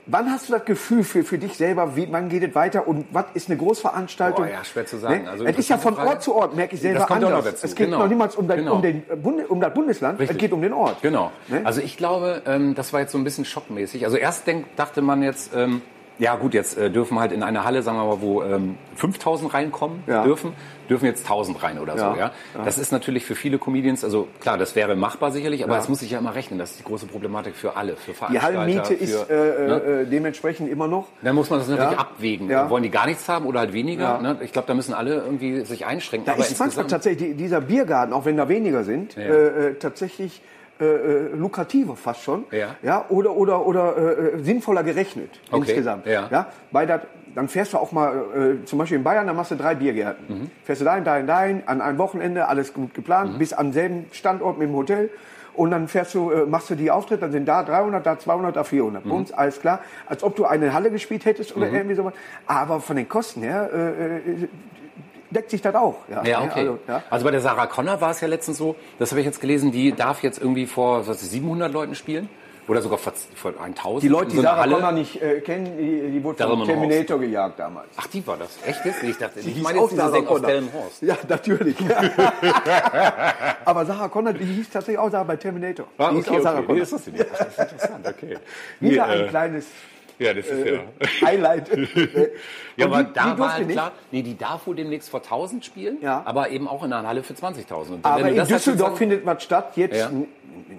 wann 0.07 0.31
hast 0.31 0.49
du 0.49 0.53
das 0.53 0.65
Gefühl 0.65 1.05
für, 1.05 1.23
für 1.25 1.39
dich 1.39 1.57
selber, 1.57 1.97
wie, 1.97 2.09
wann 2.11 2.29
geht 2.29 2.43
es 2.43 2.55
weiter 2.55 2.87
und 2.89 3.07
was 3.13 3.27
ist 3.35 3.49
eine 3.49 3.59
Großveranstaltung? 3.59 4.45
Boah, 4.47 4.51
ja, 4.53 4.65
schwer 4.65 4.87
zu 4.87 4.99
sagen. 4.99 5.25
Ne? 5.25 5.31
Also 5.31 5.45
es 5.45 5.59
ist 5.59 5.69
ja 5.69 5.79
von 5.79 5.93
interessante 5.93 6.15
Ort 6.17 6.23
zu 6.23 6.35
Ort, 6.35 6.57
merke 6.57 6.75
ich 6.75 6.81
selber 6.81 7.01
Das 7.01 7.09
kommt 7.09 7.25
auch 7.25 7.31
noch 7.31 7.39
anders. 7.39 7.55
dazu, 7.55 7.67
Es 7.67 7.75
geht 7.75 7.87
genau. 7.87 7.99
noch 8.01 8.09
niemals 8.09 8.37
um, 8.37 8.49
das- 8.49 8.57
Genau. 8.57 8.75
um, 8.77 8.83
den 8.83 9.03
um 9.49 9.61
das 9.61 9.75
Bundesland, 9.75 10.19
Richtig. 10.19 10.37
es 10.37 10.41
geht 10.41 10.53
um 10.53 10.63
den 10.63 10.73
Ort. 10.73 11.03
Genau. 11.03 11.31
Ne? 11.49 11.63
Also 11.65 11.81
ich 11.81 11.97
glaube, 11.97 12.43
ähm, 12.47 12.75
das 12.75 12.93
war 12.93 13.01
jetzt 13.01 13.13
so 13.13 13.19
ein 13.19 13.25
bisschen 13.25 13.45
schockmäßig. 13.45 14.05
Also 14.05 14.17
erst 14.17 14.47
denk, 14.47 14.75
dachte 14.77 15.03
man 15.03 15.23
jetzt, 15.23 15.55
ähm, 15.55 15.83
ja 16.19 16.37
gut, 16.37 16.55
jetzt 16.55 16.77
äh, 16.77 16.91
dürfen 16.91 17.19
halt 17.19 17.33
in 17.33 17.43
eine 17.43 17.65
Halle, 17.65 17.83
sagen 17.83 17.97
wir 17.99 18.05
mal, 18.05 18.21
wo 18.21 18.43
ähm, 18.43 18.77
5000 18.97 19.53
reinkommen 19.55 20.03
Ja. 20.07 20.23
dürfen, 20.25 20.53
dürfen 20.93 21.07
jetzt 21.07 21.25
1000 21.25 21.63
rein 21.63 21.79
oder 21.79 21.97
Ja. 21.97 22.13
so. 22.15 22.19
Ja? 22.21 22.31
Das 22.65 22.79
ist 22.79 22.93
natürlich 22.93 23.25
für 23.25 23.35
viele 23.35 23.59
Comedians, 23.59 24.05
also 24.05 24.29
klar, 24.41 24.59
das 24.59 24.77
wäre 24.77 24.95
machbar 24.95 25.31
sicherlich, 25.33 25.65
aber 25.65 25.75
Ja. 25.75 25.81
es 25.81 25.89
muss 25.89 26.01
sich 26.01 26.11
ja 26.11 26.19
immer 26.19 26.35
rechnen. 26.35 26.59
Das 26.59 26.73
ist 26.73 26.79
die 26.81 26.85
große 26.85 27.07
Problematik 27.07 27.57
für 27.57 27.77
alle, 27.77 27.97
für 27.97 28.11
Die 28.13 28.17
Veranstalter. 28.17 28.59
Hallenmiete 28.59 28.85
für, 28.85 28.95
ist 28.95 29.29
ne? 29.31 29.35
äh, 29.35 30.03
äh, 30.03 30.07
dementsprechend 30.07 30.71
immer 30.71 30.87
noch. 30.89 31.07
Dann 31.23 31.35
muss 31.35 31.49
man 31.51 31.59
das 31.59 31.69
natürlich 31.69 31.93
Ja. 31.93 31.99
abwägen. 31.99 32.51
Ja. 32.51 32.69
Wollen 32.71 32.83
die 32.83 32.91
gar 32.91 33.07
nichts 33.07 33.29
haben 33.29 33.47
oder 33.47 33.61
halt 33.61 33.73
weniger? 33.73 34.03
Ja. 34.03 34.19
Ne? 34.21 34.37
Ich 34.43 34.53
glaube, 34.53 34.69
da 34.69 34.75
müssen 34.75 34.93
alle 34.95 35.15
irgendwie 35.17 35.65
sich 35.65 35.87
einschränken. 35.87 36.27
Da 36.27 36.33
aber 36.33 36.43
ist 36.43 36.59
manchmal 36.59 36.87
tatsächlich 36.87 37.31
die- 37.31 37.35
dieser 37.35 37.61
Biergarten, 37.63 38.13
auch 38.13 38.25
wenn 38.27 38.37
da 38.37 38.49
weniger 38.49 38.85
sind, 38.85 39.17
Ja. 39.17 39.23
äh, 39.23 39.69
äh, 39.71 39.75
tatsächlich 39.75 40.41
äh, 40.41 40.43
äh, 40.85 41.37
lukrativer 41.37 41.97
fast 41.97 42.23
schon. 42.23 42.45
Ja. 42.51 42.77
Ja, 42.83 43.05
oder 43.09 43.33
oder, 43.37 43.67
oder 43.67 43.97
äh, 44.35 44.39
sinnvoller 44.43 44.83
gerechnet 44.83 45.31
Okay. 45.51 45.61
insgesamt. 45.69 46.07
Ja. 46.07 46.29
Ja, 46.31 46.47
weil 46.71 46.87
das, 46.87 47.03
dann 47.35 47.49
fährst 47.49 47.73
du 47.73 47.79
auch 47.79 47.93
mal, 47.93 48.59
äh, 48.63 48.65
zum 48.65 48.79
Beispiel 48.79 48.99
in 48.99 49.05
Bayern, 49.05 49.27
da 49.27 49.33
machst 49.33 49.51
du 49.51 49.57
drei 49.57 49.75
Biergärten. 49.75 50.25
Mhm. 50.29 50.51
Fährst 50.65 50.81
du 50.81 50.85
dahin, 50.85 51.05
dahin, 51.05 51.27
dahin, 51.27 51.63
an 51.67 51.81
einem 51.81 51.99
Wochenende, 51.99 52.49
alles 52.49 52.75
gut 52.75 52.95
geplant, 52.95 53.39
bis 53.39 53.53
am 53.53 53.73
selben 53.73 54.07
Standort 54.13 54.59
mit 54.59 54.69
dem 54.69 54.75
Hotel. 54.77 55.11
Und 55.55 55.71
dann 55.71 55.87
fährst 55.87 56.15
du, 56.15 56.31
äh, 56.31 56.47
machst 56.47 56.71
du 56.71 56.75
die 56.75 56.91
Auftritte, 56.91 57.21
dann 57.21 57.33
sind 57.33 57.47
da 57.47 57.63
300, 57.63 58.07
da 58.07 58.19
200, 58.19 58.57
da 58.57 58.65
400. 58.65 59.05
Mhm. 59.05 59.11
Bei 59.11 59.17
uns 59.17 59.33
alles 59.33 59.61
klar, 59.61 59.81
als 60.07 60.23
ob 60.23 60.35
du 60.37 60.47
eine 60.47 60.73
Halle 60.73 60.91
gespielt 60.91 61.25
hättest 61.27 61.55
oder 61.57 61.71
irgendwie 61.71 61.95
sowas. 61.95 62.15
Aber 62.47 62.81
von 62.81 62.97
den 62.97 63.09
Kosten 63.09 63.43
her, 63.43 63.69
äh, 63.73 64.17
äh, 64.17 64.49
deckt 65.33 65.51
sich 65.51 65.63
das 65.63 65.75
auch. 65.75 65.97
Ja, 66.11 66.21
okay. 66.43 66.61
Also, 66.61 66.71
Also, 66.71 66.79
ja. 66.89 67.03
bei 67.25 67.31
der 67.31 67.41
Sarah 67.41 67.67
Connor 67.67 68.01
war 68.01 68.11
es 68.11 68.21
ja 68.21 68.29
letztens 68.29 68.59
so, 68.59 68.77
das 68.99 69.11
habe 69.11 69.21
ich 69.21 69.27
jetzt 69.27 69.41
gelesen, 69.41 69.73
die 69.73 69.93
darf 69.93 70.23
jetzt 70.23 70.41
irgendwie 70.41 70.67
vor 70.67 71.07
was 71.07 71.23
ist, 71.23 71.31
700 71.31 71.73
Leuten 71.73 71.95
spielen. 71.95 72.29
Oder 72.69 72.81
sogar 72.81 72.97
vor, 72.99 73.13
vor 73.35 73.53
1000. 73.61 74.05
Die 74.05 74.09
Leute, 74.09 74.31
die 74.31 74.37
so 74.37 74.43
Sarah 74.43 74.61
Halle. 74.61 74.77
Connor 74.77 74.93
nicht 74.93 75.21
äh, 75.21 75.41
kennen, 75.41 75.77
die, 75.77 76.13
die 76.13 76.23
wurde 76.23 76.45
von. 76.45 76.65
Terminator 76.65 77.19
gejagt 77.19 77.59
damals. 77.59 77.89
Ach, 77.97 78.07
die 78.07 78.25
war 78.25 78.37
das. 78.37 78.57
Echt 78.65 78.85
jetzt? 78.85 79.03
Ich 79.03 79.19
dachte, 79.19 79.41
ich 79.41 79.47
hieß 79.47 79.63
meine 79.65 79.81
auch 79.81 79.91
jetzt 79.91 79.99
dieses 80.01 80.13
Sarah 80.13 80.29
aus. 80.29 80.43
Delmenhorst. 80.43 81.03
Ja, 81.03 81.17
natürlich. 81.29 81.77
Aber 83.65 83.85
Sarah 83.85 84.09
Connor, 84.09 84.33
die 84.33 84.45
hieß 84.45 84.71
tatsächlich 84.71 84.99
auch 84.99 85.11
Sarah 85.11 85.25
bei 85.25 85.37
Terminator. 85.37 85.87
Ah, 85.99 86.11
Die 86.11 86.17
hieß 86.19 86.29
okay, 86.29 86.39
auch 86.39 86.43
Sarah 86.43 86.59
okay. 86.61 86.73
Nee, 86.73 86.81
Connor. 86.81 86.81
das, 86.81 86.93
ist 86.93 87.09
das, 87.19 87.39
das 87.39 87.49
ist 87.49 87.73
interessant, 87.73 88.07
okay. 88.09 88.39
Wieder 88.79 89.07
Nee, 89.07 89.13
ein 89.13 89.21
äh, 89.21 89.29
kleines 89.29 89.67
Ja, 90.23 90.35
das 90.35 90.47
ist 90.47 90.67
ja. 90.67 91.27
Highlight. 91.27 91.69
Ja, 92.75 92.87
Und 92.87 92.95
aber 92.95 93.05
die- 93.05 93.13
da 93.13 93.35
die 93.35 93.39
war 93.39 93.53
halt 93.53 93.67
nicht. 93.67 93.75
klar, 93.77 93.93
nee, 94.13 94.23
die 94.23 94.35
darf 94.39 94.67
wohl 94.67 94.75
demnächst 94.75 95.11
vor 95.11 95.21
1000 95.23 95.63
spielen, 95.63 95.99
Ja. 96.01 96.23
aber 96.25 96.49
eben 96.49 96.67
auch 96.67 96.83
in 96.83 96.91
einer 96.91 97.07
Halle 97.07 97.23
für 97.23 97.35
20.000. 97.35 97.97
Und 97.97 98.05
Aber 98.07 98.27
in 98.27 98.35
das 98.35 98.49
Düsseldorf 98.49 98.97
findet 98.97 99.27
was 99.27 99.43
statt. 99.43 99.73
Jetzt 99.77 99.99
Ja. 99.99 100.07
n- 100.09 100.27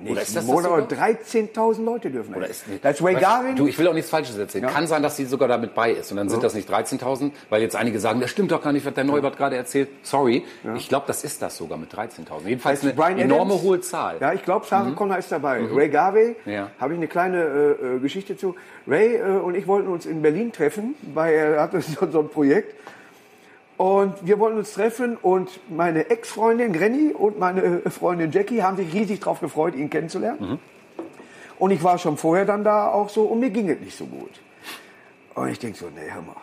Oder 0.10 0.22
ist 0.24 0.36
das 0.36 0.46
das 0.46 0.46
Monat 0.48 0.90
sogar? 0.90 1.08
13.000 1.08 1.86
Leute 1.86 2.10
dürfen. 2.10 2.34
Oder 2.34 2.48
ist, 2.48 2.66
das 2.82 2.96
ist 3.00 3.06
Ray 3.06 3.16
Weißt 3.16 3.60
du, 3.60 3.68
ich 3.68 3.78
will 3.78 3.88
auch 3.88 3.94
nichts 3.94 4.10
Falsches 4.10 4.36
erzählen. 4.38 4.66
Kann 4.68 4.88
sein, 4.88 5.04
dass 5.04 5.18
sie 5.18 5.26
sogar 5.26 5.48
damit 5.48 5.76
bei 5.76 5.92
ist. 5.92 6.10
Und 6.12 6.18
dann 6.18 6.30
sind 6.30 6.44
das 6.44 6.56
nicht 6.56 6.68
13.000, 6.68 7.32
weil 7.52 7.62
jetzt 7.62 7.76
einige 7.76 8.00
sagen, 8.00 8.20
das 8.22 8.32
stimmt 8.32 8.52
doch 8.52 8.62
gar 8.64 8.74
nicht, 8.74 8.86
was 8.88 8.94
der 8.96 9.04
Neubert 9.04 9.38
gerade 9.38 9.56
erzählt. 9.56 9.90
Sorry. 10.02 10.46
Ich 10.76 10.90
glaube, 10.90 11.06
das 11.08 11.24
ist 11.24 11.44
das 11.44 11.58
sogar 11.58 11.78
mit 11.78 11.92
13.000. 11.94 12.48
Jedenfalls 12.50 12.82
eine 12.82 12.94
Brian 12.94 13.20
enorme 13.20 13.54
Adams. 13.54 13.64
hohe 13.64 13.82
Zahl. 13.82 14.18
Ja, 14.20 14.34
ich 14.34 14.44
glaube, 14.44 14.66
Sarah 14.66 14.90
Connor 14.92 15.18
ist 15.20 15.32
dabei. 15.32 15.62
Ray 15.72 15.90
Garvey, 15.90 16.36
Ja. 16.48 16.72
habe 16.80 16.94
ich 16.94 16.98
eine 16.98 17.08
kleine 17.08 17.38
äh, 17.44 17.96
äh, 17.98 18.00
Geschichte 18.00 18.36
zu. 18.36 18.56
Ray 18.88 19.16
äh, 19.16 19.33
und 19.42 19.56
ich 19.56 19.68
wollten 19.68 19.88
uns 19.88 20.06
in 20.06 20.22
Berlin 20.22 20.52
treffen, 20.52 20.96
weil 21.14 21.34
er 21.34 21.62
hatte 21.62 21.82
so, 22.12 22.20
ein 22.20 22.30
Projekt. 22.30 22.76
Und 23.78 24.14
wir 24.26 24.40
wollten 24.40 24.60
uns 24.60 24.74
treffen 24.74 25.18
und 25.18 25.60
meine 25.70 26.10
Ex-Freundin 26.10 26.74
Granny 26.74 27.12
und 27.12 27.40
meine 27.40 27.82
Freundin 27.90 28.32
Jackie 28.32 28.62
haben 28.62 28.78
sich 28.78 28.94
riesig 28.94 29.20
darauf 29.20 29.40
gefreut, 29.40 29.76
ihn 29.76 29.90
kennenzulernen. 29.90 30.60
Und 31.60 31.72
ich 31.72 31.84
war 31.84 31.98
schon 31.98 32.18
vorher 32.18 32.46
dann 32.46 32.64
da 32.64 32.90
auch 32.90 33.10
so 33.10 33.24
und 33.24 33.40
mir 33.40 33.50
ging 33.50 33.70
es 33.70 33.80
nicht 33.80 33.98
so 33.98 34.06
gut. 34.06 34.32
Und 35.36 35.50
ich 35.50 35.60
denke 35.60 35.78
so, 35.78 35.88
nee, 35.88 36.12
hör 36.12 36.22
mal. 36.22 36.36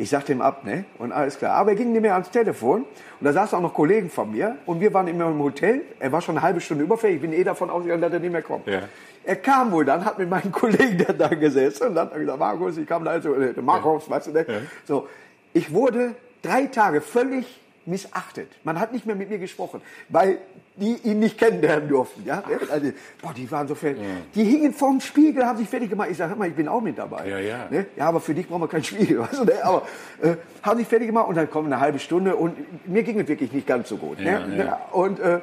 Ich 0.00 0.08
sagte 0.08 0.32
ihm 0.32 0.40
ab, 0.40 0.64
ne? 0.64 0.84
Und 0.98 1.12
alles 1.12 1.36
klar. 1.36 1.56
Aber 1.56 1.72
er 1.72 1.76
ging 1.76 1.92
nicht 1.92 2.00
mehr 2.00 2.14
ans 2.14 2.30
Telefon. 2.30 2.86
Und 3.20 3.24
da 3.24 3.34
saßen 3.34 3.58
auch 3.58 3.62
noch 3.62 3.74
Kollegen 3.74 4.08
von 4.08 4.30
mir. 4.30 4.56
Und 4.64 4.80
wir 4.80 4.94
waren 4.94 5.06
immer 5.08 5.26
im 5.26 5.38
Hotel. 5.40 5.82
Er 5.98 6.10
war 6.10 6.22
schon 6.22 6.38
eine 6.38 6.42
halbe 6.42 6.62
Stunde 6.62 6.84
überfällig. 6.84 7.16
Ich 7.16 7.20
bin 7.20 7.34
eh 7.34 7.44
davon 7.44 7.68
ausgegangen, 7.68 8.00
dass 8.00 8.10
er 8.10 8.18
nicht 8.18 8.32
mehr 8.32 8.40
kommt. 8.40 8.66
Ja. 8.66 8.84
Er 9.30 9.36
kam 9.36 9.70
wohl 9.70 9.84
dann, 9.84 10.04
hat 10.04 10.18
mit 10.18 10.28
meinen 10.28 10.50
Kollegen 10.60 11.04
dann 11.06 11.16
da 11.16 11.28
gesessen. 11.28 11.86
Und 11.86 11.94
dann 11.94 12.08
hat 12.08 12.14
er 12.14 12.18
gesagt, 12.18 12.38
Markus, 12.40 12.76
ich 12.76 12.86
kam 12.86 13.04
da 13.04 13.12
also, 13.12 13.36
Markus, 13.62 14.10
weißt 14.10 14.26
du, 14.26 14.32
ne? 14.32 14.44
So. 14.84 15.08
Ich 15.52 15.72
wurde 15.72 16.16
drei 16.42 16.66
Tage 16.66 17.00
völlig 17.00 17.46
missachtet. 17.86 18.48
Man 18.64 18.80
hat 18.80 18.92
nicht 18.92 19.06
mehr 19.06 19.14
mit 19.14 19.30
mir 19.30 19.38
gesprochen, 19.38 19.82
weil 20.08 20.38
die 20.74 20.96
ihn 21.04 21.20
nicht 21.20 21.38
kennenlernen 21.38 21.88
durften. 21.88 22.24
Ja? 22.26 22.42
Also, 22.72 22.90
boah, 23.22 23.32
die 23.32 23.48
waren 23.52 23.68
so 23.68 23.76
fertig. 23.76 24.02
Die 24.34 24.42
hingen 24.42 24.74
vorm 24.74 25.00
Spiegel, 25.00 25.46
haben 25.46 25.58
sich 25.58 25.68
fertig 25.68 25.90
gemacht. 25.90 26.08
Ich 26.10 26.16
sage, 26.16 26.34
mal, 26.34 26.48
ich 26.48 26.54
bin 26.54 26.66
auch 26.66 26.80
mit 26.80 26.98
dabei. 26.98 27.28
Ja, 27.28 27.38
ja. 27.38 27.68
Ne? 27.70 27.86
ja, 27.96 28.06
aber 28.06 28.18
für 28.18 28.34
dich 28.34 28.48
brauchen 28.48 28.62
wir 28.62 28.68
kein 28.68 28.82
Spiegel. 28.82 29.18
Weißt 29.20 29.38
du, 29.38 29.44
ne? 29.44 29.64
Aber 29.64 29.86
äh, 30.22 30.34
haben 30.64 30.78
sich 30.78 30.88
fertig 30.88 31.06
gemacht 31.06 31.28
und 31.28 31.36
dann 31.36 31.48
kommt 31.48 31.66
eine 31.66 31.80
halbe 31.80 32.00
Stunde 32.00 32.34
und 32.34 32.56
mir 32.88 33.04
ging 33.04 33.20
es 33.20 33.28
wirklich 33.28 33.52
nicht 33.52 33.68
ganz 33.68 33.88
so 33.88 33.96
gut. 33.96 34.18
Ja, 34.18 34.44
ne? 34.44 34.56
ja. 34.56 34.64
Ja, 34.64 34.80
Und 34.90 35.20
äh, 35.20 35.38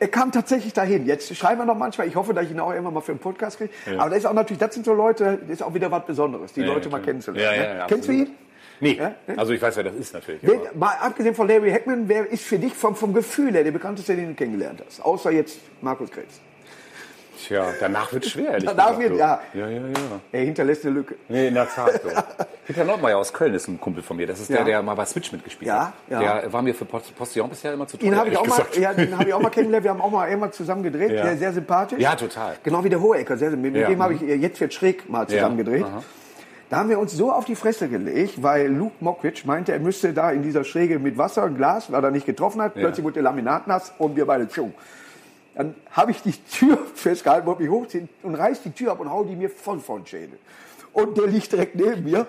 er 0.00 0.08
kam 0.08 0.32
tatsächlich 0.32 0.72
dahin. 0.72 1.06
Jetzt 1.06 1.34
schreiben 1.36 1.60
wir 1.60 1.64
noch 1.64 1.76
manchmal. 1.76 2.06
Ich 2.08 2.16
hoffe, 2.16 2.34
dass 2.34 2.44
ich 2.44 2.50
ihn 2.50 2.60
auch 2.60 2.70
irgendwann 2.70 2.94
mal 2.94 3.00
für 3.00 3.12
einen 3.12 3.18
Podcast 3.20 3.58
kriege. 3.58 3.70
Aber 3.98 4.10
das 4.10 4.20
ist 4.20 4.26
auch 4.26 4.32
natürlich, 4.32 4.58
das 4.58 4.74
sind 4.74 4.84
so 4.86 4.92
Leute, 4.94 5.38
das 5.42 5.50
ist 5.50 5.62
auch 5.62 5.74
wieder 5.74 5.90
was 5.90 6.04
Besonderes, 6.06 6.52
die 6.52 6.60
Ja, 6.60 6.66
Leute 6.66 6.86
ja, 6.88 6.90
mal 6.92 7.02
kennenzulernen. 7.02 7.56
Ja, 7.56 7.62
ja, 7.64 7.72
ne? 7.74 7.78
ja, 7.80 7.86
Kennst 7.86 8.08
du 8.08 8.12
ihn? 8.12 8.30
Nee, 8.80 8.92
Ja? 8.92 9.14
also 9.36 9.52
ich 9.52 9.60
weiß, 9.60 9.76
wer 9.76 9.84
das 9.84 9.94
ist 9.96 10.14
natürlich. 10.14 10.40
Wer, 10.42 10.60
mal 10.74 10.92
abgesehen 11.00 11.34
von 11.34 11.48
Larry 11.48 11.70
Hackman, 11.72 12.08
wer 12.08 12.26
ist 12.30 12.44
für 12.44 12.58
dich 12.58 12.74
vom, 12.74 12.94
vom 12.94 13.12
Gefühl 13.12 13.52
her 13.52 13.64
der 13.64 13.72
bekannteste, 13.72 14.14
den 14.14 14.28
du 14.28 14.34
kennengelernt 14.34 14.82
hast? 14.86 15.00
Außer 15.04 15.32
jetzt 15.32 15.58
Markus 15.80 16.10
Krebs. 16.10 16.40
Tja, 17.46 17.66
danach 17.78 18.12
wird 18.12 18.26
schwer, 18.26 18.50
ehrlich 18.50 18.64
Danach 18.68 18.96
gesagt, 18.96 19.10
wird- 19.10 19.18
ja. 19.18 19.40
Ja, 19.54 19.68
ja, 19.68 19.78
ja. 19.80 19.82
Er 20.32 20.40
hinterlässt 20.42 20.84
eine 20.84 20.94
Lücke. 20.94 21.14
Nee, 21.28 21.48
in 21.48 21.54
der 21.54 21.68
Tat. 21.68 22.00
So. 22.02 22.08
Peter 22.66 22.84
Nordmeier 22.84 23.16
aus 23.18 23.32
Köln 23.32 23.54
ist 23.54 23.68
ein 23.68 23.80
Kumpel 23.80 24.02
von 24.02 24.16
mir. 24.16 24.26
Das 24.26 24.40
ist 24.40 24.50
der, 24.50 24.58
Ja. 24.58 24.64
der 24.64 24.82
mal 24.82 24.94
bei 24.94 25.04
Switch 25.06 25.30
mitgespielt 25.32 25.68
Ja, 25.68 25.86
hat. 25.86 25.92
ja. 26.22 26.40
Der 26.40 26.52
war 26.52 26.62
mir 26.62 26.74
für 26.74 26.84
Post- 26.84 27.14
Postillon 27.16 27.48
bisher 27.48 27.72
immer 27.72 27.86
zu 27.86 27.96
teuer. 27.96 28.08
Ihn 28.08 28.16
habe 28.16 28.28
ich 28.30 28.36
auch 28.36 28.46
mal, 28.46 28.62
ja, 28.80 28.92
den 28.92 29.16
habe 29.16 29.28
ich 29.28 29.34
auch 29.34 29.40
mal 29.42 29.50
kennengelernt. 29.50 29.84
Wir 29.84 29.90
haben 29.92 30.00
auch 30.00 30.10
mal 30.10 30.26
einmal 30.28 30.52
zusammen 30.52 30.82
gedreht. 30.82 31.12
Ja. 31.12 31.22
Sehr, 31.24 31.36
sehr 31.38 31.52
sympathisch. 31.52 32.00
Ja, 32.00 32.14
total. 32.16 32.56
Genau 32.64 32.82
wie 32.82 32.88
der 32.90 33.00
Hohecker. 33.00 33.36
Sehr, 33.38 33.50
mit 33.50 33.74
Ja. 33.76 33.88
dem 33.88 34.02
habe 34.02 34.14
ich 34.14 34.22
äh, 34.22 34.34
jetzt 34.34 34.60
wird 34.60 34.74
schräg 34.74 35.08
mal 35.08 35.26
zusammen 35.28 35.56
gedreht. 35.56 35.84
Aha. 35.84 36.02
Da 36.70 36.76
haben 36.76 36.90
wir 36.90 36.98
uns 36.98 37.12
so 37.12 37.32
auf 37.32 37.46
die 37.46 37.54
Fresse 37.54 37.88
gelegt, 37.88 38.42
weil 38.42 38.66
Luke 38.70 38.96
Mockridge 39.00 39.42
meinte, 39.46 39.72
er 39.72 39.78
müsste 39.78 40.12
da 40.12 40.30
in 40.32 40.42
dieser 40.42 40.64
Schräge 40.64 40.98
mit 40.98 41.16
Wasser 41.16 41.44
und 41.44 41.56
Glas, 41.56 41.90
weil 41.90 42.04
er 42.04 42.10
nicht 42.10 42.26
getroffen 42.26 42.60
hat. 42.60 42.74
Plötzlich 42.74 43.02
wurde 43.04 43.14
der 43.14 43.22
Laminat 43.22 43.66
nass 43.66 43.92
und 43.96 44.16
wir 44.16 44.26
beide 44.26 44.46
tschu. 44.48 44.68
Dann 45.58 45.74
habe 45.90 46.12
ich 46.12 46.22
die 46.22 46.32
Tür 46.32 46.78
festgehalten, 46.94 47.46
wollte 47.46 47.62
mich 47.62 47.70
hochziehen 47.70 48.08
und 48.22 48.34
reiß 48.36 48.62
die 48.62 48.70
Tür 48.70 48.92
ab 48.92 49.00
und 49.00 49.10
hau 49.10 49.24
die 49.24 49.36
mir 49.36 49.50
voll 49.50 49.80
vor 49.80 49.98
den 49.98 50.06
Schädel. 50.06 50.38
Und 50.94 51.18
der 51.18 51.26
liegt 51.26 51.52
direkt 51.52 51.74
neben 51.74 52.04
mir, 52.04 52.26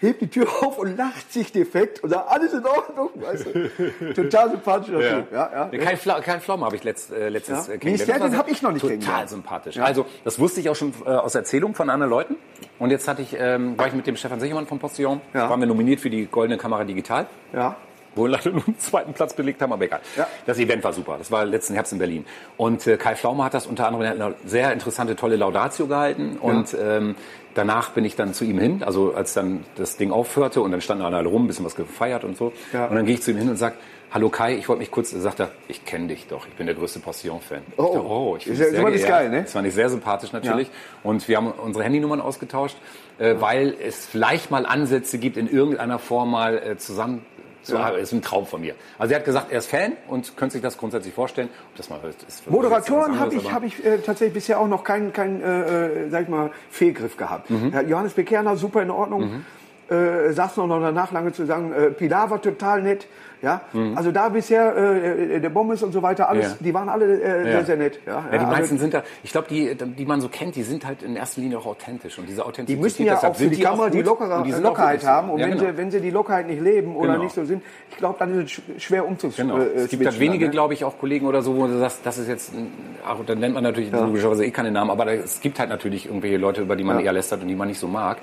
hebt 0.00 0.20
die 0.22 0.28
Tür 0.28 0.46
auf 0.62 0.78
und 0.78 0.96
lacht 0.96 1.32
sich 1.32 1.52
defekt 1.52 2.02
und 2.02 2.10
sagt, 2.10 2.28
alles 2.30 2.52
in 2.54 2.64
Ordnung. 2.66 3.10
Weißt 3.14 3.46
du? 3.46 4.12
Total 4.14 4.50
sympathischer 4.50 5.00
Ja. 5.00 5.16
Typ. 5.20 5.32
Ja, 5.32 5.50
ja. 5.52 5.68
Nee, 5.70 5.78
Kein, 5.78 5.96
Fla 5.98 6.20
kein 6.20 6.40
Pflaume 6.40 6.64
habe 6.64 6.74
ich 6.76 6.84
letzt, 6.84 7.12
äh, 7.12 7.28
letztens 7.28 7.66
Ja. 7.68 7.74
äh, 7.74 7.78
kennengelernt. 7.78 8.24
Den 8.24 8.36
hab 8.38 8.50
ich 8.50 8.62
noch 8.62 8.72
nicht 8.72 8.80
Total 8.80 8.96
kennengelernt. 8.96 9.28
sympathisch. 9.30 9.78
Also, 9.78 10.06
das 10.24 10.38
wusste 10.38 10.60
ich 10.60 10.68
auch 10.70 10.76
schon 10.76 10.92
äh, 11.04 11.10
aus 11.10 11.34
Erzählungen 11.34 11.74
von 11.74 11.90
anderen 11.90 12.10
Leuten. 12.10 12.36
Und 12.78 12.90
jetzt 12.90 13.06
hatte 13.08 13.20
ich, 13.22 13.36
ähm, 13.38 13.78
war 13.78 13.86
ich 13.86 13.92
mit 13.94 14.06
dem 14.06 14.16
Stefan 14.16 14.40
Sichermann 14.40 14.66
vom 14.66 14.78
Postillon. 14.78 15.20
Ja. 15.34 15.48
Waren 15.50 15.60
wir 15.60 15.66
nominiert 15.68 16.00
für 16.00 16.10
die 16.10 16.26
Goldene 16.26 16.56
Kamera 16.58 16.84
Digital. 16.84 17.26
ja. 17.52 17.76
Wo 18.14 18.24
wir 18.24 18.30
leider 18.30 18.50
nur 18.50 18.64
einen 18.66 18.78
zweiten 18.78 19.12
Platz 19.12 19.34
belegt 19.34 19.60
haben, 19.62 19.72
aber 19.72 19.84
egal. 19.84 20.00
Ja. 20.16 20.26
Das 20.46 20.58
Event 20.58 20.84
war 20.84 20.92
super. 20.92 21.16
Das 21.18 21.30
war 21.30 21.44
letzten 21.44 21.74
Herbst 21.74 21.92
in 21.92 21.98
Berlin. 21.98 22.24
Und 22.56 22.86
äh, 22.86 22.96
Kai 22.96 23.16
Pflaume 23.16 23.44
hat 23.44 23.54
das 23.54 23.66
unter 23.66 23.86
anderem 23.88 24.06
eine 24.20 24.34
sehr 24.44 24.72
interessante, 24.72 25.16
tolle 25.16 25.36
Laudatio 25.36 25.86
gehalten. 25.86 26.36
Und 26.40 26.76
ähm, 26.80 27.16
danach 27.54 27.90
bin 27.90 28.04
ich 28.04 28.16
dann 28.16 28.34
zu 28.34 28.44
ihm 28.44 28.58
hin, 28.58 28.82
also 28.84 29.14
als 29.14 29.34
dann 29.34 29.64
das 29.76 29.96
Ding 29.96 30.10
aufhörte 30.12 30.60
und 30.60 30.70
dann 30.72 30.80
standen 30.80 31.04
alle 31.04 31.28
rum, 31.28 31.44
ein 31.44 31.46
bisschen 31.48 31.64
was 31.64 31.74
gefeiert 31.76 32.24
und 32.24 32.36
so. 32.36 32.52
Ja. 32.72 32.86
Und 32.86 32.96
dann 32.96 33.04
gehe 33.06 33.14
ich 33.14 33.22
zu 33.22 33.30
ihm 33.30 33.36
hin 33.38 33.48
und 33.48 33.56
sage, 33.56 33.74
Hallo 34.12 34.28
Kai, 34.28 34.54
ich 34.54 34.68
wollte 34.68 34.78
mich 34.78 34.92
kurz, 34.92 35.10
sagt 35.10 35.40
er, 35.40 35.50
ich 35.66 35.84
kenne 35.84 36.06
dich 36.06 36.28
doch, 36.28 36.46
ich 36.46 36.52
bin 36.54 36.66
der 36.66 36.76
größte 36.76 37.00
Postillon-Fan. 37.00 37.62
Ich 37.72 37.78
Oh. 37.80 37.82
dachte, 37.94 38.06
oh, 38.06 38.36
ich 38.38 38.46
Ist 38.46 38.58
bin 38.58 38.66
ja- 38.66 38.70
sehr 38.82 38.90
geehrt. 38.92 39.08
geil, 39.08 39.28
ne? 39.28 39.42
Das 39.42 39.52
fand 39.52 39.66
ich 39.66 39.74
sehr 39.74 39.90
sympathisch 39.90 40.30
natürlich. 40.32 40.70
Und 41.02 41.26
wir 41.26 41.36
haben 41.36 41.50
unsere 41.50 41.82
Handynummern 41.84 42.20
ausgetauscht, 42.20 42.76
äh, 43.18 43.34
weil 43.40 43.74
es 43.84 44.06
vielleicht 44.06 44.52
mal 44.52 44.66
Ansätze 44.66 45.18
gibt, 45.18 45.36
in 45.36 45.50
irgendeiner 45.50 45.98
Form 45.98 46.30
mal 46.30 46.58
äh, 46.58 46.76
zusammen 46.76 47.26
arbeiten. 47.72 48.00
Das 48.00 48.08
ist 48.08 48.12
ein 48.12 48.22
Traum 48.22 48.46
von 48.46 48.60
mir. 48.60 48.74
Also 48.98 49.12
er 49.12 49.18
hat 49.18 49.24
gesagt, 49.24 49.50
er 49.50 49.58
ist 49.58 49.66
Fan 49.66 49.92
und 50.08 50.36
könnte 50.36 50.54
sich 50.54 50.62
das 50.62 50.78
grundsätzlich 50.78 51.14
vorstellen. 51.14 51.48
Ob 51.70 51.76
das 51.76 51.90
mal 51.90 52.00
ist 52.26 52.50
Moderatoren 52.50 53.18
habe 53.18 53.34
ich, 53.34 53.52
hab 53.52 53.64
ich 53.64 53.84
äh, 53.84 53.98
tatsächlich 53.98 54.34
bisher 54.34 54.60
auch 54.60 54.68
noch 54.68 54.84
keinen, 54.84 55.12
keinen 55.12 55.42
äh, 55.42 56.04
äh, 56.04 56.10
sag 56.10 56.22
ich 56.22 56.28
mal, 56.28 56.50
Fehlgriff 56.70 57.16
gehabt. 57.16 57.50
Mhm. 57.50 57.72
Ja, 57.72 57.80
Johannes 57.82 58.14
Bekerner, 58.14 58.56
super 58.56 58.82
in 58.82 58.90
Ordnung. 58.90 59.44
Äh, 59.90 60.32
saß 60.32 60.56
noch 60.56 60.68
danach 60.80 61.12
lange 61.12 61.32
zu 61.32 61.44
sagen, 61.44 61.72
äh, 61.72 61.90
Pilar 61.90 62.30
war 62.30 62.40
total 62.40 62.82
nett. 62.82 63.06
Ja, 63.42 63.60
also 63.94 64.10
da 64.10 64.30
bisher 64.30 64.74
äh, 64.74 65.38
der 65.38 65.50
Bommes 65.50 65.82
und 65.82 65.92
so 65.92 66.00
weiter, 66.02 66.30
alles, 66.30 66.46
Mhm. 66.46 66.50
Ja. 66.52 66.56
die 66.60 66.72
waren 66.74 66.88
alle 66.88 67.20
äh, 67.20 67.42
sehr, 67.44 67.64
sehr 67.66 67.76
nett. 67.76 68.00
Ja, 68.06 68.12
Ja, 68.12 68.22
die 68.30 68.38
also 68.38 68.46
meisten 68.46 68.78
sind 68.78 68.94
da, 68.94 69.02
ich 69.22 69.32
glaube, 69.32 69.48
die, 69.50 69.74
die 69.74 70.06
man 70.06 70.22
so 70.22 70.30
kennt, 70.30 70.56
die 70.56 70.62
sind 70.62 70.86
halt 70.86 71.02
in 71.02 71.14
erster 71.14 71.42
Linie 71.42 71.58
auch 71.58 71.66
authentisch. 71.66 72.18
Und 72.18 72.24
diese 72.26 72.36
Die 72.36 72.42
Authentizität, 72.42 72.82
müssen 72.82 73.04
ja 73.04 73.12
deshalb 73.14 73.32
auch 73.34 73.36
für 73.36 73.42
sind 73.44 73.56
die 73.58 73.60
Kamera 73.60 73.86
auch 73.88 73.90
die 73.90 73.98
gut 73.98 74.06
Lockere, 74.06 74.36
und 74.38 74.46
die 74.46 74.54
auch 74.54 74.60
Lockerheit 74.60 75.04
haben. 75.06 75.28
Und 75.28 75.40
Ja, 75.40 75.46
wenn, 75.48 75.58
genau. 75.58 75.70
sie, 75.72 75.76
wenn 75.76 75.90
sie 75.90 76.00
die 76.00 76.10
Lockerheit 76.10 76.46
nicht 76.46 76.62
leben 76.62 76.96
oder 76.96 77.12
Genau. 77.12 77.24
nicht 77.24 77.34
so 77.34 77.44
sind, 77.44 77.62
ich 77.90 77.96
glaube, 77.98 78.16
dann 78.18 78.40
ist 78.40 78.44
es 78.46 78.50
sch- 78.64 78.80
schwer 78.80 79.06
umzuswitchen. 79.06 79.48
Genau. 79.54 79.62
Es 79.74 79.88
gibt 79.90 80.06
halt 80.06 80.18
wenige, 80.18 80.46
ne? 80.46 80.50
glaube 80.50 80.72
ich, 80.72 80.82
auch 80.82 80.98
Kollegen 80.98 81.26
oder 81.26 81.42
so, 81.42 81.54
wo 81.54 81.66
du 81.66 81.78
sagst, 81.78 82.00
das 82.04 82.16
ist 82.16 82.28
jetzt, 82.28 82.54
ein- 82.54 82.72
auch, 83.06 83.22
dann 83.26 83.40
nennt 83.40 83.52
man 83.52 83.62
natürlich 83.62 83.92
logischerweise 83.92 84.46
eh 84.46 84.50
keine 84.52 84.70
Namen, 84.70 84.90
aber 84.90 85.06
es 85.12 85.42
gibt 85.42 85.58
halt 85.58 85.68
natürlich 85.68 86.06
irgendwelche 86.06 86.38
Leute, 86.38 86.62
über 86.62 86.76
die 86.76 86.84
man 86.84 86.98
Ja. 87.00 87.04
eher 87.06 87.12
lästert 87.12 87.42
und 87.42 87.48
die 87.48 87.56
man 87.56 87.68
nicht 87.68 87.78
so 87.78 87.88
mag. 87.88 88.16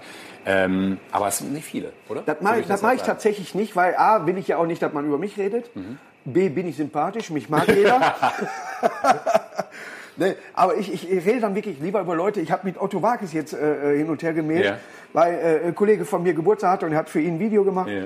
Ähm, 0.45 0.97
aber 1.12 1.27
es 1.27 1.38
sind 1.38 1.54
nicht 1.54 1.65
viele, 1.65 1.91
oder? 2.10 2.21
Das 2.25 2.41
mache 2.41 2.60
ich, 2.62 2.67
das 2.67 2.82
mach 2.82 2.93
ich 2.93 3.01
tatsächlich 3.04 3.54
nicht, 3.56 3.75
weil 3.75 3.95
A, 3.95 4.25
will 4.25 4.38
ich 4.38 4.47
ja 4.47 4.58
auch 4.58 4.65
nicht, 4.65 4.82
dass 4.82 4.91
man 4.93 5.06
über 5.06 5.17
mich 5.17 5.38
redet. 5.38 5.75
Mhm. 5.75 5.97
B, 6.25 6.49
bin 6.49 6.67
ich 6.67 6.75
sympathisch, 6.77 7.30
mich 7.32 7.49
mag 7.49 7.67
jeder. 7.67 7.99
nee, 10.17 10.36
aber 10.54 10.77
ich, 10.77 10.93
ich 10.93 11.25
rede 11.25 11.41
dann 11.41 11.56
wirklich 11.56 11.80
lieber 11.80 12.01
über 12.01 12.15
Leute. 12.15 12.41
Ich 12.41 12.51
habe 12.51 12.65
mit 12.65 12.80
Otto 12.80 13.01
Wakes 13.01 13.34
jetzt 13.34 13.54
äh, 13.54 13.97
hin 13.97 14.10
und 14.10 14.21
her 14.23 14.34
gemeldet, 14.34 14.65
Ja. 14.65 14.77
weil 15.13 15.34
äh, 15.34 15.67
ein 15.67 15.75
Kollege 15.75 16.06
von 16.06 16.23
mir 16.23 16.34
Geburtstag 16.34 16.71
hatte 16.71 16.86
und 16.86 16.91
er 16.91 16.99
hat 16.99 17.10
für 17.10 17.19
ihn 17.21 17.36
ein 17.36 17.39
Video 17.39 17.63
gemacht. 17.63 17.89
Ja. 17.89 18.04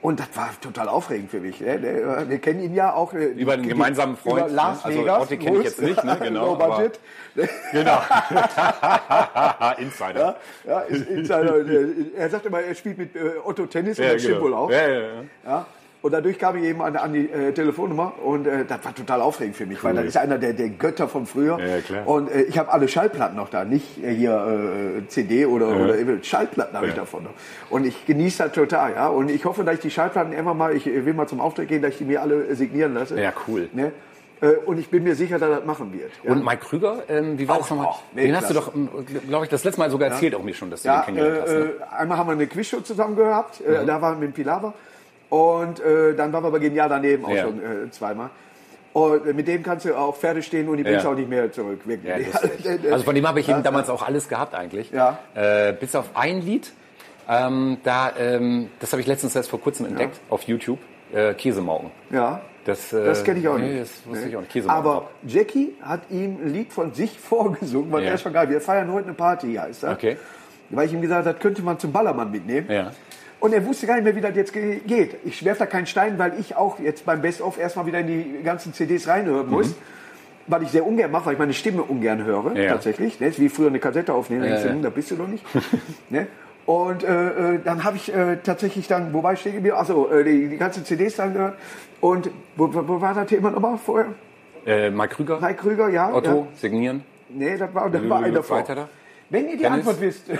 Und 0.00 0.20
das 0.20 0.28
war 0.34 0.50
total 0.60 0.88
aufregend 0.88 1.30
für 1.30 1.40
mich. 1.40 1.60
Ne? 1.60 1.78
Der- 1.78 2.28
Wir 2.28 2.38
kennen 2.38 2.60
ihn 2.60 2.74
ja 2.74 2.94
auch. 2.94 3.12
äh, 3.14 3.24
Über 3.26 3.54
einen 3.54 3.68
gemeinsamen 3.68 4.16
Freund, 4.16 4.46
Über 4.46 4.48
Lars 4.48 4.78
ne? 4.78 4.84
Also 4.84 5.00
Vegas. 5.00 5.22
Otti 5.22 5.36
kenn 5.38 5.56
ich 5.56 5.64
jetzt 5.64 5.82
nicht, 5.82 6.04
ne? 6.04 6.16
Genau, 6.22 6.46
Low 6.46 6.52
aber- 6.54 6.76
budget. 6.76 7.00
Genau. 7.72 7.98
Insider. 9.78 10.36
Ja, 10.64 10.72
ja, 10.72 10.80
ist, 10.80 11.06
ist 11.08 11.30
einer, 11.32 11.52
der- 11.64 11.86
er 12.16 12.30
sagt 12.30 12.46
immer, 12.46 12.60
er 12.60 12.74
spielt 12.74 12.98
mit 12.98 13.16
äh, 13.16 13.20
Otto 13.44 13.66
Tennis 13.66 13.98
und 13.98 14.04
Ja, 14.04 14.12
das 14.12 14.22
stimmt 14.22 14.36
genau. 14.38 14.46
wohl 14.46 14.54
auch. 14.54 14.70
Ja, 14.70 14.88
ja, 14.88 15.00
ja. 15.00 15.08
Ja. 15.44 15.66
Und 16.00 16.12
dadurch 16.12 16.38
kam 16.38 16.56
ich 16.56 16.62
eben 16.62 16.80
an, 16.80 16.94
an 16.94 17.12
die 17.12 17.28
äh, 17.28 17.52
Telefonnummer 17.52 18.12
und 18.24 18.46
äh, 18.46 18.64
das 18.64 18.84
war 18.84 18.94
total 18.94 19.20
aufregend 19.20 19.56
für 19.56 19.66
mich, 19.66 19.82
weil 19.82 19.94
das 19.94 20.04
ist 20.04 20.16
einer 20.16 20.38
der, 20.38 20.52
der 20.52 20.68
Götter 20.68 21.08
von 21.08 21.26
früher. 21.26 21.58
Ja, 21.58 21.80
klar. 21.80 22.06
Und 22.06 22.30
äh, 22.30 22.42
ich 22.42 22.56
habe 22.56 22.70
alle 22.72 22.86
Schallplatten 22.86 23.36
noch 23.36 23.48
da, 23.48 23.64
nicht 23.64 24.02
äh, 24.04 24.14
hier 24.14 25.00
äh, 25.04 25.08
CD 25.08 25.44
oder, 25.46 25.66
oder 25.76 25.96
Schallplatten 26.22 26.76
habe 26.76 26.86
ich 26.86 26.92
Ja. 26.94 27.00
davon 27.00 27.24
noch. 27.24 27.32
Und 27.70 27.84
ich 27.84 28.06
genieße 28.06 28.44
das 28.44 28.52
total, 28.52 28.92
ja. 28.94 29.08
Und 29.08 29.28
ich 29.28 29.44
hoffe, 29.44 29.64
dass 29.64 29.74
ich 29.74 29.80
die 29.80 29.90
Schallplatten 29.90 30.32
irgendwann 30.32 30.56
mal, 30.56 30.76
ich 30.76 30.86
will 30.86 31.14
mal 31.14 31.26
zum 31.26 31.40
Auftritt 31.40 31.66
gehen, 31.68 31.82
dass 31.82 31.90
ich 31.92 31.98
die 31.98 32.04
mir 32.04 32.22
alle 32.22 32.46
äh, 32.46 32.54
signieren 32.54 32.94
lasse. 32.94 33.20
Ja, 33.20 33.32
cool. 33.48 33.68
Ne? 33.72 33.90
Äh, 34.40 34.50
Und 34.66 34.78
ich 34.78 34.88
bin 34.90 35.02
mir 35.02 35.16
sicher, 35.16 35.40
dass 35.40 35.50
er 35.50 35.56
das 35.56 35.64
machen 35.64 35.92
wird. 35.92 36.12
Ja. 36.22 36.30
Und 36.30 36.44
Mike 36.44 36.64
Krüger, 36.64 37.02
ähm, 37.08 37.36
wie 37.40 37.48
war 37.48 37.56
Auch- 37.56 37.60
das 37.62 37.70
nochmal? 37.70 37.88
Den 38.14 38.36
hast 38.36 38.48
du 38.50 38.54
doch, 38.54 38.72
Weltklasse. 38.72 39.26
glaube 39.26 39.44
ich, 39.46 39.50
das 39.50 39.64
letzte 39.64 39.80
Mal 39.80 39.90
sogar 39.90 40.10
erzählt 40.10 40.36
auch 40.36 40.44
mir 40.44 40.54
schon, 40.54 40.70
dass 40.70 40.82
du 40.82 40.88
Ja, 40.90 41.00
den 41.00 41.16
kennengelernt 41.16 41.40
hast. 41.42 41.50
äh, 41.52 41.58
Ne? 41.58 41.70
einmal 41.98 42.18
haben 42.18 42.28
wir 42.28 42.32
eine 42.34 42.46
Quizshow 42.46 42.80
zusammen 42.82 43.16
gehabt, 43.16 43.60
Mhm. 43.66 43.74
äh, 43.74 43.84
da 43.84 44.00
waren 44.00 44.14
wir 44.20 44.28
mit 44.28 44.36
dem 44.36 44.44
Pilawa. 44.44 44.74
Und 45.30 45.80
äh, 45.80 46.14
dann 46.14 46.32
waren 46.32 46.42
wir 46.42 46.48
aber 46.48 46.60
genial 46.60 46.88
daneben 46.88 47.24
auch 47.24 47.30
Ja. 47.30 47.42
schon 47.44 47.58
äh, 47.58 47.90
zweimal. 47.90 48.30
Und 48.94 49.26
mit 49.36 49.46
dem 49.46 49.62
kannst 49.62 49.84
du 49.84 49.94
auch 49.94 50.16
Pferde 50.16 50.42
stehen 50.42 50.68
und 50.68 50.78
die 50.78 50.82
bringst 50.82 51.04
Ja. 51.04 51.10
auch 51.10 51.14
nicht 51.14 51.28
mehr 51.28 51.52
zurück. 51.52 51.80
Wirklich. 51.84 52.26
Ja. 52.64 52.92
Also 52.92 53.04
von 53.04 53.14
dem 53.14 53.26
habe 53.28 53.40
ich 53.40 53.48
eben 53.48 53.62
damals 53.62 53.90
auch 53.90 54.02
alles 54.06 54.28
gehabt 54.28 54.54
eigentlich. 54.54 54.90
Ja. 54.90 55.18
Äh, 55.34 55.72
bis 55.74 55.94
auf 55.94 56.10
ein 56.14 56.40
Lied. 56.40 56.72
Ähm, 57.28 57.76
da, 57.84 58.10
ähm, 58.18 58.70
das 58.80 58.92
habe 58.92 59.02
ich 59.02 59.06
letztens 59.06 59.36
erst 59.36 59.50
vor 59.50 59.60
kurzem 59.60 59.86
entdeckt 59.86 60.18
auf 60.30 60.42
YouTube. 60.44 60.78
Äh, 61.12 61.34
Käsemauken. 61.34 61.90
Ja, 62.10 62.40
Das, 62.64 62.92
äh, 62.92 63.04
das 63.04 63.24
kenne 63.24 63.40
ich 63.40 63.48
auch 63.48 63.56
nee, 63.58 63.68
nicht. 63.68 63.80
Das 63.82 64.06
wusste 64.06 64.24
Nee. 64.24 64.30
ich 64.30 64.36
auch 64.36 64.40
nicht. 64.40 64.52
Käsemauken. 64.52 64.78
Aber 64.86 65.10
Jackie 65.26 65.74
hat 65.82 66.00
ihm 66.10 66.38
ein 66.42 66.52
Lied 66.52 66.72
von 66.72 66.92
sich 66.94 67.18
vorgesungen, 67.18 67.92
weil 67.92 68.02
Ja. 68.02 68.08
er 68.10 68.14
ist 68.16 68.22
schon 68.22 68.32
geil. 68.32 68.48
Wir 68.50 68.60
feiern 68.62 68.90
heute 68.92 69.06
eine 69.08 69.14
Party, 69.14 69.54
heißt 69.54 69.82
das. 69.84 69.92
Okay. 69.94 70.16
Weil 70.70 70.86
ich 70.86 70.92
ihm 70.92 71.00
gesagt 71.02 71.24
habe, 71.26 71.32
das 71.34 71.42
könnte 71.42 71.62
man 71.62 71.78
zum 71.78 71.92
Ballermann 71.92 72.30
mitnehmen. 72.30 72.66
Ja. 72.70 72.92
Und 73.40 73.52
er 73.54 73.64
wusste 73.64 73.86
gar 73.86 73.94
nicht 73.94 74.04
mehr, 74.04 74.16
wie 74.16 74.20
das 74.20 74.34
jetzt 74.34 74.52
ge- 74.52 74.80
geht. 74.86 75.16
Ich 75.24 75.44
werfe 75.44 75.60
da 75.60 75.66
keinen 75.66 75.86
Stein, 75.86 76.18
weil 76.18 76.32
ich 76.40 76.56
auch 76.56 76.78
jetzt 76.80 77.06
beim 77.06 77.22
Best-of 77.22 77.58
erstmal 77.58 77.86
wieder 77.86 78.00
in 78.00 78.06
die 78.08 78.42
ganzen 78.42 78.72
CDs 78.74 79.06
reinhören 79.06 79.48
muss. 79.48 79.74
Was 80.48 80.62
ich 80.62 80.70
sehr 80.70 80.86
ungern 80.86 81.10
mache, 81.10 81.26
weil 81.26 81.34
ich 81.34 81.38
meine 81.38 81.52
Stimme 81.52 81.82
ungern 81.82 82.24
höre, 82.24 82.50
Mhm. 82.50 82.56
Ja. 82.56 82.72
tatsächlich. 82.72 83.20
Ne? 83.20 83.30
Wie 83.36 83.48
früher 83.48 83.68
eine 83.68 83.78
Kassette 83.78 84.12
aufnehmen, 84.14 84.44
Ja, 84.44 84.58
ja. 84.58 84.70
hm, 84.72 84.82
da 84.82 84.90
bist 84.90 85.10
du 85.10 85.16
doch 85.16 85.28
nicht. 85.28 85.44
ne? 86.10 86.26
Und 86.66 87.04
äh, 87.04 87.54
äh, 87.54 87.58
dann 87.64 87.84
habe 87.84 87.96
ich 87.96 88.12
äh, 88.14 88.36
tatsächlich 88.42 88.88
dann, 88.88 89.12
wo 89.14 89.22
war 89.22 89.34
ich 89.34 89.42
geblieben? 89.44 89.76
Achso, 89.76 90.08
äh, 90.10 90.24
die, 90.24 90.48
die 90.48 90.56
ganzen 90.56 90.84
CDs 90.84 91.16
dann 91.16 91.32
gehört. 91.34 91.54
Und 92.00 92.30
wo, 92.56 92.68
wo 92.72 93.00
war 93.00 93.14
das 93.14 93.26
Thema 93.26 93.50
nochmal 93.50 93.78
vorher? 93.78 94.08
Äh, 94.66 94.90
Mike 94.90 95.14
Krüger, 95.14 95.38
Mike 95.40 95.54
Krüger, 95.54 95.88
ja. 95.88 96.12
Otto, 96.12 96.48
signieren. 96.56 97.04
Nee, 97.30 97.56
das 97.56 97.72
war, 97.74 97.88
das 97.90 98.08
war 98.08 98.22
ein 98.22 98.34
davor. 98.34 98.58
Weiter 98.58 98.74
da? 98.74 98.88
Wenn 99.30 99.46
ihr 99.48 99.56
die 99.56 99.62
Dennis? 99.62 99.78
Antwort 99.80 100.00
wisst. 100.00 100.24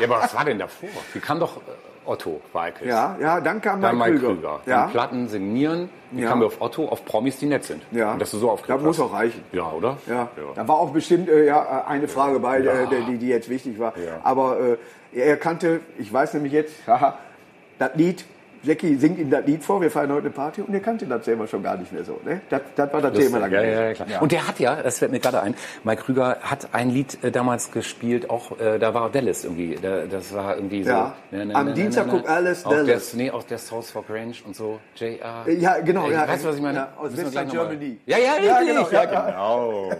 Ja, 0.00 0.06
aber 0.08 0.22
was 0.22 0.34
war 0.34 0.44
denn 0.44 0.58
davor? 0.58 0.88
Wie 1.12 1.20
kam 1.20 1.38
doch 1.38 1.58
äh, 1.58 1.60
Otto 2.06 2.40
Walkes? 2.52 2.86
ja, 2.88 3.14
ja, 3.20 3.40
dann 3.40 3.60
kam 3.60 3.80
Dann 3.82 3.98
Mike 3.98 4.12
Krüger. 4.18 4.28
Krüger. 4.28 4.60
Ja. 4.64 4.80
Dann 4.82 4.90
Platten 4.90 5.28
signieren. 5.28 5.90
Wie 6.10 6.22
Ja. 6.22 6.28
kamen 6.30 6.40
wir 6.40 6.46
auf 6.46 6.60
Otto? 6.60 6.88
Auf 6.88 7.04
Promis, 7.04 7.36
die 7.38 7.46
nett 7.46 7.64
sind. 7.64 7.82
Ja. 7.90 8.12
Und 8.12 8.18
dass 8.22 8.30
du 8.30 8.38
so 8.38 8.50
aufgeregt 8.50 8.80
Das 8.80 8.86
muss 8.86 9.00
auch 9.00 9.12
reichen. 9.12 9.44
Ja, 9.52 9.70
oder? 9.70 9.98
Ja, 10.06 10.28
da 10.54 10.66
war 10.66 10.76
auch 10.76 10.90
bestimmt 10.92 11.28
äh, 11.28 11.44
ja, 11.46 11.84
eine 11.86 12.08
Frage 12.08 12.40
bei, 12.40 12.60
äh, 12.60 12.86
die, 13.08 13.18
die 13.18 13.28
jetzt 13.28 13.48
wichtig 13.50 13.78
war. 13.78 13.92
Ja. 13.98 14.20
Aber 14.22 14.58
äh, 14.60 15.18
er 15.18 15.36
kannte, 15.36 15.80
ich 15.98 16.10
weiß 16.12 16.32
nämlich 16.34 16.52
jetzt, 16.52 16.74
haha, 16.86 17.18
das 17.78 17.90
Lied, 17.94 18.24
Jackie 18.62 18.96
singt 18.96 19.18
ihm 19.18 19.30
das 19.30 19.44
Lied 19.46 19.64
vor, 19.64 19.80
wir 19.80 19.90
feiern 19.90 20.10
heute 20.12 20.26
eine 20.26 20.30
Party 20.30 20.62
und 20.62 20.72
er 20.72 20.80
kannte 20.80 21.04
das 21.06 21.24
selber 21.24 21.46
schon 21.48 21.62
gar 21.62 21.76
nicht 21.76 21.92
mehr 21.92 22.04
so. 22.04 22.20
Ne? 22.24 22.40
Das, 22.48 22.60
das 22.76 22.92
war 22.92 23.00
das 23.00 23.12
Thema 23.14 23.40
da 23.40 23.46
ja, 23.48 23.62
ja, 23.62 23.82
ja, 23.88 23.94
klar. 23.94 24.22
Und 24.22 24.30
der 24.32 24.46
hat 24.46 24.58
ja, 24.60 24.76
das 24.82 24.98
fällt 25.00 25.10
mir 25.10 25.18
gerade 25.20 25.40
ein, 25.42 25.54
Mike 25.84 26.02
Krüger 26.02 26.38
hat 26.42 26.68
ein 26.72 26.90
Lied 26.90 27.22
äh, 27.24 27.30
damals 27.32 27.70
gespielt, 27.72 28.30
auch 28.30 28.58
äh, 28.60 28.78
da 28.78 28.94
war 28.94 29.10
Dallas 29.10 29.44
irgendwie. 29.44 29.76
Da, 29.80 30.06
das 30.06 30.32
war 30.34 30.56
irgendwie 30.56 30.84
so. 30.84 30.90
Ja. 30.90 31.14
Am 31.54 31.74
Dienstag 31.74 32.08
guckt 32.08 32.28
Alice 32.28 32.64
auch 32.64 32.70
Dallas. 32.70 33.10
Der, 33.10 33.18
nee, 33.18 33.30
auch 33.30 33.42
der 33.42 33.58
South 33.58 33.90
Fork 33.90 34.08
Range 34.10 34.34
und 34.46 34.54
so. 34.54 34.78
J.R. 34.96 35.44
Äh, 35.46 35.54
ja, 35.54 35.78
genau, 35.80 36.06
Äh, 36.08 36.12
ja. 36.12 36.28
Weißt 36.28 36.44
du, 36.44 36.48
was 36.48 36.56
ich 36.56 36.62
meine? 36.62 36.78
Ja, 36.78 36.88
aus 36.98 37.16
Western 37.16 37.48
Germany. 37.48 37.98
Ja, 38.06 38.18
ja, 38.18 38.24
Ja, 38.42 38.56
richtig, 38.58 38.76
genau, 38.76 38.88
ja, 38.90 39.02
ja, 39.04 39.30
genau. 39.30 39.90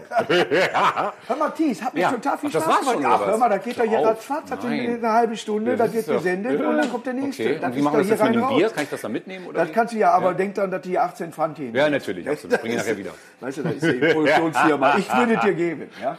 Hör 1.27 1.35
mal, 1.37 1.49
Thies, 1.51 1.81
hat 1.81 1.93
mir 1.93 2.01
Ja. 2.01 2.11
total 2.11 2.37
viel 2.37 2.49
Spaß 2.51 2.65
gemacht. 2.93 2.97
Ach, 3.05 3.25
hör 3.27 3.37
mal, 3.37 3.49
da 3.49 3.57
geht 3.57 3.79
doch 3.79 3.83
hier 3.83 3.99
ratzfatz, 3.99 4.51
hat 4.51 4.63
Nein. 4.63 4.97
eine 4.99 5.11
halbe 5.11 5.35
Stunde, 5.37 5.71
Ja, 5.71 5.77
das 5.77 5.91
das 5.93 6.07
wird 6.07 6.17
gesendet 6.17 6.59
Ja. 6.59 6.69
und 6.69 6.77
dann 6.77 6.91
kommt 6.91 7.05
der 7.05 7.13
nächste. 7.13 7.43
Wie 7.43 7.49
ist 7.51 7.61
machen 7.61 7.75
doch 7.83 7.93
wir 7.93 7.97
das 7.99 8.07
hier 8.07 8.19
rein 8.21 8.33
dem 8.33 8.41
Raus. 8.53 8.73
Kann 8.73 8.83
ich 8.83 8.89
das 8.89 9.01
dann 9.01 9.11
mitnehmen? 9.11 9.47
Oder 9.47 9.59
Das 9.61 9.69
wie? 9.69 9.73
kannst 9.73 9.93
du 9.93 9.97
ja, 9.97 10.11
aber 10.11 10.33
denk 10.33 10.55
dann, 10.55 10.71
dass 10.71 10.81
die 10.81 10.97
18 10.97 11.31
Pfand 11.31 11.57
hin. 11.57 11.73
Ja, 11.73 11.89
natürlich, 11.89 12.29
absolut. 12.29 12.61
Bring 12.61 12.71
ich 12.71 12.77
nachher 12.77 12.97
wieder. 12.97 13.11
Weißt 13.39 13.57
du, 13.57 13.63
das 13.63 13.73
ist 13.73 13.83
die 13.85 14.13
Produktionsfirma. 14.13 14.97
Ich 14.97 15.13
würde 15.15 15.37
dir 15.37 15.53
geben. 15.53 15.89
Ja? 16.01 16.17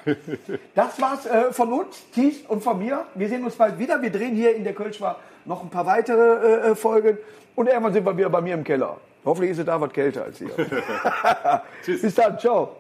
Das 0.75 1.01
war's 1.01 1.27
äh, 1.27 1.53
von 1.53 1.73
uns, 1.73 2.03
Thies 2.15 2.43
und 2.49 2.63
von 2.63 2.79
mir. 2.79 3.05
Wir 3.15 3.29
sehen 3.29 3.45
uns 3.45 3.55
bald 3.55 3.79
wieder. 3.79 4.01
Wir 4.03 4.11
drehen 4.11 4.35
hier 4.35 4.55
in 4.55 4.65
der 4.65 4.75
Kölschbar 4.75 5.19
noch 5.45 5.63
ein 5.63 5.71
paar 5.71 5.87
weitere 5.87 6.71
äh, 6.71 6.75
Folgen. 6.75 7.19
Und 7.55 7.69
irgendwann 7.69 7.93
sind 7.93 8.05
wir 8.05 8.17
wieder 8.17 8.31
bei 8.31 8.41
mir 8.41 8.55
im 8.55 8.65
Keller. 8.65 8.97
Hoffentlich 9.25 9.53
ist 9.53 9.59
es 9.59 9.65
da 9.65 9.81
was 9.81 9.93
kälter 9.93 10.25
als 10.25 10.39
hier. 10.39 10.51
Bis 11.87 12.15
dann, 12.15 12.39
ciao. 12.39 12.77